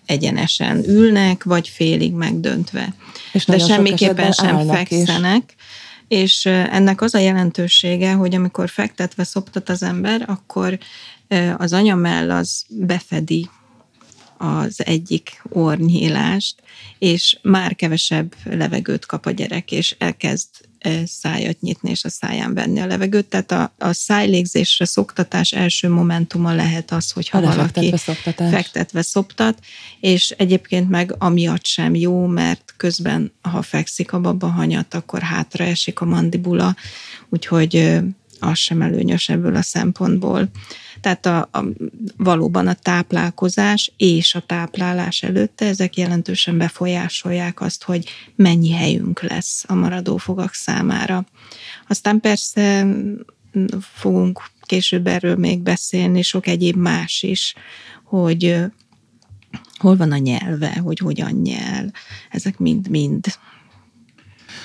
egyenesen 0.05 0.83
ülnek, 0.87 1.43
vagy 1.43 1.67
félig 1.67 2.13
megdöntve. 2.13 2.93
És 3.31 3.45
De 3.45 3.57
semmiképpen 3.57 4.31
sem 4.31 4.55
állnak 4.55 4.91
is. 4.91 4.97
fekszenek. 4.97 5.55
És 6.07 6.45
ennek 6.45 7.01
az 7.01 7.13
a 7.13 7.19
jelentősége, 7.19 8.13
hogy 8.13 8.35
amikor 8.35 8.69
fektetve 8.69 9.23
szoptat 9.23 9.69
az 9.69 9.83
ember, 9.83 10.23
akkor 10.27 10.77
az 11.57 11.73
anyamell 11.73 12.31
az 12.31 12.65
befedi 12.69 13.49
az 14.41 14.85
egyik 14.85 15.41
ornyílást, 15.49 16.55
és 16.99 17.37
már 17.41 17.75
kevesebb 17.75 18.35
levegőt 18.43 19.05
kap 19.05 19.25
a 19.25 19.31
gyerek, 19.31 19.71
és 19.71 19.95
elkezd 19.97 20.47
eh, 20.77 21.01
szájat 21.05 21.61
nyitni, 21.61 21.89
és 21.89 22.03
a 22.03 22.09
száján 22.09 22.53
venni 22.53 22.79
a 22.79 22.85
levegőt. 22.85 23.25
Tehát 23.25 23.51
a, 23.51 23.73
a 23.77 23.93
szájlégzésre 23.93 24.85
szoktatás 24.85 25.51
első 25.51 25.89
momentuma 25.89 26.53
lehet 26.53 26.91
az, 26.91 27.11
hogyha 27.11 27.37
A 27.37 27.41
valaki 27.41 27.57
lefektetve 27.57 27.97
szoptatás. 27.97 28.51
fektetve 28.51 29.01
szoptat, 29.01 29.59
és 29.99 30.29
egyébként 30.29 30.89
meg 30.89 31.15
amiatt 31.17 31.65
sem 31.65 31.95
jó, 31.95 32.25
mert 32.25 32.73
közben, 32.77 33.31
ha 33.41 33.61
fekszik 33.61 34.13
a 34.13 34.19
baba 34.19 34.47
hanyat, 34.47 34.93
akkor 34.93 35.21
hátra 35.21 35.63
esik 35.63 35.99
a 35.99 36.05
mandibula, 36.05 36.75
úgyhogy 37.29 37.75
ö, 37.75 37.97
az 38.39 38.57
sem 38.57 38.81
előnyös 38.81 39.29
ebből 39.29 39.55
a 39.55 39.61
szempontból. 39.61 40.49
Tehát 41.01 41.25
a, 41.25 41.49
a, 41.51 41.63
valóban 42.17 42.67
a 42.67 42.73
táplálkozás 42.73 43.93
és 43.97 44.35
a 44.35 44.39
táplálás 44.39 45.23
előtte 45.23 45.65
ezek 45.65 45.97
jelentősen 45.97 46.57
befolyásolják 46.57 47.61
azt, 47.61 47.83
hogy 47.83 48.09
mennyi 48.35 48.71
helyünk 48.71 49.21
lesz 49.21 49.63
a 49.67 49.73
maradó 49.73 50.17
fogak 50.17 50.53
számára. 50.53 51.25
Aztán 51.87 52.19
persze 52.19 52.87
fogunk 53.81 54.41
később 54.61 55.07
erről 55.07 55.35
még 55.35 55.59
beszélni, 55.59 56.21
sok 56.21 56.47
egyéb 56.47 56.75
más 56.75 57.23
is, 57.23 57.53
hogy 58.03 58.55
hol 59.79 59.95
van 59.95 60.11
a 60.11 60.17
nyelve, 60.17 60.79
hogy 60.83 60.99
hogyan 60.99 61.31
nyel, 61.31 61.91
ezek 62.29 62.57
mind-mind 62.57 63.25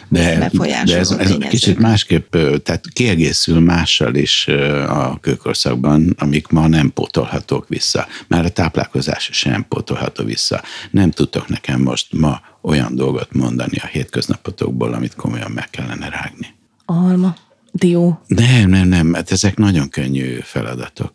de, 0.09 0.51
de 0.85 0.99
ez, 0.99 1.11
ez 1.11 1.37
kicsit 1.49 1.79
másképp, 1.79 2.37
tehát 2.63 2.85
kiegészül 2.93 3.61
mással 3.61 4.15
is 4.15 4.49
a 4.89 5.19
kőkorszakban, 5.21 6.15
amik 6.19 6.49
ma 6.49 6.67
nem 6.67 6.93
pótolhatók 6.93 7.69
vissza. 7.69 8.07
Már 8.27 8.45
a 8.45 8.49
táplálkozás 8.49 9.29
sem 9.33 9.67
pótolható 9.69 10.25
vissza. 10.25 10.63
Nem 10.91 11.11
tudtok 11.11 11.49
nekem 11.49 11.81
most 11.81 12.13
ma 12.13 12.41
olyan 12.63 12.95
dolgot 12.95 13.33
mondani 13.33 13.77
a 13.77 13.87
hétköznapotokból, 13.87 14.93
amit 14.93 15.15
komolyan 15.15 15.51
meg 15.51 15.71
kellene 15.71 16.09
rágni. 16.09 16.55
Alma, 16.85 17.37
dió. 17.73 18.21
Nem, 18.27 18.71
nem, 18.71 18.89
nem, 18.89 19.07
mert 19.07 19.33
ezek 19.33 19.57
nagyon 19.57 19.89
könnyű 19.89 20.39
feladatok. 20.43 21.13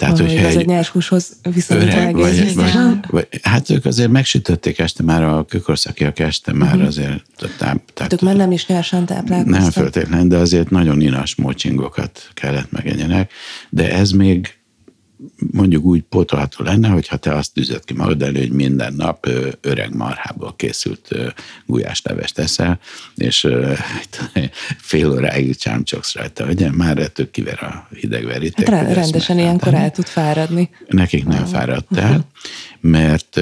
Tehát, 0.00 0.18
Valahogy 0.18 0.40
hogyha 0.40 0.58
egy 0.58 0.66
egy 0.66 1.54
viszonyítva 1.54 1.96
öreg, 1.96 2.14
vagy, 2.14 2.38
egész. 2.38 2.54
vagy, 2.54 2.72
vagy, 3.08 3.28
hát 3.42 3.70
ők 3.70 3.84
azért 3.84 4.10
megsütötték 4.10 4.78
este 4.78 5.02
már, 5.02 5.22
a 5.22 5.44
kökorszakiak 5.44 6.18
este 6.18 6.52
már 6.52 6.80
azért. 6.80 7.22
Tehát, 7.58 7.82
Hát 7.96 8.12
ők 8.12 8.20
már 8.20 8.36
nem 8.36 8.52
is 8.52 8.66
nyersen 8.66 9.06
táplálkoztak. 9.06 9.60
nem 9.60 9.70
feltétlenül, 9.70 10.26
de 10.28 10.36
azért 10.36 10.70
nagyon 10.70 11.00
inas 11.00 11.34
mocsingokat 11.34 12.30
kellett 12.34 12.70
megegyenek, 12.70 13.32
de 13.70 13.92
ez 13.92 14.10
még 14.10 14.59
mondjuk 15.52 15.84
úgy 15.84 16.02
pótolható 16.02 16.64
lenne, 16.64 16.88
hogyha 16.88 17.16
te 17.16 17.34
azt 17.34 17.54
tűzött 17.54 17.84
ki 17.84 17.94
magad 17.94 18.22
elő, 18.22 18.38
hogy 18.38 18.52
minden 18.52 18.94
nap 18.94 19.28
öreg 19.60 19.94
marhából 19.94 20.54
készült 20.56 21.08
gulyáslevest 21.66 22.38
eszel, 22.38 22.80
és 23.14 23.48
fél 24.78 25.10
óráig 25.10 25.56
csámcsogsz 25.56 26.14
rajta, 26.14 26.44
ugye? 26.44 26.70
Már 26.70 26.98
ettől 26.98 27.30
kiver 27.30 27.62
a 27.62 27.88
hidegveríték. 27.96 28.68
Hát 28.68 28.94
rendesen 28.94 29.38
ilyenkor 29.38 29.74
el 29.74 29.90
tud 29.90 30.06
fáradni. 30.06 30.70
Nekik 30.88 31.26
nem 31.26 31.44
fáradt 31.44 31.96
el, 31.96 32.24
mert 32.80 33.40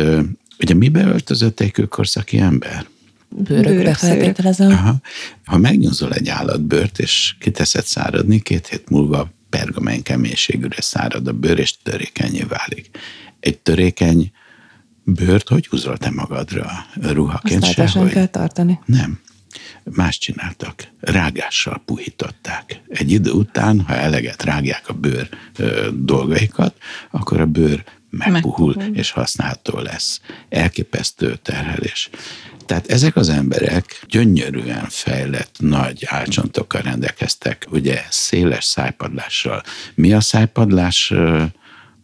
ugye 0.60 0.74
mibe 0.74 1.04
öltözött 1.04 1.60
egy 1.60 1.70
kőkorszaki 1.70 2.38
ember? 2.38 2.86
Bőrökbe 3.28 3.72
Bőrök, 3.72 3.94
feltételezem. 3.94 4.70
Aha. 4.70 4.94
Ha 5.44 5.58
megnyúzol 5.58 6.12
egy 6.12 6.28
állatbőrt, 6.28 6.98
és 6.98 7.34
kiteszed 7.40 7.84
száradni, 7.84 8.40
két 8.40 8.66
hét 8.66 8.88
múlva 8.88 9.30
pergamen 9.50 10.02
keménységűre 10.02 10.80
szárad 10.80 11.26
a 11.26 11.32
bőr, 11.32 11.58
és 11.58 11.76
törékenyé 11.82 12.42
válik. 12.42 12.90
Egy 13.40 13.58
törékeny 13.58 14.32
bőrt 15.04 15.48
hogy 15.48 15.66
húzol 15.66 15.96
te 15.96 16.10
magadra? 16.10 16.70
Ruhaként 16.94 17.62
Azt 17.62 17.72
sehogy? 17.72 18.10
kell 18.12 18.26
tartani. 18.26 18.78
Nem. 18.84 19.20
Más 19.84 20.18
csináltak. 20.18 20.88
Rágással 21.00 21.82
puhították. 21.84 22.80
Egy 22.88 23.10
idő 23.10 23.30
után, 23.30 23.80
ha 23.80 23.94
eleget 23.94 24.42
rágják 24.42 24.88
a 24.88 24.92
bőr 24.92 25.28
ö, 25.56 25.88
dolgaikat, 25.94 26.76
akkor 27.10 27.40
a 27.40 27.46
bőr 27.46 27.84
megpuhul, 28.10 28.66
Megpuhul. 28.76 28.96
és 28.96 29.10
használható 29.10 29.78
lesz. 29.78 30.20
Elképesztő 30.48 31.36
terhelés. 31.42 32.10
Tehát 32.68 32.90
ezek 32.90 33.16
az 33.16 33.28
emberek 33.28 34.04
gyönyörűen 34.08 34.84
fejlett 34.88 35.56
nagy 35.58 36.04
álcsontokkal 36.06 36.80
rendelkeztek, 36.80 37.66
ugye 37.70 38.02
széles 38.10 38.64
szájpadlással. 38.64 39.62
Mi 39.94 40.12
a 40.12 40.20
szájpadlás? 40.20 41.12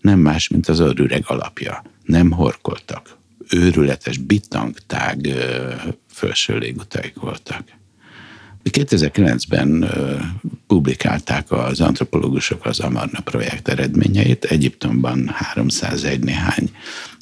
Nem 0.01 0.19
más, 0.19 0.49
mint 0.49 0.69
az 0.69 0.79
örüreg 0.79 1.25
alapja. 1.27 1.83
Nem 2.05 2.31
horkoltak. 2.31 3.17
Őrületes, 3.51 4.19
bitangtág 4.19 5.29
felső 6.09 6.59
légutaik 6.59 7.15
voltak. 7.15 7.63
2009-ben 8.71 9.83
ö, 9.83 10.17
publikálták 10.67 11.51
az 11.51 11.81
antropológusok 11.81 12.67
az 12.67 12.81
Amarna 12.81 13.21
projekt 13.21 13.69
eredményeit. 13.69 14.45
Egyiptomban 14.45 15.29
301 15.35 16.21
néhány 16.21 16.71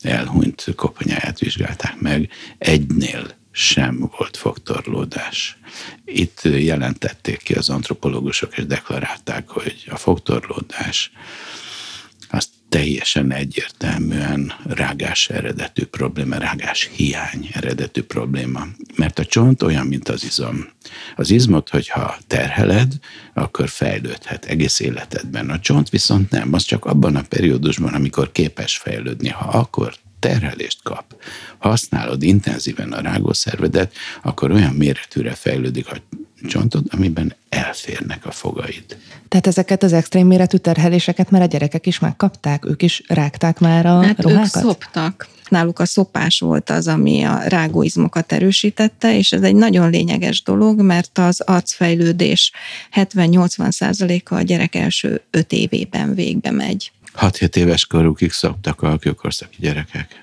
elhunyt 0.04 0.64
koponyáját 0.76 1.38
vizsgálták 1.38 2.00
meg. 2.00 2.30
Egynél 2.58 3.40
sem 3.50 4.10
volt 4.16 4.36
fogtorlódás. 4.36 5.56
Itt 6.04 6.40
jelentették 6.42 7.42
ki 7.42 7.54
az 7.54 7.68
antropológusok, 7.68 8.56
és 8.56 8.66
deklarálták, 8.66 9.48
hogy 9.48 9.84
a 9.90 9.96
fogtorlódás 9.96 11.12
teljesen 12.72 13.32
egyértelműen 13.32 14.52
rágás 14.64 15.28
eredetű 15.28 15.84
probléma, 15.84 16.36
rágás 16.36 16.90
hiány 16.92 17.48
eredetű 17.52 18.02
probléma. 18.02 18.66
Mert 18.96 19.18
a 19.18 19.24
csont 19.24 19.62
olyan, 19.62 19.86
mint 19.86 20.08
az 20.08 20.24
izom. 20.24 20.68
Az 21.16 21.30
izmot, 21.30 21.68
hogyha 21.68 22.16
terheled, 22.26 22.92
akkor 23.34 23.68
fejlődhet 23.68 24.44
egész 24.44 24.80
életedben. 24.80 25.50
A 25.50 25.60
csont 25.60 25.90
viszont 25.90 26.30
nem, 26.30 26.52
az 26.52 26.62
csak 26.62 26.84
abban 26.84 27.16
a 27.16 27.22
periódusban, 27.28 27.94
amikor 27.94 28.32
képes 28.32 28.76
fejlődni. 28.76 29.28
Ha 29.28 29.48
akkor 29.48 29.94
terhelést 30.22 30.82
kap, 30.82 31.04
használod 31.58 32.22
intenzíven 32.22 32.92
a 32.92 33.00
rágószervedet, 33.00 33.92
akkor 34.22 34.50
olyan 34.50 34.74
méretűre 34.74 35.34
fejlődik 35.34 35.90
a 35.90 35.96
csontod, 36.48 36.84
amiben 36.90 37.34
elférnek 37.48 38.26
a 38.26 38.30
fogaid. 38.30 38.96
Tehát 39.28 39.46
ezeket 39.46 39.82
az 39.82 39.92
extrém 39.92 40.26
méretű 40.26 40.56
terheléseket 40.56 41.30
már 41.30 41.42
a 41.42 41.46
gyerekek 41.46 41.86
is 41.86 41.98
megkapták? 41.98 42.66
Ők 42.66 42.82
is 42.82 43.02
rágták 43.06 43.58
már 43.58 43.86
a 43.86 44.02
Hát 44.02 44.18
ők 44.18 44.22
ruhákat? 44.22 44.62
szoptak. 44.62 45.28
Náluk 45.48 45.78
a 45.78 45.84
szopás 45.86 46.40
volt 46.40 46.70
az, 46.70 46.88
ami 46.88 47.22
a 47.22 47.42
rágóizmokat 47.46 48.32
erősítette, 48.32 49.16
és 49.16 49.32
ez 49.32 49.42
egy 49.42 49.54
nagyon 49.54 49.90
lényeges 49.90 50.42
dolog, 50.42 50.80
mert 50.80 51.18
az 51.18 51.40
arcfejlődés 51.40 52.52
70-80 52.96 53.70
százaléka 53.70 54.36
a 54.36 54.42
gyerek 54.42 54.74
első 54.74 55.22
öt 55.30 55.52
évében 55.52 56.14
végbe 56.14 56.50
megy. 56.50 56.92
6-7 57.20 57.56
éves 57.56 57.86
korukig 57.86 58.32
szoktak 58.32 58.82
a 58.82 58.98
kőkorszaki 58.98 59.56
gyerekek. 59.58 60.22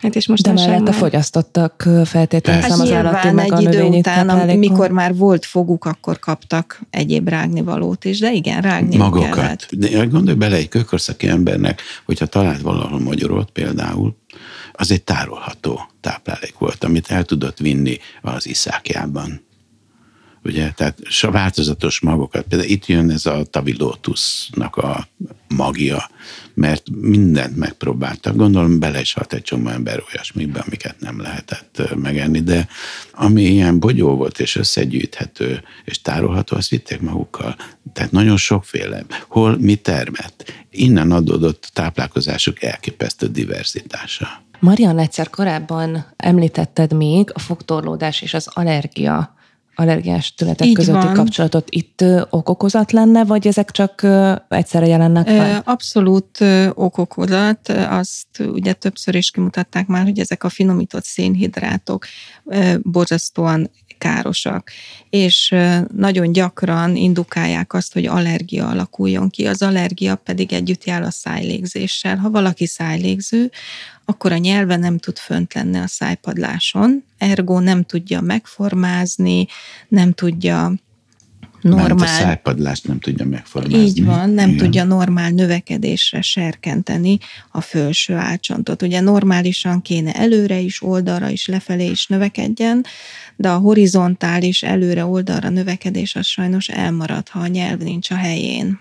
Hát 0.00 0.14
és 0.16 0.26
De 0.26 0.32
mostanság 0.32 0.68
mellette 0.68 0.90
már... 0.90 1.00
fogyasztottak 1.00 1.88
feltételezem 2.04 2.70
Hát 2.70 2.80
az 2.80 2.92
állati 2.92 3.30
meg 3.30 3.52
a 3.52 3.56
egy 3.56 3.62
idő 3.62 3.82
után, 3.82 4.28
amikor 4.28 4.90
már 4.90 5.14
volt 5.14 5.44
foguk, 5.44 5.84
akkor 5.84 6.18
kaptak 6.18 6.80
egyéb 6.90 7.28
rágnivalót 7.28 8.04
is, 8.04 8.18
de 8.18 8.32
igen, 8.32 8.60
rágni 8.60 8.96
Magokat. 8.96 9.34
kellett. 9.34 9.68
De 9.70 10.04
gondolj 10.04 10.36
bele 10.36 10.56
egy 10.56 10.68
kőkorszaki 10.68 11.28
embernek, 11.28 11.82
hogyha 12.04 12.26
talált 12.26 12.60
valahol 12.60 13.00
magyarot 13.00 13.50
például, 13.50 14.16
az 14.72 14.90
egy 14.90 15.02
tárolható 15.02 15.80
táplálék 16.00 16.58
volt, 16.58 16.84
amit 16.84 17.10
el 17.10 17.24
tudott 17.24 17.58
vinni 17.58 17.98
az 18.22 18.46
iszákjában. 18.46 19.46
Ugye, 20.44 20.70
tehát 20.70 20.98
a 21.20 21.30
változatos 21.30 22.00
magokat. 22.00 22.44
Például 22.48 22.70
itt 22.70 22.86
jön 22.86 23.10
ez 23.10 23.26
a 23.26 23.44
tavilótusznak 23.50 24.76
a 24.76 25.08
magia, 25.48 26.10
mert 26.54 26.82
mindent 26.90 27.56
megpróbáltak. 27.56 28.36
Gondolom 28.36 28.78
bele 28.78 29.00
is 29.00 29.12
halt 29.12 29.32
egy 29.32 29.42
csomó 29.42 29.68
ember 29.68 30.02
olyasmikbe, 30.12 30.60
amiket 30.66 31.00
nem 31.00 31.20
lehetett 31.20 31.82
megenni, 31.94 32.40
de 32.40 32.68
ami 33.12 33.42
ilyen 33.42 33.78
bogyó 33.78 34.16
volt 34.16 34.40
és 34.40 34.56
összegyűjthető 34.56 35.62
és 35.84 36.00
tárolható, 36.00 36.56
azt 36.56 36.70
vitték 36.70 37.00
magukkal. 37.00 37.56
Tehát 37.92 38.10
nagyon 38.10 38.36
sokféle. 38.36 39.04
Hol 39.28 39.56
mi 39.58 39.74
termett? 39.74 40.52
Innen 40.70 41.12
adódott 41.12 41.70
táplálkozásuk 41.72 42.62
elképesztő 42.62 43.26
diverzitása. 43.26 44.46
Marian, 44.60 44.98
egyszer 44.98 45.30
korábban 45.30 46.06
említetted 46.16 46.92
még 46.92 47.30
a 47.32 47.38
fogtorlódás 47.38 48.22
és 48.22 48.34
az 48.34 48.48
allergia 48.52 49.36
allergiás 49.80 50.34
tünetek 50.34 50.66
Így 50.66 50.74
közötti 50.74 51.06
van. 51.06 51.14
kapcsolatot 51.14 51.70
itt 51.70 52.04
okokozat 52.30 52.92
lenne, 52.92 53.24
vagy 53.24 53.46
ezek 53.46 53.70
csak 53.70 54.06
egyszerre 54.48 54.86
jelennek 54.86 55.26
meg? 55.26 55.60
Abszolút 55.64 56.44
okokozat. 56.74 57.68
Azt 57.68 58.26
ugye 58.40 58.72
többször 58.72 59.14
is 59.14 59.30
kimutatták 59.30 59.86
már, 59.86 60.02
hogy 60.02 60.18
ezek 60.18 60.44
a 60.44 60.48
finomított 60.48 61.04
szénhidrátok 61.04 62.06
borzasztóan 62.82 63.70
károsak, 63.98 64.70
és 65.10 65.54
nagyon 65.96 66.32
gyakran 66.32 66.96
indukálják 66.96 67.72
azt, 67.72 67.92
hogy 67.92 68.06
allergia 68.06 68.68
alakuljon 68.68 69.30
ki. 69.30 69.46
Az 69.46 69.62
allergia 69.62 70.14
pedig 70.14 70.52
együtt 70.52 70.84
jár 70.84 71.02
a 71.02 71.10
szájlégzéssel. 71.10 72.16
Ha 72.16 72.30
valaki 72.30 72.66
szájlégző, 72.66 73.50
akkor 74.04 74.32
a 74.32 74.36
nyelve 74.36 74.76
nem 74.76 74.98
tud 74.98 75.18
fönt 75.18 75.54
lenni 75.54 75.78
a 75.78 75.86
szájpadláson, 75.86 77.04
ergo 77.18 77.58
nem 77.58 77.84
tudja 77.84 78.20
megformázni, 78.20 79.46
nem 79.88 80.12
tudja 80.12 80.72
normál... 81.60 81.86
Mert 81.86 82.00
a 82.00 82.06
szájpadlást 82.06 82.86
nem 82.86 82.98
tudja 82.98 83.24
megformázni. 83.24 83.78
Így 83.78 84.04
van, 84.04 84.30
nem 84.30 84.48
Igen. 84.48 84.64
tudja 84.64 84.84
normál 84.84 85.30
növekedésre 85.30 86.20
serkenteni 86.20 87.18
a 87.50 87.60
felső 87.60 88.14
álcsontot. 88.14 88.82
Ugye 88.82 89.00
normálisan 89.00 89.82
kéne 89.82 90.12
előre 90.12 90.58
is, 90.58 90.82
oldalra 90.82 91.28
is, 91.28 91.46
lefelé 91.46 91.86
is 91.86 92.06
növekedjen, 92.06 92.84
de 93.36 93.48
a 93.48 93.56
horizontális 93.56 94.62
előre, 94.62 95.04
oldalra 95.04 95.48
növekedés 95.48 96.14
az 96.14 96.26
sajnos 96.26 96.68
elmarad, 96.68 97.28
ha 97.28 97.40
a 97.40 97.46
nyelv 97.46 97.78
nincs 97.78 98.10
a 98.10 98.16
helyén. 98.16 98.80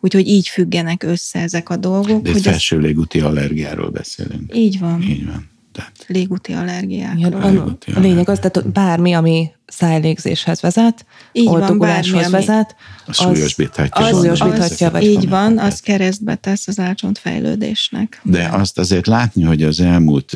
Úgyhogy 0.00 0.28
így 0.28 0.48
függenek 0.48 1.02
össze 1.02 1.38
ezek 1.38 1.68
a 1.68 1.76
dolgok. 1.76 2.22
De 2.22 2.32
hogy 2.32 2.40
felső 2.40 2.78
légúti 2.78 3.20
allergiáról 3.20 3.90
beszélünk. 3.90 4.56
Így 4.56 4.78
van. 4.78 5.02
Így 5.02 5.26
van. 5.26 5.54
Tehát... 5.76 5.92
Légúti 6.06 6.52
allergiákról. 6.52 7.52
Ja, 7.52 7.62
a, 7.62 7.76
a 7.94 8.00
lényeg 8.00 8.28
az, 8.28 8.38
tehát 8.38 8.68
bármi, 8.68 9.12
ami 9.12 9.50
szájlégzéshez 9.66 10.60
vezet, 10.60 11.06
így 11.32 11.48
van, 11.48 11.78
bármi, 11.78 12.10
ami 12.10 12.30
vezet, 12.30 12.76
az 13.06 13.16
súlyosbíthatja. 13.16 14.04
Az, 14.06 14.16
súlyosbíthatja. 14.16 14.90
Az, 14.90 15.02
így 15.02 15.28
van, 15.28 15.58
az 15.58 15.80
keresztbe 15.80 16.34
tesz 16.34 16.68
az 16.68 16.78
álcsont 16.78 17.18
fejlődésnek. 17.18 18.20
De 18.22 18.48
azt 18.52 18.78
azért 18.78 19.06
látni, 19.06 19.42
hogy 19.42 19.62
az 19.62 19.80
elmúlt 19.80 20.32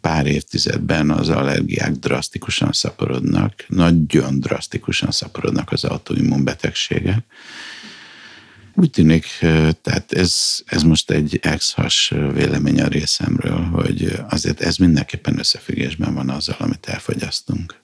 pár 0.00 0.26
évtizedben 0.26 1.10
az 1.10 1.28
allergiák 1.28 1.92
drasztikusan 1.92 2.72
szaporodnak, 2.72 3.64
nagyon 3.68 4.40
drasztikusan 4.40 5.10
szaporodnak 5.10 5.72
az 5.72 5.84
autoimmunbetegségek, 5.84 7.24
úgy 8.78 8.90
tűnik, 8.90 9.26
tehát 9.82 10.12
ez, 10.12 10.58
ez 10.66 10.82
most 10.82 11.10
egy 11.10 11.38
ex-has 11.42 12.14
vélemény 12.32 12.80
a 12.80 12.86
részemről, 12.86 13.60
hogy 13.60 14.18
azért 14.28 14.60
ez 14.60 14.76
mindenképpen 14.76 15.38
összefüggésben 15.38 16.14
van 16.14 16.30
azzal, 16.30 16.56
amit 16.58 16.86
elfogyasztunk. 16.86 17.80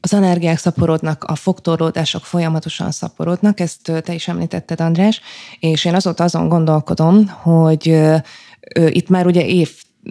Az 0.00 0.12
allergiák 0.12 0.58
szaporodnak, 0.58 1.24
a 1.24 1.34
fogtorlódások 1.34 2.24
folyamatosan 2.24 2.90
szaporodnak, 2.90 3.60
ezt 3.60 3.92
te 4.04 4.14
is 4.14 4.28
említetted, 4.28 4.80
András, 4.80 5.20
és 5.58 5.84
én 5.84 5.94
azóta 5.94 6.24
azon 6.24 6.48
gondolkodom, 6.48 7.26
hogy 7.26 8.00
itt 8.88 9.08
már 9.08 9.26
ugye 9.26 9.46
év 9.46 9.70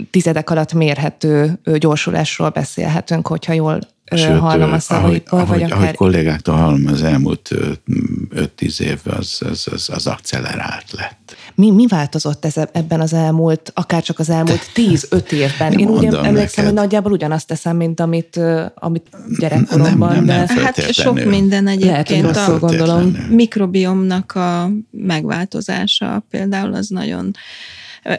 tizedek 0.10 0.50
alatt 0.50 0.74
mérhető 0.74 1.60
gyorsulásról 1.78 2.50
beszélhetünk, 2.50 3.28
hogyha 3.28 3.54
jól 3.54 3.80
Sőt, 4.16 4.40
hallom 4.40 4.72
a 4.72 4.80
szavaikból, 4.80 5.40
ahogy, 5.40 5.60
vagy 5.60 5.72
akár... 5.72 5.84
Ahogy 5.84 5.96
kollégáktól 5.96 6.56
hallom, 6.56 6.88
az 6.88 7.04
elmúlt 7.04 7.50
5-10 8.36 8.80
év 8.80 9.00
az, 9.04 9.42
az, 9.50 9.68
az, 9.72 9.90
az 9.90 10.08
accelerált 10.08 10.92
lett. 10.92 11.36
Mi, 11.56 11.72
mi 11.72 11.88
változott 11.88 12.46
ez 12.46 12.58
ebben 12.72 13.02
az 13.02 13.14
elmúlt, 13.14 13.72
akár 13.76 14.04
csak 14.04 14.20
az 14.20 14.30
elmúlt 14.30 14.72
10-5 14.76 15.32
évben? 15.32 15.72
Én 15.72 15.88
úgy 15.88 16.06
emlékszem, 16.06 16.34
neked. 16.34 16.64
hogy 16.64 16.74
nagyjából 16.74 17.12
ugyanazt 17.12 17.48
teszem, 17.48 17.76
mint 17.76 18.00
amit, 18.00 18.40
amit 18.76 19.08
gyerekkoromban. 19.40 20.16
Nem, 20.16 20.24
nem, 20.24 20.46
nem 20.48 20.64
hát 20.64 20.94
sok 20.94 21.24
minden 21.24 21.68
egyébként. 21.68 22.36
Lehet, 22.36 22.50
a 22.50 22.60
gondolom. 22.60 23.12
mikrobiomnak 23.30 24.32
a 24.32 24.70
megváltozása 24.92 26.24
például 26.30 26.74
az 26.74 26.88
nagyon 26.88 27.36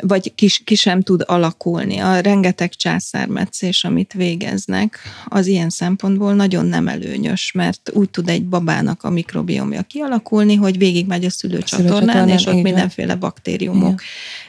vagy 0.01 0.35
ki, 0.35 0.49
ki 0.65 0.75
sem 0.75 1.03
tud 1.03 1.25
alakulni. 1.27 1.99
A 1.99 2.21
rengeteg 2.21 2.75
császármetszés, 2.75 3.85
amit 3.85 4.13
végeznek, 4.13 4.99
az 5.25 5.47
ilyen 5.47 5.71
szempontból 5.71 6.35
nagyon 6.35 6.67
nem 6.67 6.89
előnyös, 6.89 7.53
mert 7.53 7.91
úgy 7.93 8.11
tud 8.11 8.29
egy 8.29 8.45
babának 8.45 9.03
a 9.03 9.11
mikrobiomja 9.11 9.83
kialakulni, 9.83 10.55
hogy 10.55 10.79
végigmegy 10.79 11.25
a 11.25 11.31
szülőcsatornán, 11.31 12.29
és 12.29 12.47
ott 12.47 12.63
mindenféle 12.63 13.15
baktériumok 13.15 14.03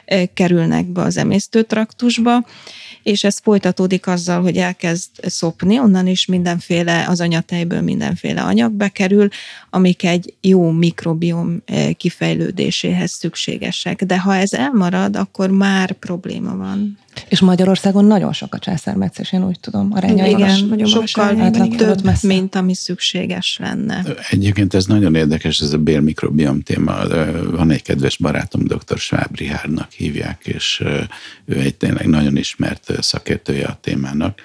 Igen. 0.06 0.30
kerülnek 0.34 0.86
be 0.86 1.02
az 1.02 1.16
emésztőtraktusba, 1.16 2.44
és 3.04 3.24
ez 3.24 3.38
folytatódik 3.38 4.06
azzal, 4.06 4.42
hogy 4.42 4.56
elkezd 4.56 5.10
szopni, 5.22 5.78
onnan 5.78 6.06
is 6.06 6.26
mindenféle, 6.26 7.04
az 7.08 7.20
anyatejből 7.20 7.80
mindenféle 7.80 8.42
anyag 8.42 8.72
bekerül, 8.72 9.28
amik 9.70 10.04
egy 10.04 10.34
jó 10.40 10.70
mikrobiom 10.70 11.62
eh, 11.64 11.92
kifejlődéséhez 11.92 13.10
szükségesek. 13.10 14.04
De 14.04 14.18
ha 14.18 14.34
ez 14.34 14.52
elmarad, 14.52 15.16
akkor 15.16 15.50
már 15.50 15.92
probléma 15.92 16.56
van. 16.56 16.98
És 17.28 17.40
Magyarországon 17.40 18.04
nagyon 18.04 18.32
sok 18.32 18.54
a 18.54 18.58
császármetszés, 18.58 19.32
én 19.32 19.46
úgy 19.46 19.60
tudom, 19.60 19.92
aránya 19.92 20.26
Igen, 20.26 20.40
magas, 20.40 20.62
nagyon 20.62 20.86
sokkal 20.86 21.32
magas 21.32 21.76
több, 21.76 22.04
messze. 22.04 22.26
mint 22.26 22.54
ami 22.54 22.74
szükséges 22.74 23.58
lenne. 23.60 24.04
Egyébként 24.30 24.74
ez 24.74 24.86
nagyon 24.86 25.14
érdekes, 25.14 25.60
ez 25.60 25.72
a 25.72 25.78
bélmikrobiom 25.78 26.60
téma. 26.60 26.94
Van 27.50 27.70
egy 27.70 27.82
kedves 27.82 28.16
barátom, 28.16 28.64
dr. 28.64 28.98
Schwab 28.98 29.36
Richardnak 29.36 29.90
hívják, 29.90 30.46
és 30.46 30.82
ő 31.44 31.58
egy 31.58 31.74
tényleg 31.74 32.06
nagyon 32.06 32.36
ismert 32.36 33.02
szakértője 33.02 33.66
a 33.66 33.78
témának. 33.80 34.40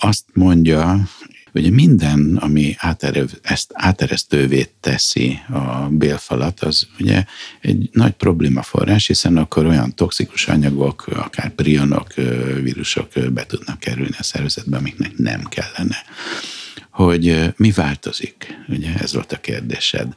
Azt 0.00 0.24
mondja, 0.32 1.08
Ugye 1.56 1.70
minden, 1.70 2.36
ami 2.40 2.74
áterev, 2.78 3.28
ezt 3.42 3.70
áteresztővé 3.74 4.68
teszi 4.80 5.38
a 5.48 5.88
bélfalat, 5.90 6.60
az 6.60 6.86
ugye 6.98 7.24
egy 7.60 7.88
nagy 7.92 8.12
probléma 8.12 8.62
forrás, 8.62 9.06
hiszen 9.06 9.36
akkor 9.36 9.66
olyan 9.66 9.94
toxikus 9.94 10.48
anyagok, 10.48 11.06
akár 11.06 11.50
prionok, 11.50 12.14
vírusok 12.62 13.08
be 13.32 13.46
tudnak 13.46 13.78
kerülni 13.78 14.16
a 14.18 14.22
szervezetbe, 14.22 14.76
amiknek 14.76 15.16
nem 15.16 15.42
kellene. 15.42 15.96
Hogy 16.90 17.54
mi 17.56 17.70
változik? 17.70 18.56
Ugye 18.68 18.94
ez 18.94 19.12
volt 19.12 19.32
a 19.32 19.40
kérdésed 19.40 20.14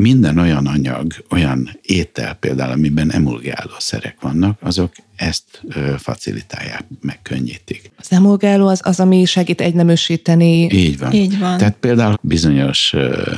minden 0.00 0.38
olyan 0.38 0.66
anyag, 0.66 1.12
olyan 1.30 1.78
étel 1.82 2.34
például, 2.34 2.72
amiben 2.72 3.12
emulgáló 3.12 3.74
szerek 3.78 4.20
vannak, 4.20 4.58
azok 4.62 4.92
ezt 5.16 5.44
ö, 5.68 5.94
facilitálják, 5.98 6.84
megkönnyítik. 7.00 7.90
Az 7.96 8.12
emulgáló 8.12 8.66
az 8.66 8.80
az, 8.84 9.00
ami 9.00 9.24
segít 9.24 9.60
egyneműsíteni. 9.60 10.62
Így 10.72 10.98
van. 10.98 11.12
Így 11.12 11.38
van. 11.38 11.58
Tehát 11.58 11.76
például 11.80 12.18
bizonyos, 12.22 12.92
ö, 12.92 13.32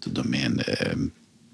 tudom 0.00 0.32
én, 0.32 0.62
ö, 0.66 0.90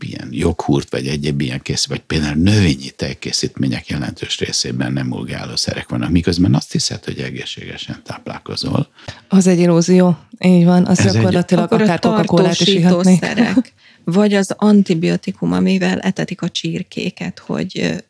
ilyen 0.01 0.29
joghurt, 0.31 0.91
vagy 0.91 1.07
egyéb 1.07 1.41
ilyen 1.41 1.61
kész, 1.61 1.87
vagy 1.87 2.01
például 2.01 2.35
növényi 2.35 2.91
tejkészítmények 2.97 3.89
jelentős 3.89 4.39
részében 4.39 4.93
nem 4.93 5.05
emulgáló 5.05 5.57
szerek 5.57 5.89
vannak, 5.89 6.11
miközben 6.11 6.55
azt 6.55 6.73
hiszed, 6.73 7.05
hogy 7.05 7.19
egészségesen 7.19 8.01
táplálkozol. 8.05 8.89
Az 9.29 9.47
egy 9.47 9.59
illúzió, 9.59 10.19
így 10.39 10.65
van, 10.65 10.87
az 10.87 10.99
Ez 10.99 11.13
gyakorlatilag 11.13 11.73
egy, 11.73 11.81
akár 11.81 12.25
coca 12.25 12.51
is 12.51 12.61
ihatnék. 12.61 13.21
Szerek 13.21 13.75
vagy 14.13 14.35
az 14.35 14.55
antibiotikum, 14.57 15.53
amivel 15.53 15.99
etetik 15.99 16.43
a 16.43 16.49
csirkéket, 16.49 17.39
hogy 17.39 18.05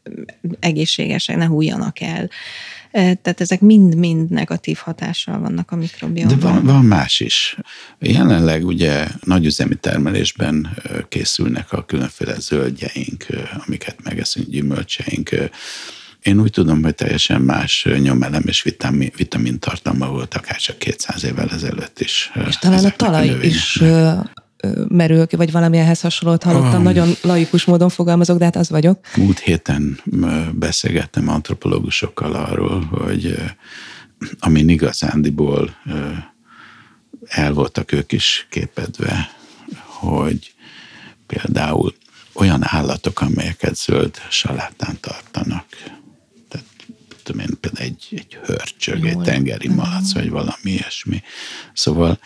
egészségesek, 0.61 1.37
ne 1.37 1.47
hújjanak 1.47 2.01
el. 2.01 2.31
Tehát 2.93 3.41
ezek 3.41 3.61
mind-mind 3.61 4.31
negatív 4.31 4.77
hatással 4.77 5.39
vannak 5.39 5.71
a 5.71 5.77
mikrobiomban. 5.77 6.39
De 6.39 6.47
van, 6.47 6.65
van 6.65 6.85
más 6.85 7.21
is. 7.21 7.57
Jelenleg 7.99 8.67
ugye 8.67 9.07
nagyüzemi 9.25 9.75
termelésben 9.75 10.77
készülnek 11.09 11.73
a 11.73 11.85
különféle 11.85 12.35
zöldjeink, 12.39 13.27
amiket 13.67 14.03
megeszünk, 14.03 14.49
gyümölcseink. 14.49 15.31
Én 16.23 16.41
úgy 16.41 16.51
tudom, 16.51 16.83
hogy 16.83 16.95
teljesen 16.95 17.41
más 17.41 17.87
nyomelem 17.99 18.43
és 18.47 18.63
vitamin, 18.63 19.13
vitamin 19.17 19.59
tartalma 19.59 20.09
volt 20.09 20.35
akár 20.35 20.57
csak 20.57 20.79
200 20.79 21.25
évvel 21.25 21.49
ezelőtt 21.51 22.01
is. 22.01 22.31
És 22.49 22.57
talán 22.57 22.85
a 22.85 22.91
talaj 22.91 23.39
is 23.43 23.83
merül 24.89 25.27
ki, 25.27 25.37
vagy 25.37 25.53
valamilyenhez 25.53 26.01
hasonlót 26.01 26.43
hallottam. 26.43 26.77
Um, 26.77 26.83
Nagyon 26.83 27.09
laikus 27.23 27.65
módon 27.65 27.89
fogalmazok, 27.89 28.39
de 28.39 28.45
hát 28.45 28.57
az 28.57 28.71
vagyok. 28.71 29.01
Múlt 29.17 29.39
héten 29.39 30.01
beszélgettem 30.53 31.29
antropológusokkal 31.29 32.35
arról, 32.35 32.85
hogy 32.85 33.35
amin 34.39 34.69
igazándiból 34.69 35.77
el 37.29 37.53
voltak 37.53 37.93
ők 37.93 38.13
is 38.13 38.47
képedve, 38.51 39.31
hogy 39.85 40.55
például 41.27 41.95
olyan 42.33 42.61
állatok, 42.65 43.21
amelyeket 43.21 43.77
zöld 43.77 44.17
salátán 44.31 44.99
tartanak, 45.01 45.67
tehát 46.49 46.67
tudom 47.23 47.41
én, 47.41 47.61
például 47.61 47.87
egy, 47.87 48.07
egy 48.11 48.39
hörcsög, 48.43 49.07
egy 49.07 49.19
tengeri 49.19 49.69
malac, 49.69 50.13
vagy 50.13 50.31
valami 50.31 50.57
ilyesmi. 50.63 51.23
Szóval 51.73 52.19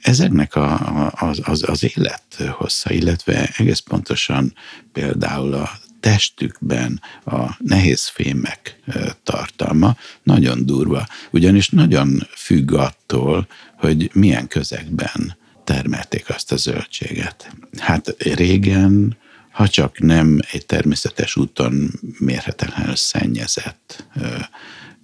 ezeknek 0.00 0.54
a, 0.54 1.06
az, 1.10 1.40
az, 1.42 1.64
az 1.68 1.84
élet 1.94 2.22
hossza, 2.50 2.92
illetve 2.92 3.50
egész 3.56 3.78
pontosan 3.78 4.54
például 4.92 5.54
a 5.54 5.70
testükben 6.00 7.00
a 7.24 7.56
nehéz 7.58 8.06
fémek 8.06 8.78
tartalma 9.22 9.96
nagyon 10.22 10.66
durva, 10.66 11.06
ugyanis 11.30 11.68
nagyon 11.68 12.26
függ 12.36 12.72
attól, 12.72 13.46
hogy 13.76 14.10
milyen 14.12 14.48
közegben 14.48 15.36
termelték 15.64 16.28
azt 16.28 16.52
a 16.52 16.56
zöldséget. 16.56 17.50
Hát 17.78 18.14
régen, 18.18 19.16
ha 19.50 19.68
csak 19.68 19.98
nem 19.98 20.40
egy 20.50 20.66
természetes 20.66 21.36
úton 21.36 21.90
mérhetetlenül 22.18 22.96
szennyezett 22.96 24.06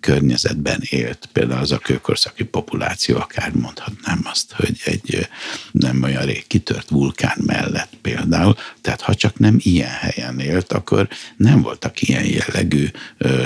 környezetben 0.05 0.81
élt, 0.89 1.29
például 1.33 1.61
az 1.61 1.73
a 1.73 1.79
kőkorszaki 1.79 2.45
populáció, 2.45 3.17
akár 3.17 3.53
mondhatnám 3.53 4.21
azt, 4.25 4.53
hogy 4.53 4.81
egy 4.85 5.29
nem 5.71 6.03
olyan 6.03 6.25
rég 6.25 6.47
kitört 6.47 6.89
vulkán 6.89 7.37
mellett 7.47 7.89
például, 8.03 8.57
tehát 8.81 9.01
ha 9.01 9.15
csak 9.15 9.39
nem 9.39 9.57
ilyen 9.59 9.91
helyen 9.91 10.41
élt, 10.41 10.73
akkor 10.73 11.09
nem 11.37 11.63
voltak 11.63 12.03
ilyen 12.03 12.25
jellegű 12.25 12.89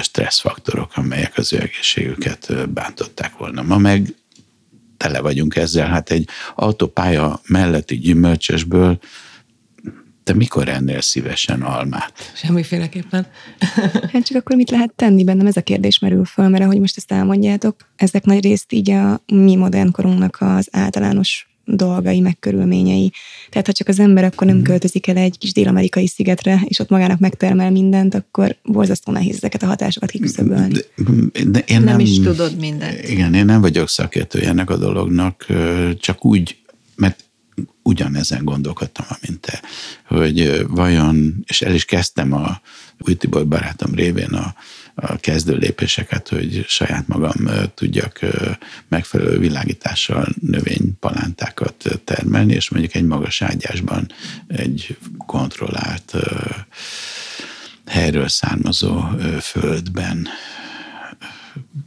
stresszfaktorok, 0.00 0.96
amelyek 0.96 1.38
az 1.38 1.52
ő 1.52 1.60
egészségüket 1.60 2.68
bántották 2.70 3.36
volna. 3.36 3.62
Ma 3.62 3.78
meg 3.78 4.14
tele 4.96 5.20
vagyunk 5.20 5.56
ezzel, 5.56 5.88
hát 5.88 6.10
egy 6.10 6.28
autópálya 6.54 7.40
melletti 7.46 7.98
gyümölcsösből 7.98 8.98
te 10.28 10.34
mikor 10.34 10.68
ennél 10.68 11.00
szívesen 11.00 11.62
almát? 11.62 12.12
Semmiféleképpen. 12.34 13.26
hát 14.12 14.26
csak 14.26 14.36
akkor 14.36 14.56
mit 14.56 14.70
lehet 14.70 14.92
tenni 14.96 15.24
bennem? 15.24 15.46
Ez 15.46 15.56
a 15.56 15.60
kérdés 15.62 15.98
merül 15.98 16.24
föl, 16.24 16.48
mert 16.48 16.64
ahogy 16.64 16.80
most 16.80 16.96
ezt 16.96 17.12
elmondjátok, 17.12 17.76
ezek 17.96 18.24
nagy 18.24 18.42
részt 18.42 18.72
így 18.72 18.90
a 18.90 19.22
mi 19.26 19.56
modern 19.56 19.90
korunknak 19.90 20.36
az 20.40 20.68
általános 20.70 21.48
dolgai, 21.64 22.20
meg 22.20 22.38
körülményei. 22.38 23.12
Tehát 23.50 23.66
ha 23.66 23.72
csak 23.72 23.88
az 23.88 23.98
ember 23.98 24.24
akkor 24.24 24.46
nem 24.46 24.56
mhm. 24.56 24.64
költözik 24.64 25.06
el 25.06 25.16
egy 25.16 25.38
kis 25.38 25.52
dél-amerikai 25.52 26.06
szigetre, 26.06 26.60
és 26.64 26.78
ott 26.78 26.88
magának 26.88 27.18
megtermel 27.18 27.70
mindent, 27.70 28.14
akkor 28.14 28.56
borzasztó 28.62 29.12
nehéz 29.12 29.36
ezeket 29.36 29.62
a 29.62 29.66
hatásokat 29.66 30.10
kiküszöbölni. 30.10 30.72
De, 30.72 31.44
de 31.44 31.58
én 31.58 31.76
nem, 31.76 31.84
nem 31.84 31.98
is 31.98 32.20
tudod 32.20 32.58
mindent. 32.58 33.08
Igen, 33.08 33.34
én 33.34 33.44
nem 33.44 33.60
vagyok 33.60 33.88
szakértő 33.88 34.40
ennek 34.40 34.70
a 34.70 34.76
dolognak, 34.76 35.46
csak 35.98 36.24
úgy, 36.24 36.56
mert 36.96 37.27
ugyanezen 37.82 38.44
gondolkodtam, 38.44 39.06
mint 39.26 39.40
te, 39.40 39.60
hogy 40.04 40.66
vajon, 40.68 41.44
és 41.46 41.62
el 41.62 41.74
is 41.74 41.84
kezdtem 41.84 42.32
a 42.32 42.60
új 42.98 43.14
Tibor 43.14 43.48
barátom 43.48 43.94
révén 43.94 44.32
a, 44.32 44.54
a 44.94 45.16
kezdő 45.16 45.56
lépéseket, 45.56 46.28
hogy 46.28 46.64
saját 46.68 47.08
magam 47.08 47.50
tudjak 47.74 48.20
megfelelő 48.88 49.38
világítással 49.38 50.28
növénypalántákat 50.40 52.00
termelni, 52.04 52.52
és 52.52 52.70
mondjuk 52.70 52.94
egy 52.94 53.04
magas 53.04 53.42
ágyásban 53.42 54.12
egy 54.46 54.96
kontrollált 55.26 56.14
helyről 57.86 58.28
származó 58.28 59.02
földben 59.40 60.28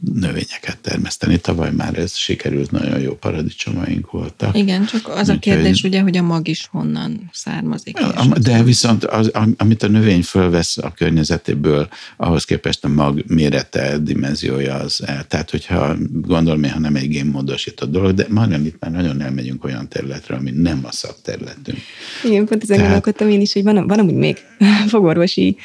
növényeket 0.00 0.78
termeszteni. 0.80 1.38
Tavaly 1.38 1.72
már 1.72 1.98
ez 1.98 2.14
sikerült, 2.14 2.70
nagyon 2.70 3.00
jó 3.00 3.14
paradicsomaink 3.14 4.10
voltak. 4.10 4.56
Igen, 4.56 4.86
csak 4.86 5.08
az 5.08 5.28
a 5.28 5.38
kérdés 5.38 5.80
hogy, 5.80 5.90
ugye, 5.90 6.00
hogy 6.00 6.16
a 6.16 6.22
mag 6.22 6.48
is 6.48 6.68
honnan 6.70 7.30
származik. 7.32 8.00
A, 8.00 8.38
de 8.38 8.62
viszont 8.62 9.04
az, 9.04 9.30
amit 9.56 9.82
a 9.82 9.88
növény 9.88 10.22
fölvesz 10.22 10.78
a 10.78 10.92
környezetéből, 10.96 11.88
ahhoz 12.16 12.44
képest 12.44 12.84
a 12.84 12.88
mag 12.88 13.24
mérete, 13.26 13.98
dimenziója 13.98 14.74
az 14.74 15.02
el. 15.06 15.26
Tehát, 15.26 15.50
hogyha 15.50 15.96
gondolom 16.12 16.62
én, 16.62 16.70
ha 16.70 16.78
nem 16.78 16.94
egy 16.94 17.08
génmódosított 17.08 17.90
dolog, 17.90 18.14
de 18.14 18.26
majdnem 18.28 18.64
itt 18.64 18.76
már 18.80 18.90
nagyon 18.90 19.20
elmegyünk 19.20 19.64
olyan 19.64 19.88
területre, 19.88 20.34
ami 20.34 20.50
nem 20.50 20.80
a 20.82 20.92
szakterületünk. 20.92 21.78
Igen, 22.24 22.46
pont 22.46 22.62
ezen 22.62 22.76
Tehát, 22.76 22.92
gondolkodtam 22.92 23.28
én 23.28 23.40
is, 23.40 23.52
hogy 23.52 23.62
van, 23.62 23.86
van 23.86 23.98
amúgy 23.98 24.14
még 24.14 24.36
fogorvosi 24.88 25.56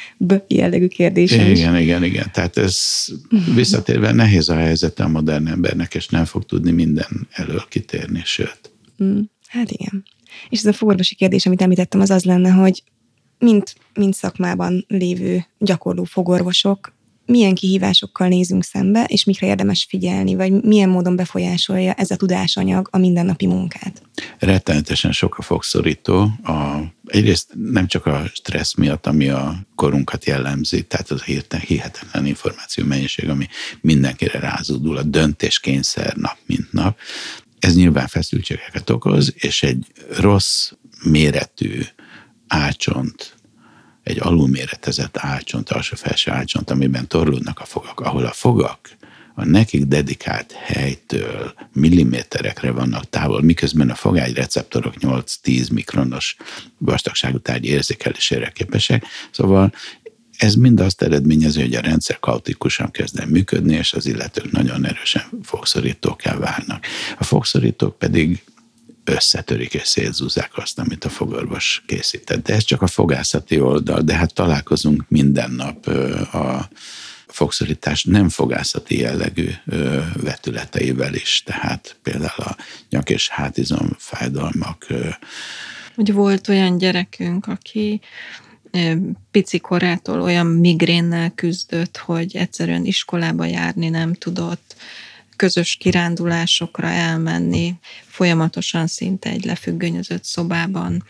jellegű 0.46 0.86
kérdésem 0.86 1.50
Igen, 1.50 1.76
igen, 1.76 2.04
igen. 2.04 2.30
Tehát 2.32 2.56
ez 2.56 3.04
visszatérve 3.54 4.12
nehéz 4.18 4.48
a 4.48 4.54
helyzete 4.54 5.04
a 5.04 5.08
modern 5.08 5.46
embernek, 5.46 5.94
és 5.94 6.08
nem 6.08 6.24
fog 6.24 6.44
tudni 6.44 6.70
minden 6.70 7.28
elől 7.30 7.64
kitérni, 7.68 8.22
sőt. 8.24 8.72
Mm, 9.02 9.20
hát 9.46 9.70
igen. 9.70 10.04
És 10.48 10.58
ez 10.58 10.66
a 10.66 10.72
fogorvosi 10.72 11.14
kérdés, 11.14 11.46
amit 11.46 11.62
említettem, 11.62 12.00
az 12.00 12.10
az 12.10 12.24
lenne, 12.24 12.50
hogy 12.50 12.82
mint, 13.38 13.74
mint 13.94 14.14
szakmában 14.14 14.84
lévő 14.88 15.44
gyakorló 15.58 16.04
fogorvosok, 16.04 16.96
milyen 17.28 17.54
kihívásokkal 17.54 18.28
nézünk 18.28 18.64
szembe, 18.64 19.04
és 19.04 19.24
mikre 19.24 19.46
érdemes 19.46 19.86
figyelni, 19.88 20.34
vagy 20.34 20.52
milyen 20.62 20.88
módon 20.88 21.16
befolyásolja 21.16 21.92
ez 21.92 22.10
a 22.10 22.16
tudásanyag 22.16 22.88
a 22.90 22.98
mindennapi 22.98 23.46
munkát? 23.46 24.02
Rettenetesen 24.38 25.12
sok 25.12 25.38
a 25.38 25.42
fogszorító. 25.42 26.30
A, 26.42 26.78
egyrészt 27.06 27.50
nem 27.54 27.86
csak 27.86 28.06
a 28.06 28.24
stressz 28.32 28.74
miatt, 28.74 29.06
ami 29.06 29.28
a 29.28 29.56
korunkat 29.74 30.24
jellemzi, 30.24 30.82
tehát 30.82 31.10
az 31.10 31.22
a 31.48 31.56
hihetetlen 31.56 32.26
információ 32.26 32.84
mennyiség, 32.84 33.28
ami 33.28 33.46
mindenkire 33.80 34.38
rázódul, 34.38 34.96
a 34.96 35.02
döntéskényszer 35.02 36.16
nap 36.16 36.36
mint 36.46 36.72
nap. 36.72 36.98
Ez 37.58 37.74
nyilván 37.74 38.06
feszültségeket 38.06 38.90
okoz, 38.90 39.34
és 39.36 39.62
egy 39.62 39.86
rossz 40.18 40.72
méretű 41.02 41.82
ácsont 42.46 43.37
egy 44.08 44.18
alulméretezett 44.20 45.16
álcsont, 45.16 45.70
alsó-felső 45.70 46.30
álcsont, 46.30 46.70
amiben 46.70 47.08
torlódnak 47.08 47.60
a 47.60 47.64
fogak, 47.64 48.00
ahol 48.00 48.24
a 48.24 48.32
fogak 48.32 48.96
a 49.34 49.44
nekik 49.44 49.84
dedikált 49.84 50.52
helytől 50.52 51.54
milliméterekre 51.72 52.70
vannak 52.70 53.10
távol, 53.10 53.42
miközben 53.42 53.90
a 53.90 53.94
fogágy 53.94 54.34
receptorok 54.34 54.94
8-10 55.00 55.72
mikronos 55.72 56.36
vastagságú 56.78 57.38
tárgy 57.38 57.64
érzékelésére 57.64 58.50
képesek. 58.50 59.04
Szóval 59.30 59.72
ez 60.38 60.54
mind 60.54 60.80
azt 60.80 61.02
eredményezi, 61.02 61.60
hogy 61.60 61.74
a 61.74 61.80
rendszer 61.80 62.18
kaotikusan 62.18 62.90
kezd 62.90 63.18
el 63.18 63.26
működni, 63.26 63.74
és 63.74 63.92
az 63.92 64.06
illetők 64.06 64.50
nagyon 64.50 64.86
erősen 64.86 65.22
fogszorítókká 65.42 66.36
válnak. 66.36 66.84
A 67.18 67.24
fogszorítók 67.24 67.98
pedig 67.98 68.42
összetörik 69.08 69.74
és 69.74 69.88
szétzúzzák 69.88 70.50
azt, 70.56 70.78
amit 70.78 71.04
a 71.04 71.08
fogorvos 71.08 71.82
készített. 71.86 72.42
De 72.42 72.54
ez 72.54 72.64
csak 72.64 72.82
a 72.82 72.86
fogászati 72.86 73.60
oldal, 73.60 74.00
de 74.00 74.14
hát 74.14 74.34
találkozunk 74.34 75.04
minden 75.08 75.50
nap 75.50 75.86
a 76.32 76.68
fogszorítás 77.26 78.04
nem 78.04 78.28
fogászati 78.28 78.98
jellegű 78.98 79.50
vetületeivel 80.22 81.14
is, 81.14 81.42
tehát 81.44 81.96
például 82.02 82.44
a 82.44 82.56
nyak 82.90 83.10
és 83.10 83.28
hátizom 83.28 83.96
fájdalmak. 83.98 84.86
Hogy 85.94 86.12
volt 86.12 86.48
olyan 86.48 86.78
gyerekünk, 86.78 87.46
aki 87.46 88.00
pici 89.30 89.58
korától 89.58 90.20
olyan 90.22 90.46
migrénnel 90.46 91.30
küzdött, 91.30 91.96
hogy 91.96 92.36
egyszerűen 92.36 92.84
iskolába 92.84 93.44
járni 93.44 93.88
nem 93.88 94.14
tudott, 94.14 94.76
közös 95.38 95.76
kirándulásokra 95.76 96.88
elmenni, 96.88 97.74
folyamatosan 98.06 98.86
szinte 98.86 99.30
egy 99.30 99.44
lefüggönyözött 99.44 100.24
szobában 100.24 101.04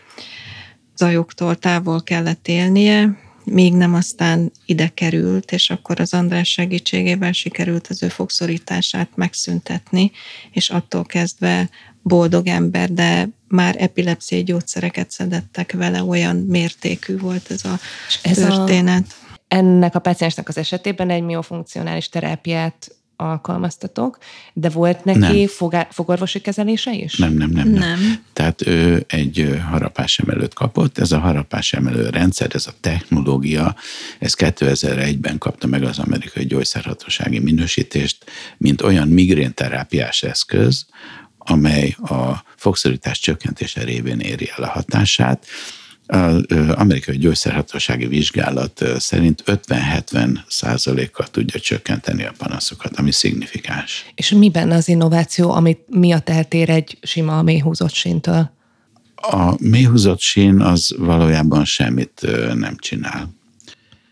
zajoktól 0.95 1.55
távol 1.55 2.03
kellett 2.03 2.47
élnie, 2.47 3.17
még 3.43 3.73
nem 3.73 3.93
aztán 3.93 4.51
ide 4.65 4.87
került, 4.87 5.51
és 5.51 5.69
akkor 5.69 5.99
az 5.99 6.13
András 6.13 6.51
segítségével 6.51 7.31
sikerült 7.31 7.87
az 7.87 8.03
ő 8.03 8.07
fogszorítását 8.07 9.09
megszüntetni, 9.15 10.11
és 10.51 10.69
attól 10.69 11.05
kezdve 11.05 11.69
boldog 12.01 12.47
ember, 12.47 12.91
de 12.91 13.29
már 13.47 13.75
epilepsziai 13.79 14.43
gyógyszereket 14.43 15.11
szedettek 15.11 15.71
vele, 15.71 16.03
olyan 16.03 16.35
mértékű 16.35 17.17
volt 17.17 17.51
ez 17.51 17.65
a 17.65 17.79
ez 18.21 18.37
történet. 18.37 19.05
A, 19.07 19.37
ennek 19.47 19.95
a 19.95 19.99
paciensnek 19.99 20.47
az 20.47 20.57
esetében 20.57 21.09
egy 21.09 21.23
miofunkcionális 21.23 22.09
terápiát 22.09 22.98
alkalmaztatok, 23.19 24.17
de 24.53 24.69
volt 24.69 25.03
neki 25.03 25.47
fogá- 25.47 25.93
fogorvosi 25.93 26.41
kezelése 26.41 26.93
is? 26.93 27.17
Nem, 27.17 27.33
nem, 27.33 27.49
nem, 27.49 27.67
nem. 27.67 27.79
nem. 27.79 28.23
Tehát 28.33 28.67
ő 28.67 29.05
egy 29.07 29.59
harapás 29.69 30.19
emelőt 30.19 30.53
kapott, 30.53 30.97
ez 30.97 31.11
a 31.11 31.19
harapás 31.19 31.73
emelő 31.73 32.09
rendszer, 32.09 32.49
ez 32.53 32.67
a 32.67 32.73
technológia, 32.81 33.75
ez 34.19 34.33
2001-ben 34.37 35.37
kapta 35.37 35.67
meg 35.67 35.83
az 35.83 35.99
amerikai 35.99 36.45
gyógyszerhatósági 36.45 37.39
minősítést, 37.39 38.25
mint 38.57 38.81
olyan 38.81 39.07
migrénterápiás 39.07 40.23
eszköz, 40.23 40.85
amely 41.37 41.95
a 42.01 42.43
fogszorítás 42.55 43.19
csökkentése 43.19 43.83
révén 43.83 44.19
éri 44.19 44.51
el 44.57 44.63
a 44.63 44.69
hatását, 44.69 45.45
az 46.09 46.43
amerikai 46.75 47.17
gyógyszerhatósági 47.17 48.07
vizsgálat 48.07 48.83
szerint 48.97 49.43
50-70 49.45 50.39
százalékkal 50.47 51.27
tudja 51.27 51.59
csökkenteni 51.59 52.23
a 52.25 52.33
panaszokat, 52.37 52.97
ami 52.97 53.11
szignifikáns. 53.11 54.05
És 54.15 54.31
mi 54.31 54.49
benne 54.49 54.75
az 54.75 54.87
innováció, 54.87 55.51
amit 55.51 55.79
miatt 55.89 56.29
eltér 56.29 56.69
egy 56.69 56.97
sima 57.01 57.41
mélyhúzott 57.41 57.93
síntől? 57.93 58.51
A 59.15 59.53
mélyhúzott 59.59 60.19
sín 60.19 60.61
az 60.61 60.95
valójában 60.97 61.65
semmit 61.65 62.21
nem 62.53 62.75
csinál. 62.77 63.37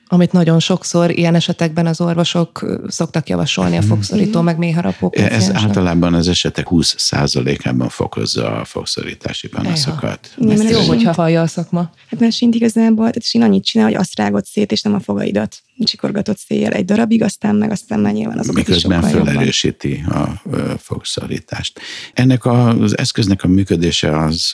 Amit 0.10 0.32
nagyon 0.32 0.60
sokszor 0.60 1.18
ilyen 1.18 1.36
esetekben 1.36 1.86
az 1.86 2.02
orvosok 2.02 2.80
szoktak 2.88 3.30
javasolni 3.30 3.78
a 3.78 3.82
fogszorító, 3.82 4.42
meg 4.42 4.58
mélyharapó 4.58 5.12
Ez 5.14 5.52
általában 5.54 6.14
az 6.14 6.28
esetek 6.28 6.66
20%-ában 6.70 7.90
fokozza 7.90 8.60
a 8.60 8.66
fogszorítási 8.66 9.48
panaszokat. 9.48 10.36
Ez 10.50 10.70
jó, 10.70 10.80
hogyha 10.80 11.14
hallja 11.14 11.42
a 11.42 11.48
szakma. 11.48 11.92
Hát 12.10 12.20
mert 12.20 12.34
sint 12.34 12.56
igazából, 12.56 13.06
tehát 13.06 13.30
én 13.32 13.42
annyit 13.42 13.66
csinál, 13.66 13.88
hogy 13.88 13.96
azt 13.96 14.18
rágod 14.18 14.46
szét, 14.46 14.72
és 14.72 14.82
nem 14.82 14.94
a 14.94 15.00
fogaidat 15.00 15.62
csikorgatott 15.80 16.38
széjjel 16.38 16.72
egy 16.72 16.86
darabig, 16.86 17.24
aztán 17.24 17.56
meg 17.56 17.72
aztán 17.72 18.00
már 18.00 18.14
nyilván 18.14 18.40
azokat 18.40 18.68
Miközben 18.68 19.04
is 19.04 19.12
felerősíti 19.12 20.06
a 20.10 20.50
fogszorítást. 20.78 21.80
Ennek 22.14 22.46
az 22.46 22.98
eszköznek 22.98 23.44
a 23.44 23.48
működése 23.48 24.18
az, 24.18 24.54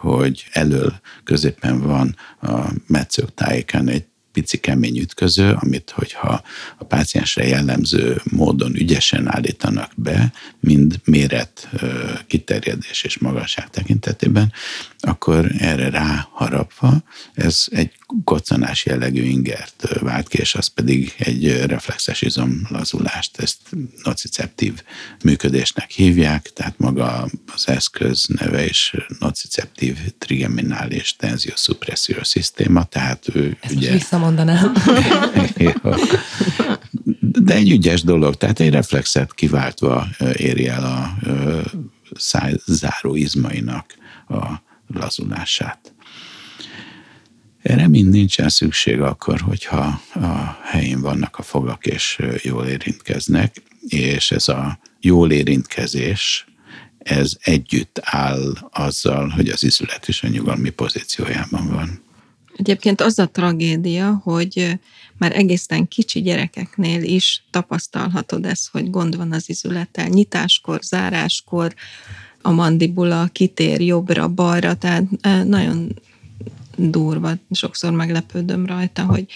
hogy 0.00 0.46
elől 0.52 0.94
középen 1.24 1.80
van 1.80 2.16
a 2.40 2.60
metszők 2.86 3.34
tájékán 3.34 3.88
egy 3.88 4.04
pici 4.36 4.56
kemény 4.56 4.98
ütköző, 4.98 5.56
amit 5.60 5.90
hogyha 5.90 6.42
a 6.78 6.84
páciensre 6.84 7.46
jellemző 7.46 8.20
módon 8.30 8.74
ügyesen 8.74 9.28
állítanak 9.28 9.90
be, 9.94 10.32
mind 10.60 11.00
méret, 11.04 11.68
kiterjedés 12.26 13.02
és 13.02 13.18
magasság 13.18 13.70
tekintetében, 13.70 14.52
akkor 14.98 15.50
erre 15.58 15.90
ráharapva 15.90 17.02
ez 17.34 17.64
egy 17.70 17.92
koccanás 18.24 18.86
jellegű 18.86 19.22
ingert 19.22 19.88
vált 20.00 20.28
ki, 20.28 20.38
és 20.38 20.54
az 20.54 20.66
pedig 20.66 21.14
egy 21.18 21.64
reflexes 21.66 22.22
izomlazulást, 22.22 23.40
ezt 23.40 23.58
nociceptív 24.02 24.82
működésnek 25.24 25.90
hívják, 25.90 26.52
tehát 26.52 26.78
maga 26.78 27.28
az 27.54 27.68
eszköz 27.68 28.26
neve 28.26 28.64
is 28.64 28.94
nociceptív 29.18 29.98
trigeminális 30.18 31.16
tenzioszupressziós 31.16 32.26
szisztéma, 32.26 32.84
tehát 32.84 33.24
ő 33.34 33.56
ezt 33.60 33.74
ugye... 33.74 33.92
visszamondanám. 33.92 34.72
De 37.20 37.54
egy 37.54 37.70
ügyes 37.70 38.02
dolog, 38.02 38.36
tehát 38.36 38.60
egy 38.60 38.70
reflexet 38.70 39.34
kiváltva 39.34 40.06
éri 40.36 40.68
el 40.68 40.84
a 40.84 41.16
szájzáró 42.14 43.14
izmainak 43.14 43.94
a 44.28 44.44
lazulását. 44.86 45.95
Erre 47.66 47.88
mind 47.88 48.08
nincsen 48.08 48.48
szükség 48.48 49.00
akkor, 49.00 49.40
hogyha 49.40 50.00
a 50.14 50.58
helyén 50.62 51.00
vannak 51.00 51.38
a 51.38 51.42
fogak 51.42 51.86
és 51.86 52.22
jól 52.42 52.66
érintkeznek, 52.66 53.62
és 53.88 54.30
ez 54.30 54.48
a 54.48 54.78
jól 55.00 55.30
érintkezés, 55.30 56.46
ez 56.98 57.32
együtt 57.40 58.00
áll 58.02 58.52
azzal, 58.70 59.28
hogy 59.28 59.48
az 59.48 59.64
izület 59.64 60.08
is 60.08 60.22
a 60.22 60.28
nyugalmi 60.28 60.70
pozíciójában 60.70 61.68
van. 61.68 62.02
Egyébként 62.56 63.00
az 63.00 63.18
a 63.18 63.28
tragédia, 63.28 64.20
hogy 64.22 64.78
már 65.18 65.36
egészen 65.36 65.88
kicsi 65.88 66.22
gyerekeknél 66.22 67.02
is 67.02 67.44
tapasztalhatod 67.50 68.44
ezt, 68.44 68.68
hogy 68.68 68.90
gond 68.90 69.16
van 69.16 69.32
az 69.32 69.48
izülettel, 69.48 70.08
nyitáskor, 70.08 70.80
záráskor, 70.82 71.74
a 72.42 72.50
mandibula 72.50 73.28
kitér 73.32 73.80
jobbra-balra, 73.80 74.74
tehát 74.74 75.04
nagyon 75.44 75.94
durva, 76.76 77.32
sokszor 77.50 77.92
meglepődöm 77.92 78.66
rajta, 78.66 79.04
hogy 79.04 79.26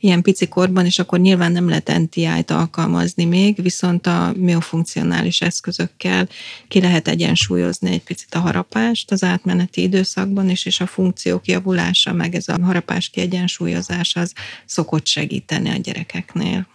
ilyen 0.00 0.22
pici 0.22 0.48
korban, 0.48 0.84
és 0.84 0.98
akkor 0.98 1.18
nyilván 1.18 1.52
nem 1.52 1.68
lehet 1.68 1.98
NTI-t 1.98 2.50
alkalmazni 2.50 3.24
még, 3.24 3.62
viszont 3.62 4.06
a 4.06 4.32
miofunkcionális 4.36 5.40
eszközökkel 5.40 6.28
ki 6.68 6.80
lehet 6.80 7.08
egyensúlyozni 7.08 7.90
egy 7.90 8.02
picit 8.02 8.34
a 8.34 8.38
harapást 8.38 9.10
az 9.10 9.24
átmeneti 9.24 9.82
időszakban 9.82 10.50
is, 10.50 10.66
és 10.66 10.80
a 10.80 10.86
funkciók 10.86 11.46
javulása, 11.46 12.12
meg 12.12 12.34
ez 12.34 12.48
a 12.48 12.58
harapás 12.62 13.08
kiegyensúlyozás 13.08 14.16
az 14.16 14.32
szokott 14.64 15.06
segíteni 15.06 15.70
a 15.70 15.76
gyerekeknél. 15.76 16.66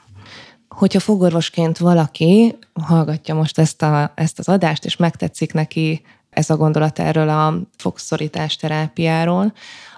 Hogyha 0.70 1.00
fogorvosként 1.00 1.78
valaki 1.78 2.56
hallgatja 2.74 3.36
most 3.36 3.60
ezt, 3.60 3.82
a, 3.82 4.12
ezt 4.16 4.40
az 4.40 4.48
adást, 4.48 4.86
és 4.86 4.96
megtetszik 4.96 5.54
neki 5.54 6.02
ez 6.36 6.50
a 6.50 6.58
gondolat 6.58 7.00
erről 7.00 7.30
a 7.30 7.62
fogszorítás 7.78 8.56
terápiáról, 8.56 9.54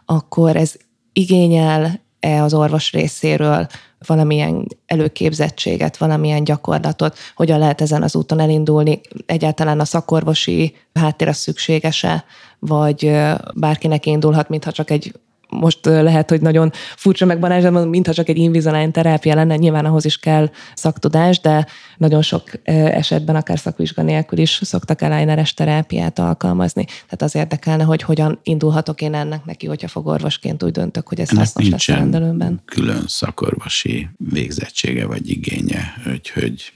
akkor 0.09 0.55
ez 0.55 0.75
igényel-e 1.13 2.43
az 2.43 2.53
orvos 2.53 2.91
részéről 2.91 3.67
valamilyen 4.07 4.67
előképzettséget, 4.85 5.97
valamilyen 5.97 6.43
gyakorlatot, 6.43 7.17
hogyan 7.35 7.59
lehet 7.59 7.81
ezen 7.81 8.03
az 8.03 8.15
úton 8.15 8.39
elindulni, 8.39 9.01
egyáltalán 9.25 9.79
a 9.79 9.85
szakorvosi 9.85 10.75
háttér 10.93 11.35
szükséges-e, 11.35 12.25
vagy 12.59 13.11
bárkinek 13.55 14.05
indulhat, 14.05 14.49
mintha 14.49 14.71
csak 14.71 14.89
egy 14.89 15.13
most 15.49 15.85
lehet, 15.85 16.29
hogy 16.29 16.41
nagyon 16.41 16.71
furcsa 16.95 17.25
meg 17.25 17.39
banázsban, 17.39 17.87
mintha 17.87 18.13
csak 18.13 18.29
egy 18.29 18.37
Invisalign 18.37 18.91
terápia 18.91 19.35
lenne, 19.35 19.55
nyilván 19.55 19.85
ahhoz 19.85 20.05
is 20.05 20.17
kell 20.17 20.49
szaktudás, 20.75 21.39
de 21.39 21.67
nagyon 21.97 22.21
sok 22.21 22.43
esetben 22.63 23.35
akár 23.35 23.59
szakvizsga 23.59 24.01
nélkül 24.01 24.39
is 24.39 24.59
szoktak 24.63 25.01
elájneres 25.01 25.53
terápiát 25.53 26.19
alkalmazni. 26.19 26.85
Tehát 26.85 27.21
az 27.21 27.35
érdekelne, 27.35 27.83
hogy 27.83 28.01
hogyan 28.01 28.39
indulhatok 28.43 29.01
én 29.01 29.13
ennek 29.13 29.45
neki, 29.45 29.67
hogyha 29.67 29.87
fogorvosként 29.87 30.63
úgy 30.63 30.71
döntök, 30.71 31.07
hogy 31.07 31.19
ez 31.19 31.29
ennek 31.29 31.43
hasznos 31.43 31.69
lesz 31.69 31.89
a 31.89 31.93
rendelőmben. 31.93 32.61
külön 32.65 33.03
szakorvosi 33.07 34.09
végzettsége 34.17 35.05
vagy 35.05 35.29
igénye, 35.29 35.93
hogy 36.33 36.71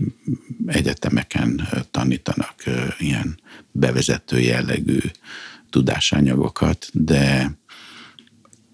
egyetemeken 0.65 1.67
tanítanak 1.91 2.53
ilyen 2.99 3.39
bevezető 3.71 4.39
jellegű 4.39 4.99
tudásanyagokat, 5.69 6.89
de 6.93 7.51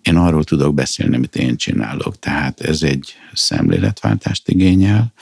én 0.08 0.16
arról 0.16 0.44
tudok 0.44 0.74
beszélni, 0.74 1.16
amit 1.16 1.36
én 1.36 1.56
csinálok. 1.56 2.20
Tehát 2.20 2.62
ez 2.62 2.82
egy 2.84 3.14
szemléletváltást 3.34 4.50
igényel. 4.50 5.14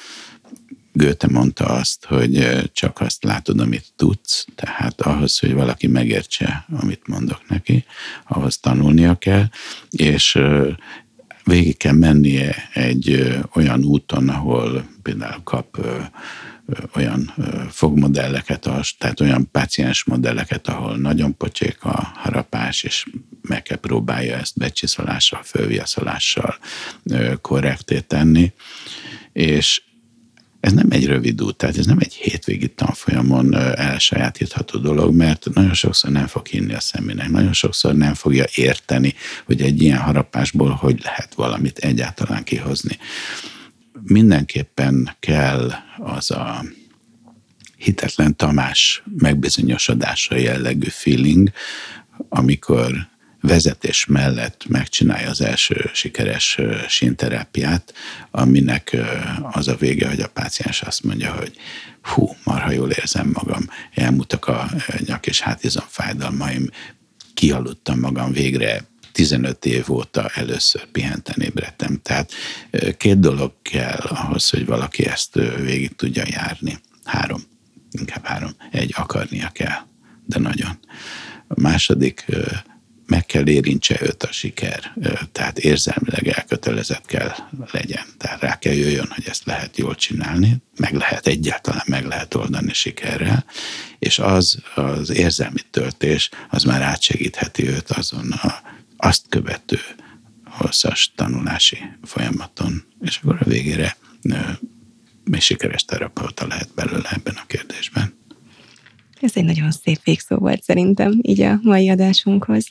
Goethe 0.92 1.28
mondta 1.32 1.66
azt, 1.66 2.06
hogy 2.06 2.62
csak 2.74 3.02
azt 3.02 3.24
látod, 3.24 3.60
amit 3.60 3.86
tudsz, 3.96 4.48
tehát 4.56 5.02
ahhoz, 5.02 5.40
hogy 5.40 5.54
valaki 5.54 5.88
megértse, 5.88 6.66
amit 6.80 7.08
mondok 7.08 7.50
neki, 7.50 7.86
ahhoz 8.28 8.58
tanulnia 8.58 9.16
kell, 9.16 9.46
és 9.90 10.40
végig 11.44 11.78
kell 11.78 11.94
mennie 11.94 12.70
egy 12.74 13.34
olyan 13.54 13.84
úton, 13.84 14.30
ahol 14.30 14.86
például 15.02 15.44
kap 15.44 15.86
olyan 16.96 17.34
fogmodelleket, 17.70 18.70
tehát 18.98 19.20
olyan 19.20 19.52
páciens 19.52 20.04
modelleket, 20.04 20.68
ahol 20.68 20.98
nagyon 20.98 21.38
pocsék 21.38 21.84
a 21.84 22.12
harapás, 22.16 22.84
és 22.84 23.06
meg 23.42 23.62
kell 23.62 23.78
próbálja 23.78 24.38
ezt 24.38 24.58
becsiszolással, 24.58 25.44
fölviaszolással 25.44 26.58
korrekté 27.42 28.00
tenni, 28.00 28.54
és 29.34 29.82
ez 30.60 30.74
nem 30.74 30.88
egy 30.90 31.06
rövid 31.06 31.42
út, 31.42 31.56
tehát 31.56 31.78
ez 31.78 31.86
nem 31.86 31.98
egy 32.00 32.14
hétvégi 32.14 32.68
tanfolyamon 32.68 33.56
elsajátítható 33.76 34.80
dolog, 34.80 35.16
mert 35.16 35.48
nagyon 35.54 35.74
sokszor 35.74 36.12
nem 36.12 36.28
fog 36.28 36.48
hinni 36.48 36.74
a 36.74 36.80
személynek, 36.80 37.30
nagyon 37.30 37.54
sokszor 37.54 37.96
nem 37.96 38.14
fogja 38.14 38.46
érteni, 38.56 39.14
hogy 39.46 39.62
egy 39.62 39.82
ilyen 39.82 40.00
harapásból 40.00 40.70
hogy 40.70 41.00
lehet 41.04 41.34
valamit 41.34 41.78
egyáltalán 41.78 42.44
kihozni 42.44 42.98
mindenképpen 44.08 45.16
kell 45.20 45.72
az 45.98 46.32
a 46.32 46.66
hitetlen 47.78 48.36
Tamás 48.36 49.04
megbizonyosodása 49.18 50.36
jellegű 50.36 50.88
feeling, 50.90 51.52
amikor 52.30 53.08
vezetés 53.42 54.06
mellett 54.06 54.66
megcsinálja 54.68 55.30
az 55.30 55.42
első 55.42 55.90
sikeres 55.94 56.60
sínterápiát, 56.88 57.94
aminek 58.32 58.98
az 59.52 59.68
a 59.68 59.76
vége, 59.76 60.08
hogy 60.08 60.20
a 60.20 60.30
páciens 60.30 60.82
azt 60.82 61.04
mondja, 61.04 61.34
hogy 61.34 61.54
hú, 62.02 62.36
marha 62.44 62.72
jól 62.72 62.92
érzem 62.92 63.32
magam, 63.34 63.70
elmúltak 63.94 64.48
a 64.48 64.70
nyak 65.06 65.28
és 65.28 65.40
hátizom 65.40 65.86
fájdalmaim, 65.88 66.70
kialudtam 67.34 68.00
magam 68.00 68.32
végre, 68.32 68.84
15 69.16 69.66
év 69.66 69.92
óta 69.92 70.30
először 70.34 70.86
pihenten 70.86 71.42
ébredtem. 71.42 72.00
Tehát 72.04 72.32
két 72.98 73.20
dolog 73.20 73.54
kell 73.62 73.98
ahhoz, 73.98 74.50
hogy 74.50 74.66
valaki 74.66 75.06
ezt 75.06 75.34
végig 75.62 75.96
tudja 75.96 76.24
járni. 76.28 76.80
Három, 77.04 77.42
inkább 77.92 78.26
három. 78.26 78.52
Egy, 78.72 78.94
akarnia 78.96 79.50
kell, 79.50 79.78
de 80.26 80.40
nagyon. 80.40 80.80
A 81.48 81.62
második, 81.62 82.26
meg 83.06 83.26
kell 83.26 83.48
érintse 83.48 83.98
őt 84.02 84.24
a 84.24 84.32
siker, 84.32 84.94
tehát 85.32 85.58
érzelmileg 85.58 86.28
elkötelezett 86.28 87.06
kell 87.06 87.32
legyen. 87.72 88.06
Tehát 88.18 88.42
rá 88.42 88.60
kell 88.60 88.74
jöjjön, 88.74 89.08
hogy 89.16 89.28
ezt 89.28 89.46
lehet 89.46 89.78
jól 89.78 89.96
csinálni, 89.96 90.58
meg 90.78 90.94
lehet 90.94 91.28
egyáltalán 91.28 91.86
meg 91.86 92.06
lehet 92.06 92.34
oldani 92.36 92.74
sikerrel, 92.74 93.46
és 94.00 94.20
az 94.20 94.58
az 94.76 95.10
érzelmi 95.10 95.62
töltés, 95.72 96.30
az 96.50 96.64
már 96.64 96.82
átsegítheti 96.82 97.68
őt 97.68 97.92
azon 97.92 98.32
a 98.32 98.74
azt 98.98 99.26
követő 99.30 99.78
hosszas 100.46 101.12
tanulási 101.16 101.78
folyamaton, 102.04 102.84
és 103.02 103.20
akkor 103.24 103.38
a 103.40 103.46
végére 103.46 103.98
még 105.24 105.42
sikeres 105.42 105.86
terapeuta 105.86 106.48
lehet 106.48 106.70
belőle 106.76 107.10
ebben 107.12 107.34
a 107.36 107.46
kérdésben. 107.48 108.14
Ez 109.22 109.32
egy 109.34 109.46
nagyon 109.46 109.72
szép 109.72 110.04
végszó 110.04 110.36
volt 110.36 110.64
szerintem 110.64 111.20
így 111.22 111.42
a 111.42 111.60
mai 111.62 111.90
adásunkhoz. 111.90 112.68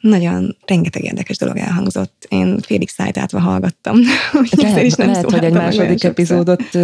nagyon 0.00 0.56
rengeteg 0.66 1.04
érdekes 1.04 1.36
dolog 1.36 1.56
elhangzott. 1.56 2.26
Én 2.28 2.60
félig 2.60 2.88
szájtátva 2.88 3.40
hallgattam. 3.40 3.98
lehet, 4.50 4.84
is 4.84 4.94
nem 4.94 5.08
lehet 5.08 5.30
hogy 5.30 5.44
egy 5.44 5.52
második 5.52 6.04
epizódot 6.04 6.76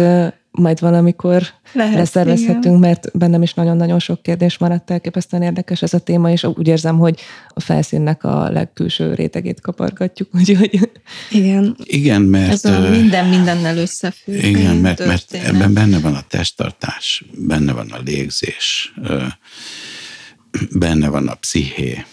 majd 0.51 0.79
valamikor 0.79 1.43
Lehet, 1.73 1.93
leszervezhetünk, 1.93 2.63
igen. 2.63 2.79
mert 2.79 3.17
bennem 3.17 3.41
is 3.41 3.53
nagyon-nagyon 3.53 3.99
sok 3.99 4.21
kérdés 4.21 4.57
maradt 4.57 4.91
elképesztően 4.91 5.41
érdekes 5.41 5.81
ez 5.81 5.93
a 5.93 5.99
téma, 5.99 6.31
és 6.31 6.43
úgy 6.43 6.67
érzem, 6.67 6.97
hogy 6.97 7.19
a 7.47 7.59
felszínnek 7.59 8.23
a 8.23 8.49
legkülső 8.49 9.13
rétegét 9.13 9.61
kapargatjuk, 9.61 10.29
úgyhogy... 10.39 10.89
Igen. 11.31 11.75
Igen, 11.83 12.21
mert... 12.21 12.51
Ez 12.51 12.65
a 12.65 12.89
minden 12.89 13.27
mindennel 13.27 13.77
összefügg. 13.77 14.43
Igen, 14.43 14.75
mert, 14.75 15.05
mert 15.05 15.33
ebben 15.33 15.73
benne 15.73 15.99
van 15.99 16.13
a 16.13 16.23
testtartás, 16.27 17.25
benne 17.47 17.73
van 17.73 17.91
a 17.91 17.99
légzés, 18.05 18.93
benne 20.71 21.09
van 21.09 21.27
a 21.27 21.33
psziché. 21.33 22.05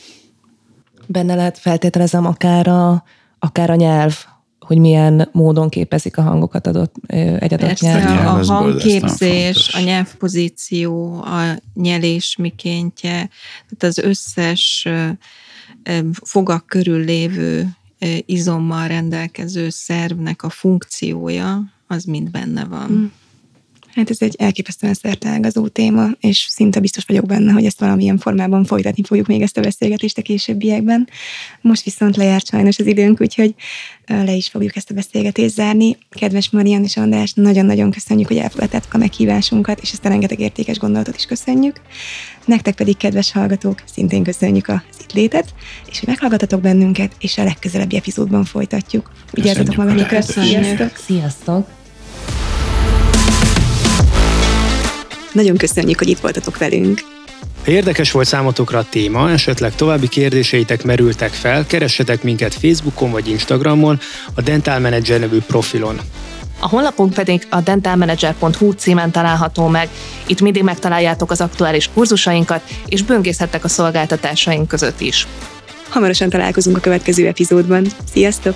Benne 1.06 1.34
lehet 1.34 1.58
feltételezem 1.58 2.26
akár 2.26 2.68
a, 2.68 3.04
akár 3.38 3.70
a 3.70 3.74
nyelv, 3.74 4.24
hogy 4.66 4.78
milyen 4.78 5.28
módon 5.32 5.68
képezik 5.68 6.18
a 6.18 6.22
hangokat 6.22 6.66
adott 6.66 6.94
egy 7.06 7.52
adott 7.52 7.58
Persze, 7.58 7.86
nyelv. 7.86 8.26
A, 8.26 8.38
a 8.38 8.44
hangképzés, 8.44 9.74
a 9.74 9.80
nyelvpozíció, 9.80 11.22
a 11.22 11.60
nyelés 11.74 12.36
mikéntje, 12.36 13.28
tehát 13.68 13.82
az 13.82 13.98
összes 13.98 14.88
fogak 16.22 16.66
körül 16.66 17.04
lévő 17.04 17.68
izommal 18.26 18.88
rendelkező 18.88 19.68
szervnek 19.68 20.42
a 20.42 20.50
funkciója, 20.50 21.62
az 21.86 22.04
mind 22.04 22.30
benne 22.30 22.64
van. 22.64 22.90
Mm. 22.90 23.04
Hát 23.94 24.10
ez 24.10 24.16
egy 24.20 24.34
elképesztően 24.38 24.94
szerteágazó 24.94 25.68
téma, 25.68 26.08
és 26.20 26.46
szinte 26.50 26.80
biztos 26.80 27.04
vagyok 27.06 27.26
benne, 27.26 27.52
hogy 27.52 27.64
ezt 27.64 27.80
valamilyen 27.80 28.18
formában 28.18 28.64
folytatni 28.64 29.02
fogjuk 29.02 29.26
még 29.26 29.42
ezt 29.42 29.56
a 29.56 29.60
beszélgetést 29.60 30.18
a 30.18 30.22
későbbiekben. 30.22 31.08
Most 31.60 31.84
viszont 31.84 32.16
lejárt 32.16 32.46
sajnos 32.46 32.78
az 32.78 32.86
időnk, 32.86 33.20
úgyhogy 33.20 33.54
le 34.06 34.32
is 34.32 34.48
fogjuk 34.48 34.76
ezt 34.76 34.90
a 34.90 34.94
beszélgetést 34.94 35.54
zárni. 35.54 35.96
Kedves 36.10 36.50
Marian 36.50 36.84
és 36.84 36.96
András, 36.96 37.32
nagyon-nagyon 37.32 37.90
köszönjük, 37.90 38.28
hogy 38.28 38.36
elfogadtátok 38.36 38.94
a 38.94 38.98
meghívásunkat, 38.98 39.80
és 39.80 39.92
ezt 39.92 40.04
a 40.04 40.08
rengeteg 40.08 40.40
értékes 40.40 40.78
gondolatot 40.78 41.16
is 41.16 41.24
köszönjük. 41.24 41.80
Nektek 42.44 42.74
pedig, 42.74 42.96
kedves 42.96 43.32
hallgatók, 43.32 43.82
szintén 43.92 44.22
köszönjük 44.22 44.68
az 44.68 44.80
itt 45.00 45.12
létet, 45.12 45.54
és 45.90 45.98
hogy 45.98 46.08
meghallgatatok 46.08 46.60
bennünket, 46.60 47.12
és 47.18 47.38
a 47.38 47.44
legközelebbi 47.44 47.96
epizódban 47.96 48.44
folytatjuk. 48.44 49.12
Vigyázzatok 49.30 49.76
magatokra, 49.76 50.22
sziasztok! 50.22 50.96
Sziasztok! 50.96 51.82
Nagyon 55.34 55.56
köszönjük, 55.56 55.98
hogy 55.98 56.08
itt 56.08 56.18
voltatok 56.18 56.58
velünk. 56.58 57.00
Ha 57.64 57.70
érdekes 57.70 58.10
volt 58.10 58.26
számotokra 58.26 58.78
a 58.78 58.86
téma, 58.90 59.30
esetleg 59.30 59.74
további 59.74 60.08
kérdéseitek 60.08 60.84
merültek 60.84 61.32
fel, 61.32 61.66
keressetek 61.66 62.22
minket 62.22 62.54
Facebookon 62.54 63.10
vagy 63.10 63.28
Instagramon, 63.28 64.00
a 64.34 64.40
Dental 64.40 64.78
Manager 64.78 65.20
nevű 65.20 65.38
profilon. 65.38 66.00
A 66.58 66.68
honlapunk 66.68 67.12
pedig 67.12 67.46
a 67.50 67.60
dentalmanager.hu 67.60 68.70
címen 68.70 69.10
található 69.10 69.66
meg. 69.66 69.88
Itt 70.26 70.40
mindig 70.40 70.62
megtaláljátok 70.62 71.30
az 71.30 71.40
aktuális 71.40 71.90
kurzusainkat, 71.94 72.62
és 72.86 73.02
böngészhettek 73.02 73.64
a 73.64 73.68
szolgáltatásaink 73.68 74.68
között 74.68 75.00
is. 75.00 75.26
Hamarosan 75.88 76.28
találkozunk 76.28 76.76
a 76.76 76.80
következő 76.80 77.26
epizódban. 77.26 77.86
Sziasztok! 78.12 78.54